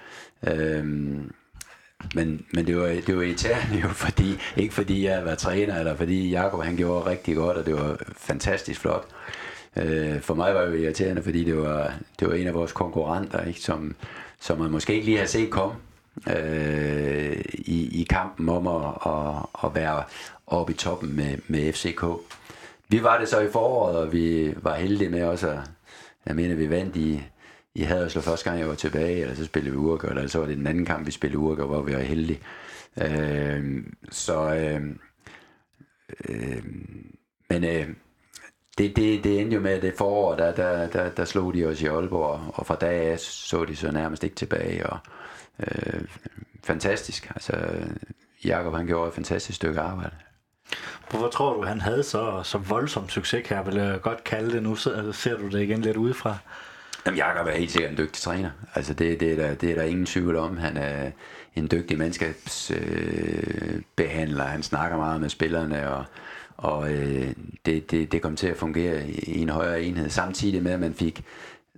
[0.47, 0.85] Øh,
[2.15, 5.97] men, men det var, det var irriterende jo, fordi, ikke fordi jeg var træner, eller
[5.97, 9.07] fordi Jakob han gjorde rigtig godt, og det var fantastisk flot.
[9.09, 9.44] Øh,
[9.77, 12.73] Øh, for mig var det jo irriterende, fordi det var, det var en af vores
[12.73, 13.95] konkurrenter, ikke, som,
[14.41, 15.75] som man måske ikke lige har set komme
[16.37, 20.03] øh, i, i kampen om at, at, at være
[20.47, 22.05] oppe i toppen med, med FCK.
[22.89, 25.59] Vi var det så i foråret, og vi var heldige med også at,
[26.27, 27.23] jeg mener, vi vandt i,
[27.75, 30.47] i Haderslev første gang, jeg var tilbage, eller så spillede vi uafgjort, eller så var
[30.47, 32.41] det den anden kamp, vi spillede uafgjort, hvor vi var heldige.
[33.03, 34.83] Øh, så, øh,
[36.29, 36.65] øh,
[37.51, 37.89] men øh,
[38.79, 41.67] det, det, det endte jo med, at det forår, der, der, der, der slog de
[41.67, 44.99] os i Aalborg, og fra dag af så de så nærmest ikke tilbage, og
[45.61, 46.01] øh,
[46.65, 47.31] fantastisk.
[47.35, 47.53] Altså,
[48.45, 50.15] Jakob han gjorde et fantastisk stykke arbejde.
[51.11, 54.63] Hvorfor tror du, han havde så, så voldsom succes her, vil jeg godt kalde det
[54.63, 54.77] nu?
[54.77, 56.37] Så ser du det igen lidt udefra?
[57.07, 58.51] Jamen, Jakob er helt sikkert en dygtig træner.
[58.75, 60.57] Altså, det, det, er, der, det er der ingen tvivl om.
[60.57, 61.11] Han er
[61.55, 64.45] en dygtig mandskabsbehandler.
[64.45, 66.05] Øh, han snakker meget med spillerne, og,
[66.65, 67.35] og øh,
[67.67, 70.11] det, det, det kom til at fungere i en højere enhed.
[70.11, 71.25] Samtidig med, at man fik,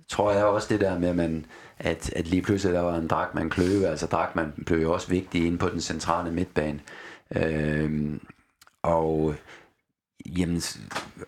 [0.09, 1.45] tror jeg også det der med, at, man,
[1.79, 5.45] at, at lige pludselig der var en Drakman Kløve, altså Drakman blev jo også vigtig
[5.45, 6.79] inde på den centrale midtbane.
[7.35, 8.19] Øh,
[8.83, 9.35] og
[10.25, 10.61] Jamen,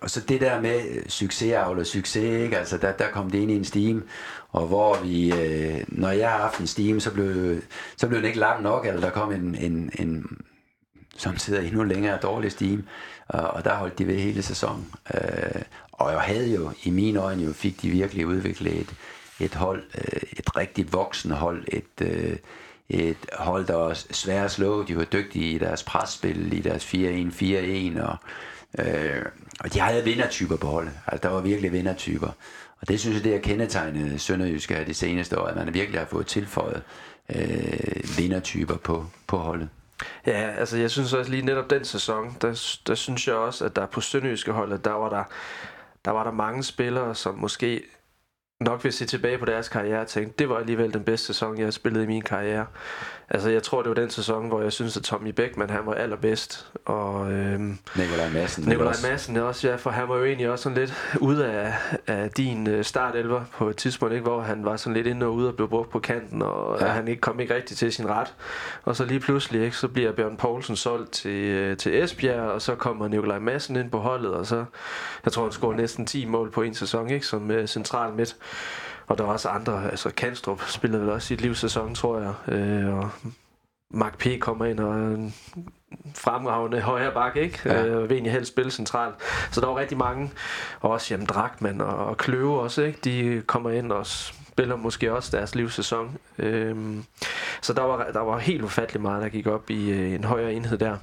[0.02, 2.57] og så det der med succesavl og succes, ikke?
[2.57, 4.03] Altså, der, der kom det ind i en steam,
[4.49, 7.61] og hvor vi, øh, når jeg har haft en steam, så blev,
[7.98, 10.26] så blev den ikke lang nok, eller der kom en, en, en
[11.19, 12.84] som sidder endnu længere dårlig steam,
[13.30, 14.91] og, og der holdt de ved hele sæsonen.
[15.14, 15.61] Øh,
[15.91, 18.93] og jeg havde jo, i mine øjne, jo, fik de virkelig udviklet et,
[19.39, 22.38] et hold, øh, et rigtigt voksen hold, et, øh,
[22.89, 24.84] et hold, der var svært at slå.
[24.84, 28.18] De var dygtige i deres presspil, i deres 4-1-4-1, og
[28.77, 29.26] Øh,
[29.60, 30.91] og de havde vindertyper på holdet.
[31.07, 32.27] Altså, der var virkelig vindertyper.
[32.81, 35.99] Og det synes jeg, det er kendetegnet Sønderjyske her de seneste år, at man virkelig
[35.99, 36.84] har fået tilføjet
[37.35, 39.69] øh, vindertyper på, på holdet.
[40.26, 43.76] Ja, altså jeg synes også lige netop den sæson, der, der synes jeg også, at
[43.76, 45.23] der på Sønderjyske holdet, der var der,
[46.05, 47.84] der var der mange spillere, som måske
[48.60, 51.57] nok vil se tilbage på deres karriere og tænke, det var alligevel den bedste sæson,
[51.57, 52.65] jeg har spillet i min karriere.
[53.31, 55.94] Altså, jeg tror, det var den sæson, hvor jeg synes, at Tommy Beckmann, han var
[55.94, 56.72] allerbedst.
[56.86, 58.64] Og, øhm, Nikolaj Madsen.
[58.68, 61.73] Nikolaj Madsen også, ja, for han var jo egentlig også sådan lidt ude af,
[62.07, 65.34] af din øh, startelver på et tidspunkt, ikke, hvor han var sådan lidt inde og
[65.34, 66.88] ude og blev brugt på kanten, og ja.
[66.88, 68.34] han ikke kom ikke rigtig til sin ret.
[68.84, 72.61] Og så lige pludselig, ikke, så bliver Bjørn Poulsen solgt til, øh, til Esbjerg, og
[72.61, 74.65] så kommer Nikolaj Madsen ind på holdet, og så,
[75.26, 78.36] jeg tror, han scorede næsten 10 mål på en sæson, ikke, som uh, central midt.
[79.07, 82.55] Og der var også andre, altså Kanstrup spillede vel også sit livssæson, tror jeg.
[82.55, 83.09] Øh, og
[83.91, 84.27] Mark P.
[84.39, 85.34] kommer ind og en
[86.15, 87.59] fremragende højre bak, ikke?
[87.65, 87.85] Ja.
[87.85, 89.15] Øh, vil egentlig helst spille centralt.
[89.51, 90.31] Så der var rigtig mange,
[90.81, 92.99] og også jamen, Drakman og, og Kløve også, ikke?
[93.03, 96.17] De kommer ind og spiller måske også deres livssæson.
[96.38, 96.97] Øh,
[97.61, 100.53] så der var, der var helt ufattelig meget, der gik op i øh, en højere
[100.53, 100.97] enhed der.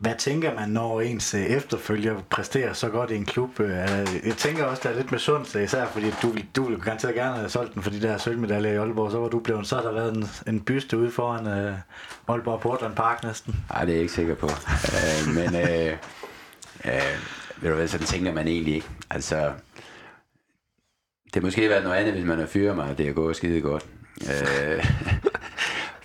[0.00, 3.60] Hvad tænker man, når ens øh, efterfølger præsterer så godt i en klub?
[3.60, 3.68] Øh,
[4.26, 7.14] jeg tænker også, der er lidt med sundt, øh, især fordi du, du ville garanteret
[7.14, 9.76] gerne have solgt den for de der sølvmedaljer i Aalborg, så var du blevet, så
[9.76, 11.74] der været en, en byste ude foran uh,
[12.28, 13.56] Aalborg Portland Park næsten.
[13.70, 14.46] Nej, det er jeg ikke sikker på.
[14.46, 15.96] uh, men uh,
[16.84, 18.88] uh, ved du hvad, sådan tænker man egentlig ikke.
[19.10, 19.52] Altså,
[21.34, 23.60] det måske været noget andet, hvis man har fyret mig, og det er gået skide
[23.60, 23.86] godt.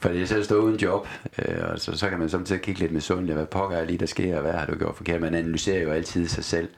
[0.05, 1.07] Uh, fordi selv stå uden job,
[1.37, 3.97] øh, og så, så kan man samtidig kigge lidt med sundt, hvad pokker er lige,
[3.97, 5.21] der sker, og hvad har du gjort forkert?
[5.21, 6.69] Man analyserer jo altid sig selv.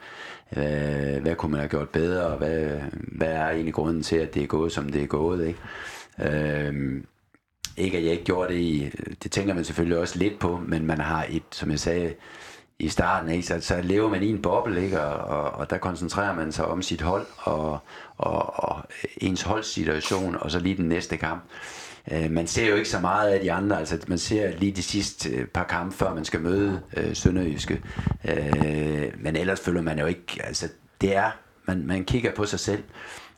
[0.57, 4.33] Øh, hvad kunne man have gjort bedre, og hvad, hvad er egentlig grunden til, at
[4.33, 5.59] det er gået, som det er gået, ikke?
[6.37, 7.03] Øh,
[7.77, 8.89] ikke at jeg ikke gjorde det i,
[9.23, 12.13] det tænker man selvfølgelig også lidt på, men man har et, som jeg sagde
[12.79, 13.47] i starten, ikke?
[13.47, 15.01] Så, så lever man i en boble, ikke?
[15.01, 17.79] Og, og, og der koncentrerer man sig om sit hold, og,
[18.17, 18.83] og, og
[19.17, 21.43] ens holdsituation, og så lige den næste kamp.
[22.11, 24.83] Øh, man ser jo ikke så meget af de andre, altså man ser lige de
[24.83, 27.81] sidste øh, par kampe, før man skal møde øh, Sønderjyske.
[28.25, 30.67] Øh, men ellers føler man jo ikke, altså
[31.01, 31.31] det er,
[31.65, 32.83] man, man kigger på sig selv.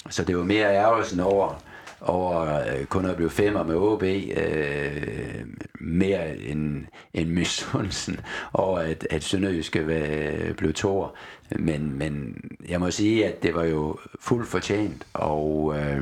[0.09, 1.63] Så det var mere ærgelsen over,
[2.01, 5.45] over øh, kun at blive femmer med OB, øh,
[5.79, 8.19] mere end, end misundelsen
[8.53, 11.09] over, at, at Sønderjyske øh, blev toer.
[11.51, 16.01] Men, men jeg må sige, at det var jo fuldt fortjent, og øh,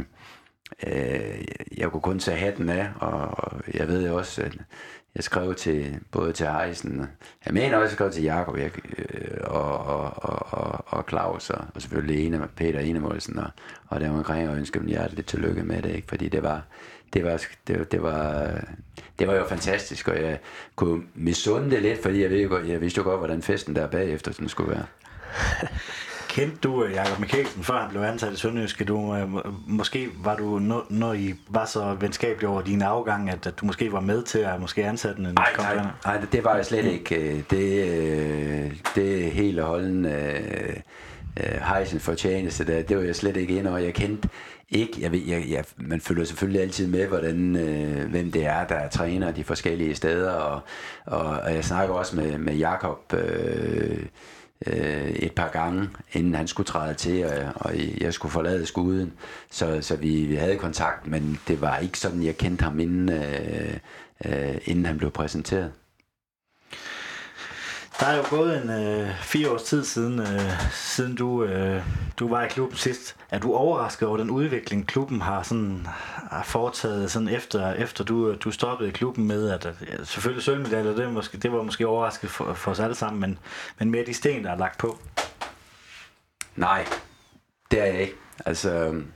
[0.88, 1.46] øh,
[1.78, 4.58] jeg kunne kun tage hatten af, og jeg ved også, at
[5.16, 7.08] jeg skrev til både til Heisen,
[7.46, 10.14] jeg mener også, jeg skrev til Jakob jeg, øh, og, og,
[10.52, 13.50] og, og, Claus, og, og selvfølgelig Ene, Peter Enemålsen, og,
[13.88, 16.08] og der omkring, og ønskede dem hjerteligt tillykke med det, ikke?
[16.08, 16.62] fordi det var,
[17.14, 18.50] det var, det, det, var,
[19.20, 20.40] det var jo fantastisk, og jeg
[20.76, 24.32] kunne misunde det lidt, fordi jeg, ved, jeg vidste jo godt, hvordan festen der bagefter
[24.32, 24.86] den skulle være.
[26.38, 28.86] Kendte du øh, Jakob Mikkelsen, før han blev ansat i Sønderjyske?
[28.86, 29.28] Du, øh,
[29.68, 33.66] måske var du, når, når I var så venskabelige over din afgang, at, at du
[33.66, 36.86] måske var med til at måske ansætte en Nej, nej, nej, det var jeg slet
[36.86, 37.16] ikke.
[37.16, 40.06] Øh, det, det og holden
[41.74, 44.30] Heisen fortjeneste der, det var jeg slet ikke ind og Jeg kendte
[44.70, 48.68] ikke, jeg ved, jeg, jeg, man følger selvfølgelig altid med, hvordan, øh, hvem det er,
[48.68, 50.62] der er træner de forskellige steder, og,
[51.06, 54.06] og, og jeg snakker også med, med Jakob øh,
[54.66, 59.14] øh, et par gange, inden han skulle træde til, og, og jeg skulle forlade skuden,
[59.52, 63.12] så, så vi, vi havde kontakt, men det var ikke sådan, jeg kendte ham inden,
[63.12, 63.78] øh,
[64.26, 65.72] øh, inden han blev præsenteret.
[68.00, 71.84] Der er jo gået en øh, fire års tid siden, øh, siden du, øh,
[72.18, 73.16] du var i klubben sidst.
[73.30, 75.88] Er du overrasket over den udvikling, klubben har, sådan,
[76.32, 80.04] har foretaget sådan efter, efter du, øh, du stoppede i klubben med, at, at ja,
[80.04, 83.40] selvfølgelig sølvmedaljer, det, måske, det var måske overrasket for, for os alle sammen, men,
[83.80, 85.00] men mere de sten, der er lagt på?
[86.56, 86.86] Nej,
[87.72, 88.16] det er jeg ikke.
[88.46, 89.08] Altså, øhm,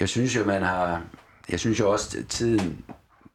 [0.00, 1.02] jeg synes jo, man har...
[1.48, 2.84] Jeg synes jo også, tiden,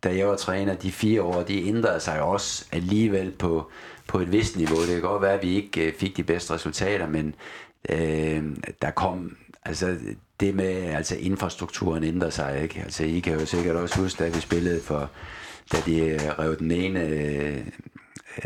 [0.03, 3.71] da jeg var træner, de fire år, de ændrede sig også alligevel på,
[4.07, 4.81] på et vist niveau.
[4.81, 7.35] Det kan godt være, at vi ikke øh, fik de bedste resultater, men
[7.89, 8.43] øh,
[8.81, 9.97] der kom, altså
[10.39, 12.81] det med, altså infrastrukturen ændrer sig, ikke?
[12.83, 15.09] Altså I kan jo sikkert også huske, da vi spillede for,
[15.71, 17.61] da de øh, rev den ene, øh,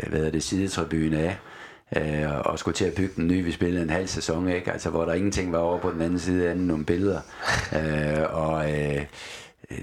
[0.08, 1.36] hvad er det, sidetribune af,
[1.96, 3.44] øh, og skulle til at bygge den ny.
[3.44, 4.72] Vi spillede en halv sæson, ikke?
[4.72, 7.20] Altså, hvor der ingenting var over på den anden side, anden nogle billeder.
[7.78, 9.04] øh, og øh,
[9.70, 9.78] øh,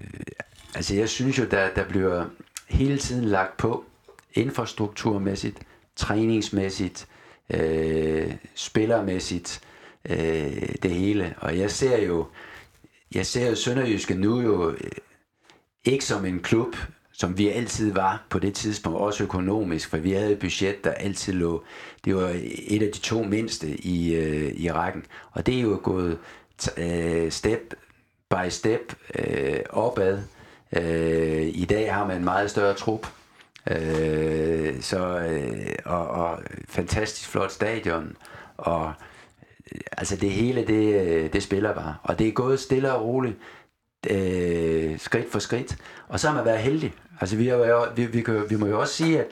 [0.76, 2.26] altså, jeg synes jo, der, der bliver
[2.70, 3.86] hele tiden lagt på,
[4.34, 5.60] infrastrukturmæssigt,
[5.96, 7.08] træningsmæssigt,
[7.54, 9.62] øh, spillermæssigt,
[10.10, 11.36] øh, det hele.
[11.38, 12.26] Og jeg ser jo,
[13.16, 14.92] jeg ser jo Sønderjyske nu jo øh,
[15.86, 16.76] ikke som en klub,
[17.12, 20.92] som vi altid var på det tidspunkt, også økonomisk, for vi havde et budget, der
[20.92, 21.64] altid lå,
[22.06, 22.36] det var
[22.68, 26.18] et af de to mindste i, øh, i rækken, og det er jo gået
[26.78, 27.74] øh, step
[28.30, 30.20] by step øh, opad.
[30.76, 33.08] Øh, I dag har man en meget større trup,
[33.72, 36.40] Øh, så, øh, og, og
[36.70, 38.16] fantastisk flot stadion,
[38.58, 38.94] og
[39.72, 41.96] øh, altså det hele, det, øh, det spiller bare.
[42.04, 43.38] Og det er gået stille og roligt,
[44.10, 45.78] øh, skridt for skridt.
[46.08, 46.94] Og så har man været heldig.
[47.22, 49.28] Altså vi, har, vi, vi, kan, vi må jo også sige, at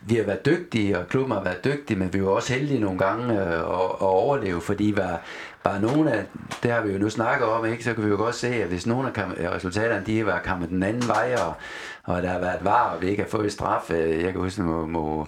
[0.00, 2.98] vi har været dygtige, og klubben har været dygtige, men vi var også heldige nogle
[2.98, 5.22] gange øh, at, at overleve, fordi var,
[5.64, 6.24] var nogle af,
[6.62, 8.68] det har vi jo nu snakket om, ikke, så kan vi jo godt se, at
[8.68, 11.54] hvis nogle af resultaterne, de var kommet den anden vej, og,
[12.04, 14.62] og der har været var, og vi ikke har fået straf, øh, jeg kan huske,
[14.62, 15.26] må, må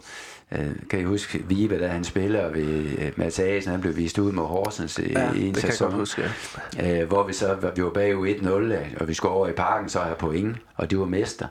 [0.53, 4.33] øh, kan I huske Vibe, da han spiller ved Mads Asen, han blev vist ud
[4.33, 6.31] med Horsens i, ja, en det sæson, kan huske,
[6.77, 7.05] ja.
[7.05, 10.15] hvor vi så vi var bagud 1-0, og vi skulle over i parken, så har
[10.15, 11.47] point, og de var mester.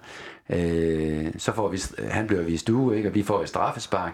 [0.50, 3.10] Øh, så får vi, han bliver vist uge, ikke?
[3.10, 4.12] og vi får et straffespark.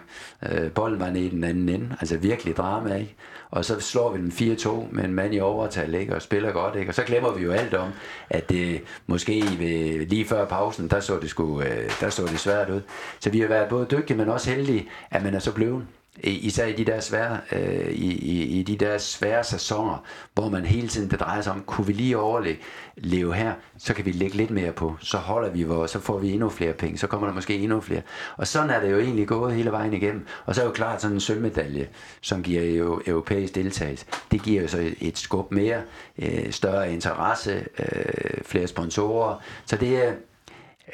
[0.50, 3.16] Øh, bolden var nede i den anden ende, altså virkelig drama, ikke?
[3.50, 6.14] Og så slår vi den 4-2 med en mand i overtal, ikke?
[6.14, 6.90] og spiller godt, ikke?
[6.90, 7.88] Og så glemmer vi jo alt om,
[8.30, 12.38] at det måske ved, lige før pausen, der så det, sgu, øh, der så det
[12.38, 12.80] svært ud.
[13.20, 15.86] Så vi har været både dygtige, men også heldige, at man er så blevet
[16.22, 20.64] især i de der svære, øh, i, i, i de der svære sæsoner, hvor man
[20.64, 22.56] hele tiden, det drejer sig om, kunne vi lige overleve
[22.96, 26.18] leve her, så kan vi lægge lidt mere på, så holder vi vores, så får
[26.18, 28.02] vi endnu flere penge, så kommer der måske endnu flere.
[28.36, 30.26] Og sådan er det jo egentlig gået hele vejen igennem.
[30.46, 31.88] Og så er jo klart sådan en sølvmedalje,
[32.20, 35.82] som giver jo europæisk deltagelse, det giver jo så et skub mere,
[36.18, 40.12] øh, større interesse, øh, flere sponsorer, så det er,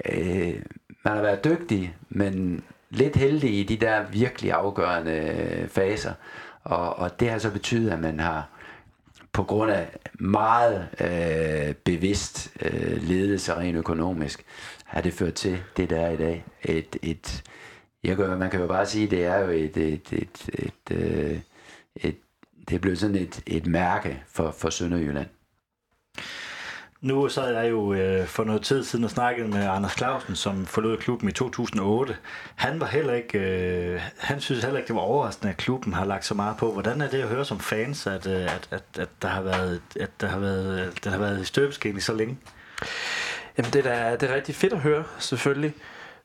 [0.08, 0.54] øh,
[1.04, 6.12] man har været dygtig, men lidt heldig i de der virkelig afgørende øh, faser.
[6.64, 8.48] Og, og det har så betydet, at man har
[9.32, 14.44] på grund af meget øh, bevidst øh, ledelse rent økonomisk,
[14.84, 16.44] har det ført til det, der er i dag.
[16.62, 17.42] Et, et,
[18.04, 20.96] jeg kan, man kan jo bare sige, det er jo et, et, et, et, et,
[20.96, 21.40] øh,
[21.96, 22.16] et
[22.68, 25.28] det er blevet sådan et, et mærke for, for Sønderjylland.
[27.06, 30.36] Nu så er jeg jo øh, for noget tid siden og snakkede med Anders Clausen,
[30.36, 32.16] som forlod klubben i 2008.
[32.54, 36.04] Han var heller ikke, øh, han synes heller ikke, det var overraskende, at klubben har
[36.04, 36.72] lagt så meget på.
[36.72, 39.82] Hvordan er det at høre som fans, at, øh, at, at, at der har været,
[40.00, 42.38] at der har været, der har været støbeskeen i så længe?
[43.58, 45.74] Jamen det er, det er rigtig fedt at høre, selvfølgelig.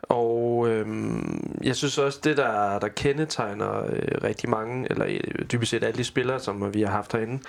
[0.02, 5.72] Og øhm, jeg synes også, det der, der kendetegner øh, rigtig mange, eller øh, dybest
[5.72, 7.44] set alle de spillere, som vi har haft herinde,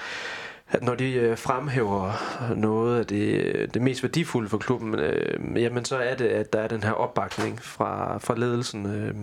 [0.72, 2.12] at når de øh, fremhæver
[2.56, 6.52] noget af det, øh, det mest værdifulde for klubben, øh, jamen så er det, at
[6.52, 9.14] der er den her opbakning fra, fra ledelsen, øh,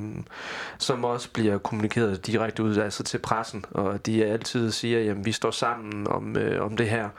[0.78, 5.32] som også bliver kommunikeret direkte ud altså til pressen, og de altid siger, at vi
[5.32, 7.10] står sammen om, øh, om det her,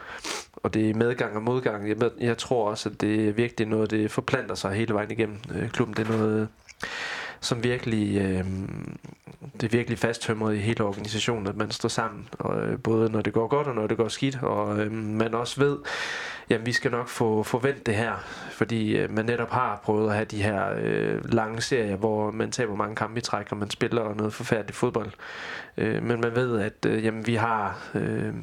[0.57, 1.89] og det er medgang og modgang.
[1.89, 5.39] Jeg, jeg tror også, at det er virkelig noget, det forplanter sig hele vejen igennem
[5.55, 5.97] øh, klubben.
[5.97, 6.49] Det er noget
[7.41, 8.45] som virkelig øh,
[9.61, 13.21] det er virkelig fasttømret i hele organisationen, at man står sammen, og, øh, både når
[13.21, 15.79] det går godt og når det går skidt, og øh, man også ved,
[16.51, 20.15] jamen vi skal nok få forvent det her, fordi øh, man netop har prøvet at
[20.15, 23.71] have de her øh, lange serier, hvor man taber mange kampe i træk, og man
[23.71, 25.11] spiller noget forfærdeligt fodbold.
[25.77, 27.89] Øh, men man ved, at øh, jamen, vi har...
[27.95, 28.35] Øh,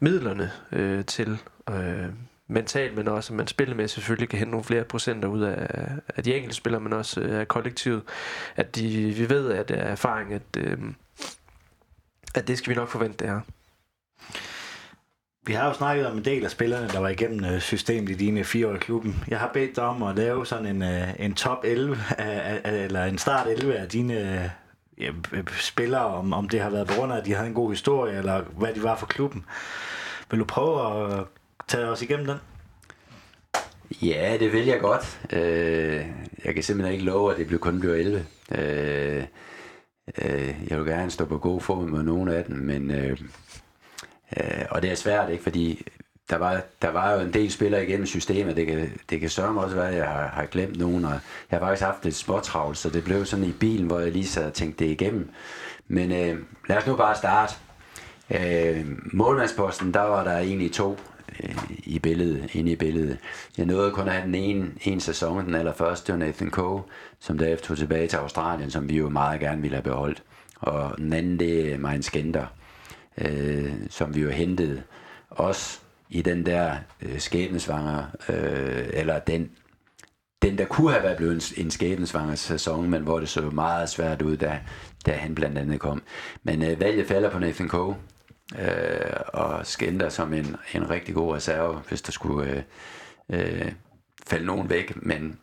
[0.00, 1.38] midlerne øh, til
[1.70, 2.08] øh,
[2.48, 5.68] mentalt, men også at man spillemæssigt selvfølgelig kan hente nogle flere procenter ud af,
[6.16, 8.02] af de enkelte spillere, men også øh, af kollektivet.
[8.56, 10.78] At de, vi ved at er erfaring, at, øh,
[12.34, 13.40] at det skal vi nok forvente det her.
[15.46, 18.14] Vi har jo snakket om en del af spillerne, der var igennem øh, systemet i
[18.14, 19.24] dine fire år i klubben.
[19.28, 23.04] Jeg har bedt dig om at lave sådan en, øh, en top 11, af, eller
[23.04, 24.50] en start 11 af dine øh,
[24.98, 25.10] ja,
[25.60, 28.18] spillere, om, om det har været på grund af, at de havde en god historie,
[28.18, 29.44] eller hvad de var for klubben.
[30.30, 31.24] Vil du prøve at
[31.68, 32.36] tage os igennem den?
[34.02, 35.20] Ja, det vil jeg godt.
[35.32, 36.06] Øh,
[36.44, 38.26] jeg kan simpelthen ikke love, at det kun bliver 11.
[38.50, 39.24] Øh,
[40.22, 43.18] øh, jeg vil gerne stå på god form med nogle af dem, men øh,
[44.36, 45.86] øh, og det er svært, ikke, fordi
[46.30, 48.56] der var, der var jo en del spillere igennem systemet.
[48.56, 51.12] Det kan, det kan sørge også være, at jeg har, har glemt nogen, og
[51.50, 54.26] jeg har faktisk haft lidt småtravl, så det blev sådan i bilen, hvor jeg lige
[54.26, 55.30] sad og tænkte det igennem.
[55.88, 57.54] Men øh, lad os nu bare starte.
[58.30, 60.98] Øh, målmandsposten, der var der egentlig to
[61.42, 63.18] øh, i billedet, inde i billedet.
[63.58, 66.82] Jeg nåede kun at have den ene, en sæson, den allerførste, det var Nathan Coe,
[67.20, 70.22] som derefter tog tilbage til Australien, som vi jo meget gerne ville have beholdt.
[70.56, 72.46] Og den anden, det er Mein Skender,
[73.18, 74.82] øh, som vi jo hentede
[75.30, 75.78] også
[76.10, 79.50] i den der øh, skæbnesvanger, øh, eller den,
[80.42, 83.88] den der kunne have været blevet en, en skæbnesvanger sæson, men hvor det så meget
[83.88, 84.60] svært ud, da,
[85.06, 86.02] da han blandt andet kom.
[86.42, 87.96] Men øh, valget falder på Nathan Coe,
[88.58, 92.64] øh, og Skender som en, en rigtig god reserve, hvis der skulle
[93.30, 93.72] øh, øh,
[94.26, 94.96] falde nogen væk.
[94.96, 95.38] Men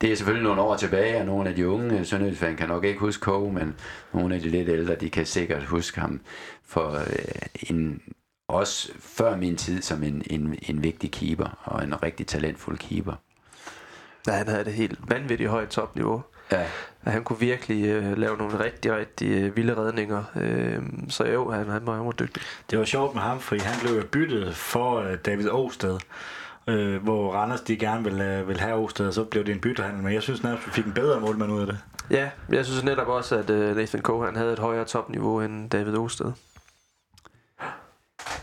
[0.00, 3.00] det er selvfølgelig nogle år tilbage, og nogle af de unge sønderjydsfans kan nok ikke
[3.00, 3.74] huske Kåre, men
[4.12, 6.20] nogle af de lidt ældre, de kan sikkert huske ham
[6.64, 8.02] for øh, en,
[8.48, 13.14] også før min tid som en, en, en vigtig keeper, og en rigtig talentfuld keeper.
[14.26, 16.22] Ja, han havde det helt vanvittigt højt topniveau.
[16.52, 16.66] Ja.
[17.04, 20.24] Han kunne virkelig øh, lave nogle rigtig, rigtig øh, vilde redninger.
[20.36, 22.42] Øh, så jo, han, han, var, han var dygtig.
[22.70, 25.98] Det var sjovt med ham, fordi han blev byttet for øh, David Osted,
[26.66, 29.60] øh, hvor Randers de gerne ville, øh, ville have Osted, og så blev det en
[29.60, 30.02] byttehandel.
[30.02, 31.78] Men jeg synes nærmest, vi fik en bedre målmand ud af det.
[32.10, 35.70] Ja, jeg synes netop også, at øh, Nathan Coe han havde et højere topniveau end
[35.70, 36.32] David Osted.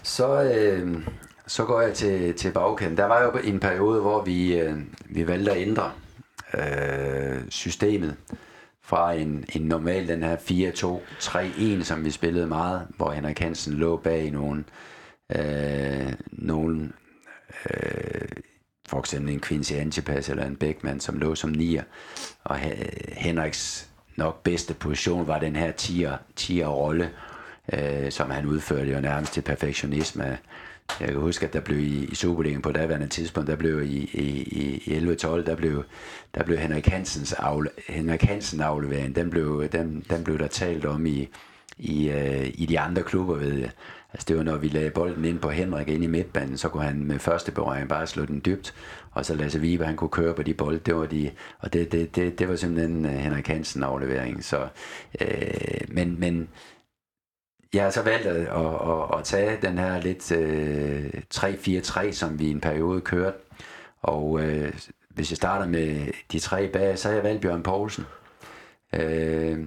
[0.04, 1.04] Så, øh,
[1.48, 2.98] så går jeg til, til bagkæden.
[2.98, 5.92] Der var jo en periode, hvor vi, øh, vi valgte at ændre
[6.54, 8.16] øh, systemet
[8.82, 10.38] fra en, en normal, den her
[11.80, 14.64] 4-2-3-1, som vi spillede meget, hvor Henrik Hansen lå bag nogle,
[15.36, 16.92] øh, nogle
[17.70, 18.28] øh,
[18.88, 21.84] for eksempel en Quincy Antipas eller en Beckmann, som lå som nier,
[22.44, 22.58] og
[23.08, 27.10] Henriks nok bedste position var den her 10'er, 10'er rolle,
[27.74, 30.38] øh, som han udførte jo nærmest til perfektionisme.
[31.00, 34.10] Jeg kan huske, at der blev i, i Superligaen på daværende tidspunkt, der blev i,
[34.14, 35.84] i, i 11-12, der blev,
[36.36, 40.86] der blev Henrik Hansens afle, Henrik Hansen aflevering, den blev, den, den blev der talt
[40.86, 41.30] om i,
[41.78, 43.70] i, uh, i de andre klubber, ved jeg.
[44.14, 46.84] Altså det var, når vi lagde bolden ind på Henrik ind i midtbanen, så kunne
[46.84, 48.74] han med første berøring bare slå den dybt,
[49.12, 51.92] og så Lasse Vibe, han kunne køre på de bolde, det var de, og det,
[51.92, 54.44] det, det, det var simpelthen øh, Henrik Hansen aflevering.
[54.44, 54.68] Så,
[55.22, 56.50] øh, men, men
[57.74, 62.40] jeg har så valgt at, at, at, at tage den her lidt øh, 3-4-3, som
[62.40, 63.38] vi i en periode kørte.
[64.02, 64.74] Og øh,
[65.10, 68.06] hvis jeg starter med de tre bag, så har jeg valgt Bjørn Poulsen.
[68.94, 69.60] Øh,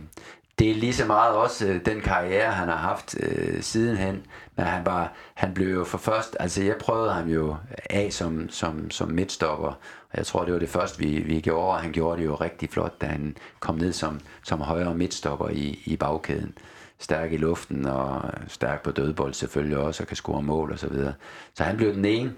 [0.58, 4.26] det er lige så meget også øh, den karriere, han har haft øh, sidenhen.
[4.56, 7.56] Men han, var, han blev jo for først, altså jeg prøvede ham jo
[7.90, 9.68] af som, som, som midtstopper.
[10.10, 12.34] Og jeg tror, det var det første, vi, vi gjorde, og han gjorde det jo
[12.34, 16.54] rigtig flot, da han kom ned som, som højre midtstopper i, i bagkæden.
[16.58, 20.72] Øh, stærk i luften og øh, stærk på dødbold selvfølgelig også, og kan score mål
[20.72, 21.14] og så videre.
[21.54, 22.34] Så han blev den ene.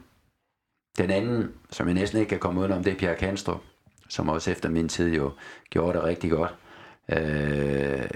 [0.98, 3.60] Den anden, som jeg næsten ikke kan komme udenom, det er Pierre Kanstrup,
[4.08, 5.32] som også efter min tid jo
[5.70, 6.54] gjorde det rigtig godt.
[7.08, 8.08] Øh,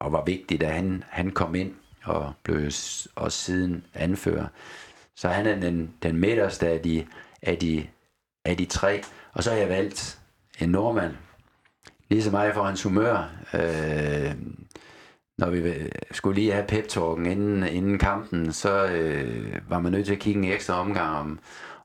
[0.00, 1.74] og var vigtig, da han, han kom ind
[2.04, 2.64] og blev
[3.16, 4.46] også siden anfører.
[5.16, 7.06] Så han er den, den midterste af de,
[7.42, 7.86] af, de,
[8.44, 9.02] af de tre.
[9.32, 10.20] Og så har jeg valgt
[10.60, 11.14] en nordmand,
[12.08, 13.30] lige så meget for hans humør.
[13.54, 14.34] Øh,
[15.38, 20.06] når vi øh, skulle lige have pep-talken inden, inden kampen, så øh, var man nødt
[20.06, 21.38] til at kigge en ekstra omgang om,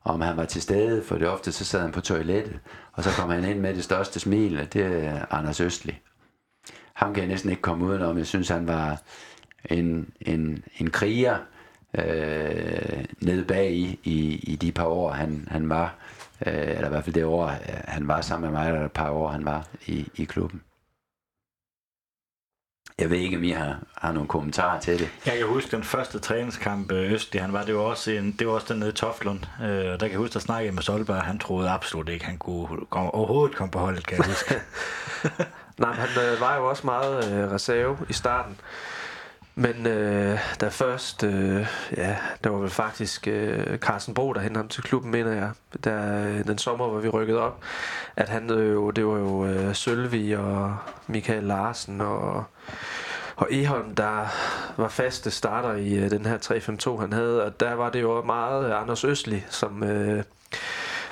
[0.04, 2.58] om han var til stede, for det ofte så sad han på toilettet,
[2.92, 5.94] og så kom han ind med det største smil, og det er Anders Østli.
[6.94, 8.18] Ham kan jeg næsten ikke komme udenom.
[8.18, 9.02] Jeg synes, han var
[9.64, 11.36] en, en, en kriger
[11.98, 15.94] øh, nede bag i, i, i de par år, han, han var,
[16.46, 18.92] øh, eller i hvert fald det år, øh, han var sammen med mig, eller et
[18.92, 20.62] par år, han var i, i klubben.
[22.98, 25.08] Jeg ved ikke, om I har, har nogle kommentarer til det.
[25.26, 28.46] Jeg kan huske den første træningskamp øh, Østlig, han var, det var også, en, det
[28.46, 29.40] var også den nede i Toftlund.
[29.62, 32.86] Øh, der kan jeg huske, der snakkede med Solberg, han troede absolut ikke, han kunne
[32.90, 34.54] komme, overhovedet komme på holdet, kan jeg huske.
[35.78, 38.60] Nej, men han øh, var jo også meget øh, reserve i starten.
[39.56, 41.66] Men øh, der først, øh,
[41.96, 45.50] ja, der var vel faktisk øh, Carsten Bro, der hentede ham til klubben, mener jeg,
[45.84, 47.64] der, øh, den sommer, hvor vi rykkede op,
[48.16, 50.76] at han øh, jo, det var jo øh, Sølvi og
[51.06, 52.44] Michael Larsen og,
[53.36, 54.26] og Eholm, der
[54.76, 56.38] var faste starter i øh, den her
[56.96, 60.24] 3-5-2, han havde, og der var det jo meget Anders Østlig, som, øh,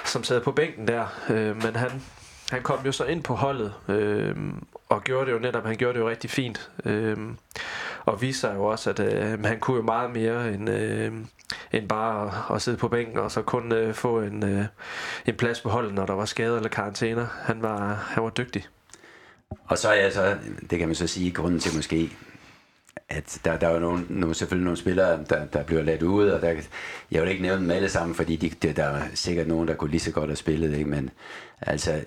[0.05, 2.03] som sad på bænken der, øh, men han,
[2.51, 4.37] han kom jo så ind på holdet, øh,
[4.89, 6.71] og gjorde det jo netop, han gjorde det jo rigtig fint.
[6.85, 7.17] Øh,
[8.05, 11.13] og viste sig jo også, at øh, han kunne jo meget mere end, øh,
[11.73, 14.65] end bare at, at sidde på bænken og så kun øh, få en, øh,
[15.27, 17.27] en plads på holdet, når der var skader eller karantæner.
[17.43, 18.67] Han var, han var dygtig.
[19.67, 20.37] Og så er jeg så,
[20.71, 22.11] det kan man så sige, grunden til måske,
[23.09, 26.29] at der, der er jo nogle, nogle, selvfølgelig nogle spillere, der, der bliver ladt ud,
[26.29, 26.55] og der,
[27.11, 29.75] jeg vil ikke nævne dem alle sammen, fordi de, der, der er sikkert nogen, der
[29.75, 30.91] kunne lige så godt have spillet, ikke?
[30.91, 31.11] men
[31.61, 32.05] altså,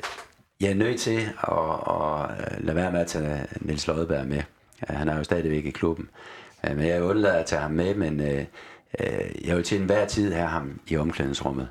[0.61, 1.59] jeg er nødt til at,
[1.89, 4.41] at lade være med at tage Niels Lodberg med.
[4.79, 6.09] Han er jo stadigvæk i klubben.
[6.65, 8.45] Øh, men jeg undlader at tage ham med, men øh,
[8.99, 11.67] øh, jeg vil til enhver tid have ham i omklædningsrummet,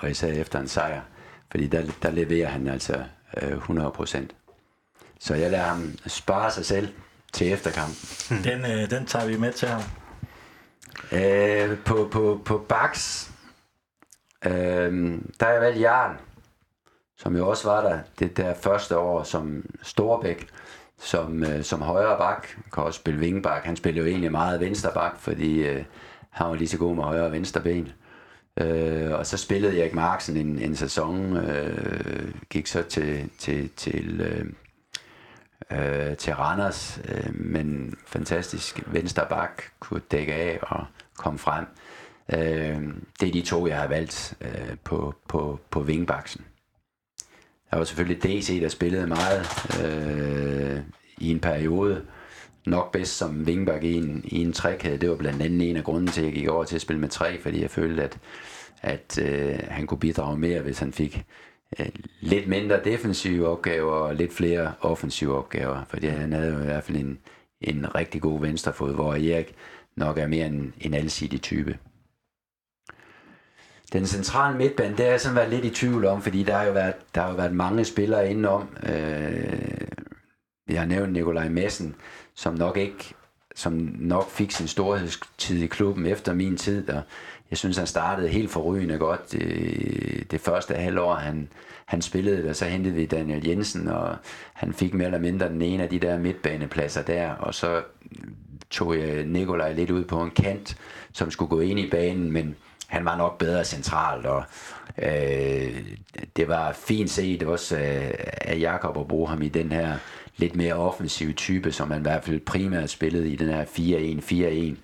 [0.00, 1.00] og især efter en sejr,
[1.50, 3.04] fordi der, der leverer han altså
[3.36, 4.18] 100%.
[5.20, 6.88] Så jeg lader ham spare sig selv
[7.32, 7.96] til efterkampen.
[8.44, 9.82] Den, øh, den tager vi med til ham.
[11.12, 13.24] Øh, på, på, på Bax,
[14.44, 16.16] øh, der er jeg valgt Jarl,
[17.16, 20.48] som jo også var der det der første år som Storbæk
[20.98, 22.46] som, øh, som højre bak.
[22.72, 23.64] Kan også spille vingbak.
[23.64, 25.84] Han spiller jo egentlig meget venstre bak, fordi øh,
[26.30, 27.92] han var lige så god med højre og venstre ben.
[28.60, 34.20] Øh, og så spillede Erik Marksen en, en sæson, øh, gik så til, til, til,
[34.20, 34.46] øh,
[35.78, 40.84] øh, til Randers, øh, men fantastisk venstre bak, kunne dække af og
[41.16, 41.64] komme frem.
[42.32, 42.82] Øh,
[43.20, 46.44] det er de to, jeg har valgt øh, på, på, på vingbaksen.
[47.70, 49.46] Der var selvfølgelig DC, der spillede meget
[49.84, 50.80] øh,
[51.18, 52.02] i en periode.
[52.66, 54.98] Nok bedst som wingback i en, i en trækæde.
[54.98, 57.00] Det var blandt andet en af grunden til, at jeg gik over til at spille
[57.00, 58.18] med tre, fordi jeg følte, at,
[58.82, 61.24] at øh, han kunne bidrage mere, hvis han fik
[61.80, 61.86] øh,
[62.20, 65.84] lidt mindre defensive opgaver og lidt flere offensive opgaver.
[65.88, 67.18] Fordi han havde jo i hvert fald en,
[67.60, 69.54] en rigtig god venstrefod, hvor Erik
[69.96, 71.78] nok er mere en, en alsidig type.
[73.92, 76.64] Den centrale midtbane, det er jeg sådan været lidt i tvivl om, fordi der har
[76.64, 78.68] jo været, der har jo været mange spillere indenom.
[78.82, 79.80] Øh,
[80.68, 81.94] jeg har nævnt Nikolaj Messen,
[82.34, 83.14] som nok ikke
[83.58, 87.02] som nok fik sin storhedstid i klubben efter min tid, og
[87.50, 91.48] jeg synes, han startede helt forrygende godt det, det første halvår, han,
[91.86, 94.16] han spillede, og så hentede vi Daniel Jensen, og
[94.54, 97.82] han fik mere eller mindre den ene af de der midtbanepladser der, og så
[98.70, 100.76] tog jeg Nikolaj lidt ud på en kant,
[101.12, 102.56] som skulle gå ind i banen, men
[102.88, 104.44] han var nok bedre centralt, og
[104.98, 105.82] øh,
[106.36, 108.10] det var fint set også øh,
[108.40, 109.96] af Jakob at bruge ham i den her
[110.36, 113.64] lidt mere offensive type, som han i hvert fald primært spillede i den her
[114.74, 114.76] 4-1-4-1,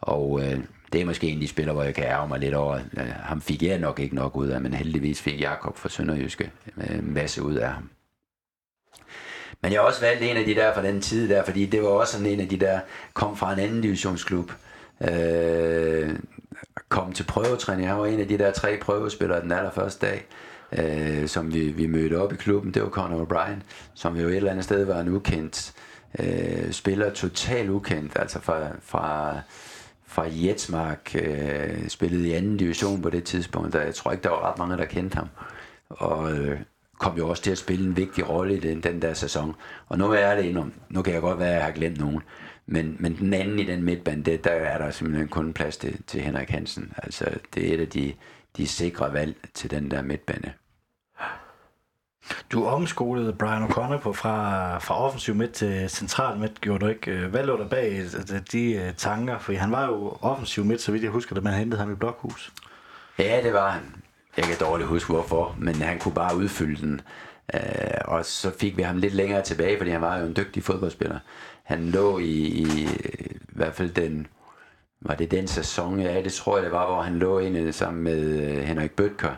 [0.00, 0.58] og øh,
[0.92, 2.74] det er måske en af de spillere, hvor jeg kan ærge mig lidt over.
[2.96, 6.50] Øh, ham fik jeg nok ikke nok ud af, men heldigvis fik Jakob fra Sønderjyske
[6.76, 7.90] øh, en masse ud af ham.
[9.62, 11.82] Men jeg har også valgt en af de der fra den tid der, fordi det
[11.82, 12.80] var også sådan en af de der,
[13.14, 14.52] kom fra en anden divisionsklub.
[15.00, 16.18] Øh,
[16.88, 17.88] kom til prøvetræning.
[17.88, 20.26] Han var en af de der tre prøvespillere den allerførste dag,
[20.72, 22.74] øh, som vi, vi mødte op i klubben.
[22.74, 23.60] Det var Conor O'Brien,
[23.94, 25.74] som jo et eller andet sted var en ukendt
[26.18, 29.34] øh, spiller, totalt ukendt, altså fra, fra,
[30.06, 34.30] fra Jetsmark, øh, spillede i anden division på det tidspunkt, og jeg tror ikke, der
[34.30, 35.28] var ret mange, der kendte ham.
[35.88, 36.60] Og øh,
[36.98, 39.54] kom jo også til at spille en vigtig rolle i den, den der sæson.
[39.88, 42.22] Og nu er det endnu, nu kan jeg godt være, at jeg har glemt nogen.
[42.66, 46.02] Men, men den anden i den midtbane, det, der er der simpelthen kun plads til,
[46.06, 46.92] til Henrik Hansen.
[46.96, 48.14] Altså, det er et af de,
[48.56, 50.52] de sikre valg til den der midtbane.
[52.52, 57.26] Du omskolede Brian O'Connor på fra, fra offensiv midt til central midt, gjorde du ikke?
[57.26, 58.02] Hvad lå der bag
[58.52, 59.38] de uh, tanker?
[59.38, 61.94] For han var jo offensiv midt, så vidt jeg husker, da man hentede ham i
[61.94, 62.52] blokhus.
[63.18, 63.82] Ja, det var han.
[64.36, 67.00] Jeg kan dårligt huske hvorfor, men han kunne bare udfylde den.
[67.54, 67.60] Øh,
[68.04, 71.18] og så fik vi ham lidt længere tilbage, fordi han var jo en dygtig fodboldspiller
[71.68, 72.88] han lå i, i, i
[73.48, 74.26] hvert fald den,
[75.00, 78.02] var det den sæson, ja, det tror jeg det var, hvor han lå inde sammen
[78.02, 79.30] med øh, Henrik Bøtker,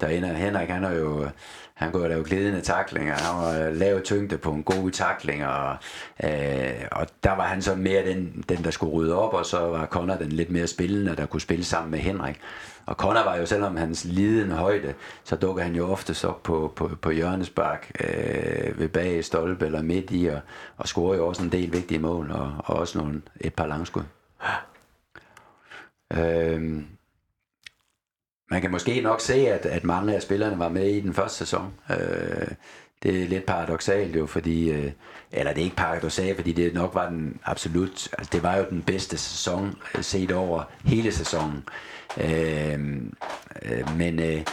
[0.00, 1.28] der ender, Henrik, han er jo,
[1.74, 5.76] han går lave glidende taklinger, han var lavet tyngde på en god takling, og,
[6.24, 9.58] øh, og der var han så mere den, den, der skulle rydde op, og så
[9.58, 12.40] var Connor den lidt mere spillende, der kunne spille sammen med Henrik.
[12.88, 14.94] Og Connor var jo, selvom hans lidende højde,
[15.24, 19.82] så dukker han jo ofte op på, på, på hjørnespark øh, ved bag stolpe eller
[19.82, 20.40] midt i, og,
[20.76, 24.02] og scorer jo også en del vigtige mål, og, og også nogle, et par langskud.
[26.12, 26.86] Øhm,
[28.50, 31.38] man kan måske nok se, at, at mange af spillerne var med i den første
[31.38, 31.74] sæson.
[31.90, 32.48] Øh,
[33.02, 34.92] det er lidt paradoxalt jo, fordi, øh,
[35.32, 38.64] eller det er ikke paradoxalt, fordi det nok var den absolut, altså det var jo
[38.70, 41.64] den bedste sæson øh, set over hele sæsonen.
[42.16, 42.80] Øh,
[43.62, 44.44] øh, men øh,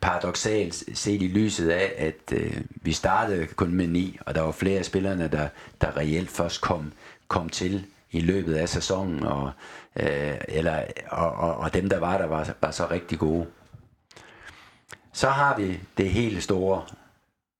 [0.00, 4.52] paradoxalt set i lyset af, at øh, vi startede kun med ni, og der var
[4.52, 5.48] flere af spillerne, der,
[5.80, 6.92] der reelt først kom,
[7.28, 9.50] kom til i løbet af sæsonen, og,
[9.96, 13.46] øh, eller, og, og, og dem, der var der, var, var så rigtig gode.
[15.12, 16.82] Så har vi det helt store.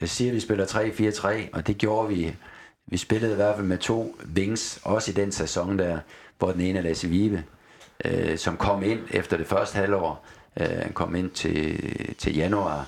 [0.00, 2.36] Jeg siger, at vi spiller 3-4-3, og det gjorde vi.
[2.86, 5.98] Vi spillede i hvert fald med to wings, også i den sæson der,
[6.38, 7.44] hvor den ene er Lasse Vibe,
[8.04, 10.26] øh, som kom ind efter det første halvår.
[10.60, 12.86] Øh, han kom ind til, til januar.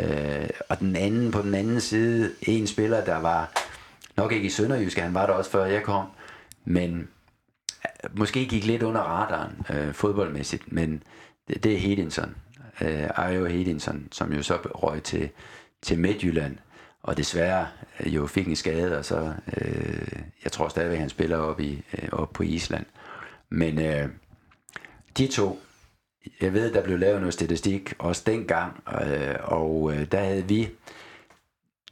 [0.00, 3.52] Øh, og den anden, på den anden side, en spiller, der var
[4.16, 6.06] nok ikke i Sønderjyske, han var der også før jeg kom,
[6.64, 7.08] men
[7.84, 11.02] øh, måske gik lidt under radaren øh, fodboldmæssigt, men
[11.48, 12.34] det, det er Hedinson
[12.80, 15.30] øh, Ajo Hedinson, som jo så røg til,
[15.82, 16.56] til Midtjylland,
[17.02, 17.66] og desværre
[18.00, 21.82] øh, jo fik en skade, og så, øh, jeg tror stadigvæk, han spiller op, i,
[22.02, 22.86] øh, op på Island.
[23.50, 24.08] Men øh,
[25.16, 25.60] de to,
[26.40, 30.68] jeg ved, der blev lavet noget statistik også dengang, øh, og øh, der havde vi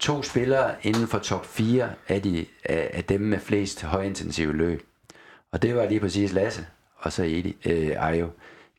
[0.01, 4.83] to spillere inden for top 4 af, de, af, af dem med flest højintensive løb.
[5.53, 8.31] Og det var lige præcis Lasse, og så Edi, øh, Ajo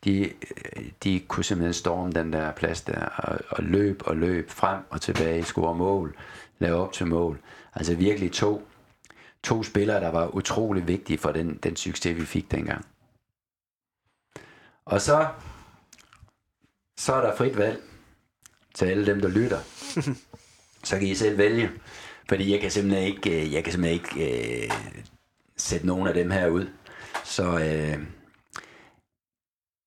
[0.03, 4.49] de, øh, de kunne simpelthen storme den der plads der, og, og løb og løb
[4.49, 6.15] frem og tilbage, score mål,
[6.59, 7.39] lave op til mål.
[7.76, 8.67] Altså virkelig to,
[9.43, 12.85] to spillere, der var utrolig vigtige for den, den succes, vi fik dengang.
[14.85, 15.27] Og så,
[16.97, 17.81] så er der frit valg
[18.73, 19.59] til alle dem, der lytter.
[20.87, 21.71] så kan I selv vælge.
[22.29, 24.71] Fordi jeg kan simpelthen ikke, øh, jeg kan simpelthen ikke øh,
[25.57, 26.67] sætte nogen af dem her ud.
[27.23, 27.99] Så øh,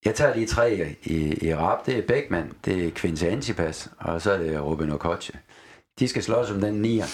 [0.04, 1.86] jeg tager lige tre i, i rap.
[1.86, 5.38] Det er Beckmann, det er Quincy Antipas, og så er det Ruben Okoche.
[5.98, 7.06] De skal slås om den nier.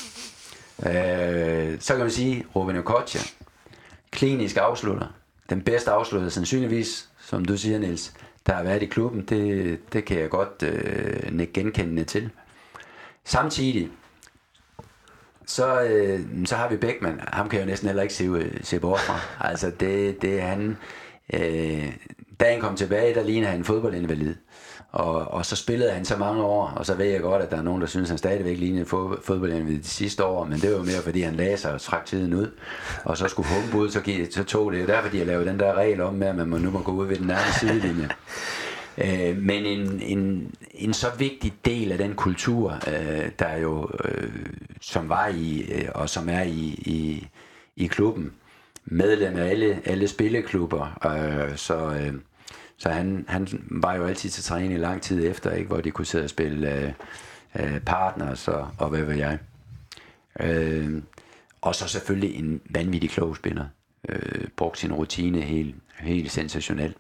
[0.79, 3.21] Øh, så kan man sige, Ruben Okoche,
[4.11, 5.07] klinisk afslutter.
[5.51, 8.13] Den bedste afslutter sandsynligvis, som du siger, Niels,
[8.47, 9.25] der har været i klubben.
[9.25, 12.31] Det, det kan jeg godt øh, genkendende til.
[13.25, 13.91] Samtidig,
[15.47, 17.21] så, øh, så har vi Beckmann.
[17.33, 19.21] Ham kan jeg jo næsten heller ikke se, øh, se bort fra.
[19.51, 20.77] Altså, det, det er han...
[21.35, 21.93] Øh,
[22.41, 24.35] da han kom tilbage, der ligner han en fodboldinvalid.
[24.95, 27.57] Og, og så spillede han så mange år, og så ved jeg godt, at der
[27.57, 28.87] er nogen, der synes, at han stadigvæk lignede en
[29.23, 32.35] fodboldinvalid de sidste år, men det var mere, fordi han lagde sig og trak tiden
[32.35, 32.51] ud,
[33.05, 34.01] og så skulle humpe ud, så,
[34.31, 34.89] så tog det.
[34.89, 36.93] Derfor de har lavet den der regel om med, at man må, nu må gå
[36.93, 38.09] ud ved den nærmeste sidelinje.
[38.99, 44.31] Øh, men en, en, en så vigtig del af den kultur, øh, der jo, øh,
[44.81, 47.29] som var i, øh, og som er i, i,
[47.77, 48.33] i klubben,
[48.85, 52.15] medlem af alle, alle spilleklubber, øh, så, øh,
[52.77, 55.91] så han, han var jo altid til træning i lang tid efter, ikke, hvor de
[55.91, 56.93] kunne sidde og spille øh,
[57.59, 59.39] øh partners og, og hvad ved jeg.
[60.41, 61.03] Øh,
[61.61, 63.65] og så selvfølgelig en vanvittig klog spiller.
[64.09, 66.97] Øh, brugte sin rutine helt, helt sensationelt.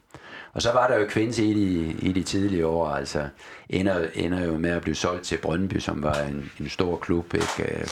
[0.53, 3.29] Og så var der jo Quincy i de, i de tidlige år, altså
[3.69, 7.35] ender, ender jo med at blive solgt til Brøndby, som var en, en stor klub,
[7.35, 7.79] ikke?
[7.79, 7.87] Øh,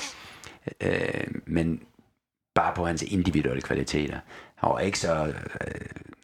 [0.80, 1.80] øh, men
[2.54, 4.18] bare på hans individuelle kvaliteter.
[4.54, 5.26] Han var ikke så...
[5.60, 5.80] Øh,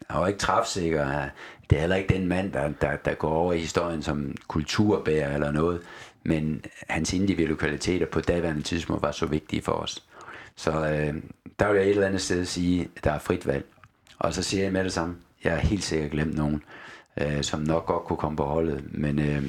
[0.09, 1.29] han var ikke træfsikker.
[1.69, 5.33] Det er heller ikke den mand, der, der, der går over i historien som kulturbærer
[5.33, 5.81] eller noget.
[6.23, 10.03] Men hans individuelle kvaliteter på daværende tidspunkt var så vigtige for os.
[10.55, 11.13] Så øh,
[11.59, 13.65] der vil jeg et eller andet sted sige, at der er frit valg.
[14.19, 16.63] Og så siger jeg med det samme, jeg har helt sikkert glemt nogen,
[17.21, 18.83] øh, som nok godt kunne komme på holdet.
[18.91, 19.43] Men øh,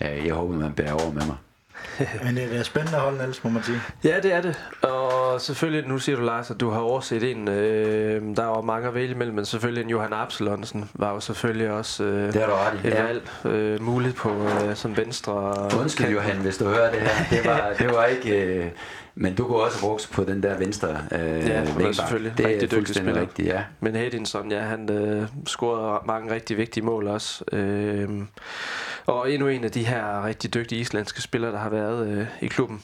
[0.00, 1.36] øh jeg håber, man bærer over med mig.
[2.24, 3.80] Men det er spændende hold, Niels, må man sige.
[4.04, 4.64] Ja, det er det.
[4.82, 7.48] Og selvfølgelig, nu siger du, Lars, at du har overset en.
[7.48, 11.70] Øh, der var mange at vælge imellem, men selvfølgelig en Johan Absalonsen var jo selvfølgelig
[11.70, 13.02] også øh, det er du ret et ja.
[13.02, 15.54] valg øh, muligt på øh, som venstre.
[15.80, 16.16] Undskyld, kant.
[16.16, 17.24] Johan, hvis du hører det her.
[17.36, 18.44] Det var, det var ikke...
[18.44, 18.66] Øh,
[19.20, 22.46] men du kunne også bruge på den der venstre øh, Ja, det er selvfølgelig det
[22.46, 23.20] rigtig dygtig spiller.
[23.20, 23.62] Rigtigt, ja.
[23.80, 27.44] Men Hedinson, ja, han øh, scorede mange rigtig vigtige mål også.
[27.52, 28.08] Øh,
[29.08, 32.46] og endnu en af de her rigtig dygtige islandske spillere, der har været øh, i
[32.46, 32.82] klubben.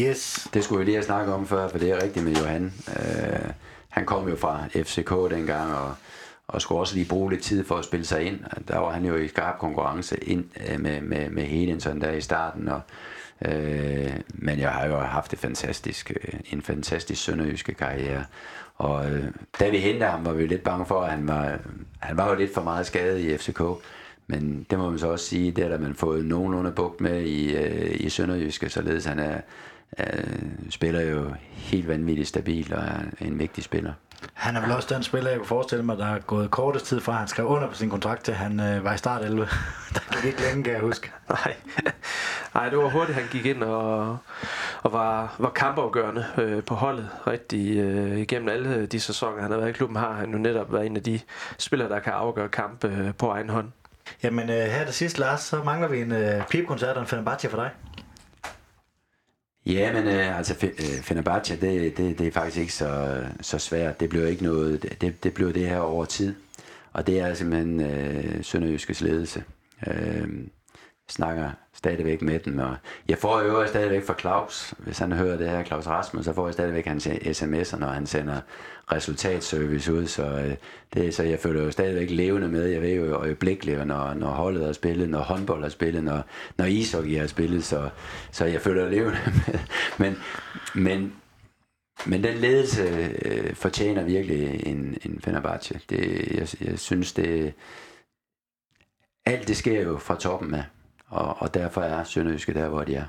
[0.00, 0.48] Yes.
[0.54, 2.72] Det skulle vi lige have snakket om før, for det er rigtigt med Johan.
[2.88, 3.50] Øh,
[3.88, 5.94] han kom jo fra FCK dengang, og,
[6.48, 8.40] og skulle også lige bruge lidt tid for at spille sig ind.
[8.68, 12.20] Der var han jo i skarp konkurrence ind øh, med, med, med Hedinson der i
[12.20, 12.80] starten, og
[13.44, 18.24] Øh, men jeg har jo haft et fantastisk, øh, en fantastisk sønderjyske karriere.
[18.78, 19.24] Og øh,
[19.60, 21.58] da vi hentede ham, var vi lidt bange for, at han var,
[21.98, 23.60] han var jo lidt for meget skadet i FCK.
[24.26, 27.56] Men det må man så også sige, det er man fået nogenlunde bugt med i,
[27.56, 29.40] øh, i Sønderjyske, således han er,
[29.98, 33.92] øh, spiller jo helt vanvittigt stabil og er en vigtig spiller.
[34.34, 37.00] Han er vel også den spiller, jeg kunne forestille mig, der er gået kortest tid
[37.00, 39.48] fra, han skrev under på sin kontrakt, til han øh, var i start 11.
[40.12, 41.12] gik ikke længe, kan jeg huske.
[41.28, 41.54] Nej.
[42.54, 44.18] Nej, det var hurtigt, han gik ind og,
[44.82, 47.08] og var, var kampafgørende øh, på holdet.
[47.26, 50.72] Rigtig øh, igennem alle de sæsoner, han har været i klubben, har han jo netop
[50.72, 51.20] været en af de
[51.58, 53.68] spillere, der kan afgøre kampe øh, på egen hånd.
[54.22, 57.48] Jamen øh, her det sidste, Lars, så mangler vi en øh, pipkoncert og en Fenerbahce
[57.48, 57.70] for dig.
[59.66, 64.00] Ja, men øh, altså øh, Fenerbahce, det, det, det er faktisk ikke så, så svært.
[64.00, 66.34] Det bliver ikke noget, det, det bliver det her over tid.
[66.92, 69.44] Og det er simpelthen øh, Sønderjyskes ledelse.
[69.86, 70.28] Øh,
[71.08, 72.76] snakker stadigvæk med den, og
[73.08, 76.46] jeg får jo stadigvæk fra Claus, hvis han hører det her, Claus Rasmus, så får
[76.46, 78.40] jeg stadigvæk hans sms'er, når han sender
[78.92, 80.54] resultatservice ud, så, øh,
[80.94, 84.68] det, så jeg føler jo stadigvæk levende med, jeg ved jo øjeblikkeligt, når, når holdet
[84.68, 86.22] er spillet, når håndbold er spillet, når,
[86.58, 87.88] når ishockey er spillet, så,
[88.30, 89.58] så jeg føler levende med,
[89.98, 90.16] men,
[90.74, 91.12] men
[92.06, 92.82] men den ledelse
[93.24, 95.80] øh, fortjener virkelig en, en Fenerbahce.
[95.90, 97.54] Det, jeg, jeg synes, det
[99.26, 100.64] alt det sker jo fra toppen af
[101.08, 103.04] og, og derfor er Sønderjyske der, hvor de er.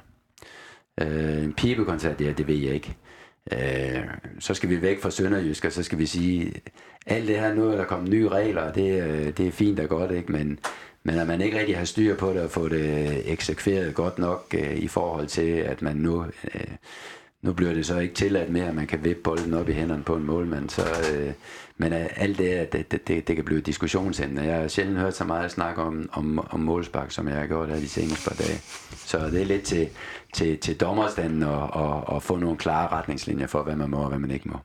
[1.01, 2.97] Øh, en pibekoncert, ja, det ved jeg ikke.
[3.51, 4.03] Øh,
[4.39, 6.53] så skal vi væk fra Sønderjysk, og så skal vi sige,
[7.05, 9.89] alt det her nu er der kommet nye regler, det, øh, det er fint og
[9.89, 10.31] godt, ikke?
[10.31, 10.59] Men,
[11.03, 14.55] men at man ikke rigtig har styr på det og få det eksekveret godt nok
[14.57, 16.25] øh, i forhold til, at man nu,
[16.55, 16.67] øh,
[17.41, 20.03] nu bliver det så ikke tilladt mere, at man kan vippe bolden op i hænderne
[20.03, 20.83] på en målmand, så,
[21.13, 21.33] øh,
[21.77, 24.41] men øh, alt det, det, det, det, det kan blive et diskussionsemne.
[24.41, 27.69] Jeg har sjældent hørt så meget snak om, om, om målspark, som jeg har gjort
[27.69, 28.59] her de seneste par dage.
[28.95, 29.89] Så det er lidt til,
[30.33, 34.09] til, til dommerstanden at, at, at få nogle klare retningslinjer for, hvad man må og
[34.09, 34.57] hvad man ikke må.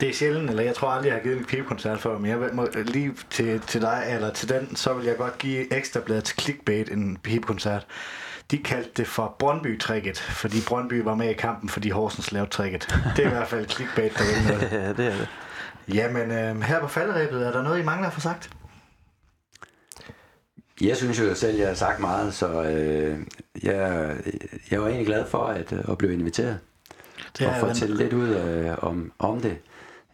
[0.00, 2.38] Det er sjældent, eller jeg tror aldrig, jeg har givet en pibekoncert før, men jeg
[2.52, 6.22] må, lige til, til dig, eller til den, så vil jeg godt give ekstra blad
[6.22, 7.86] til Clickbait en pibekoncert.
[8.50, 13.00] De kaldte det for Brøndby-tricket, fordi Brøndby var med i kampen, fordi Horsens lavede tricket.
[13.16, 14.72] Det er i hvert fald Clickbait, der vil noget.
[14.84, 15.28] ja, det er det.
[15.94, 18.50] Jamen, øh, her på falderæbet, er der noget, I mangler at få sagt?
[20.80, 23.18] Jeg synes jo selv, jeg har sagt meget, så øh,
[23.62, 24.16] jeg,
[24.70, 26.58] jeg var egentlig glad for at, at blive inviteret.
[27.38, 29.58] Det og fortælle lidt ud øh, om, om det.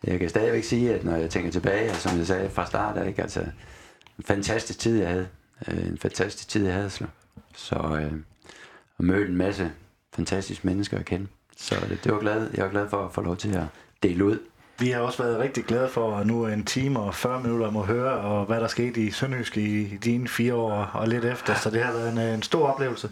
[0.04, 3.22] Jeg kan stadigvæk sige, at når jeg tænker tilbage, som jeg sagde fra start, ikke,
[3.22, 3.40] altså,
[4.18, 5.28] en fantastisk tid, jeg havde.
[5.68, 6.90] Øh, en fantastisk tid, jeg havde.
[6.90, 7.04] Så,
[7.56, 8.12] så øh,
[8.98, 9.72] og mødte en masse
[10.14, 11.26] fantastiske mennesker at kende.
[11.56, 13.64] Så det, det var glad, jeg var glad for at få lov til at
[14.02, 14.38] dele ud.
[14.78, 17.82] Vi har også været rigtig glade for at nu en time og 40 minutter må
[17.82, 21.70] høre, og hvad der skete i Sønderjysk i dine fire år og lidt efter, så
[21.70, 23.10] det har været en, en stor oplevelse.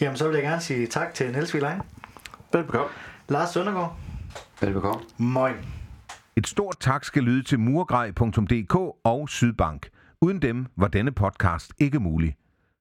[0.00, 1.80] Jamen, så vil jeg gerne sige tak til Niels Vilein.
[2.52, 2.88] Velbekomme.
[3.28, 3.96] Lars Søndergaard.
[4.60, 5.04] Velbekomme.
[5.18, 5.54] Moin.
[6.36, 8.74] Et stort tak skal lyde til murgrej.dk
[9.04, 9.88] og Sydbank.
[10.20, 12.36] Uden dem var denne podcast ikke mulig.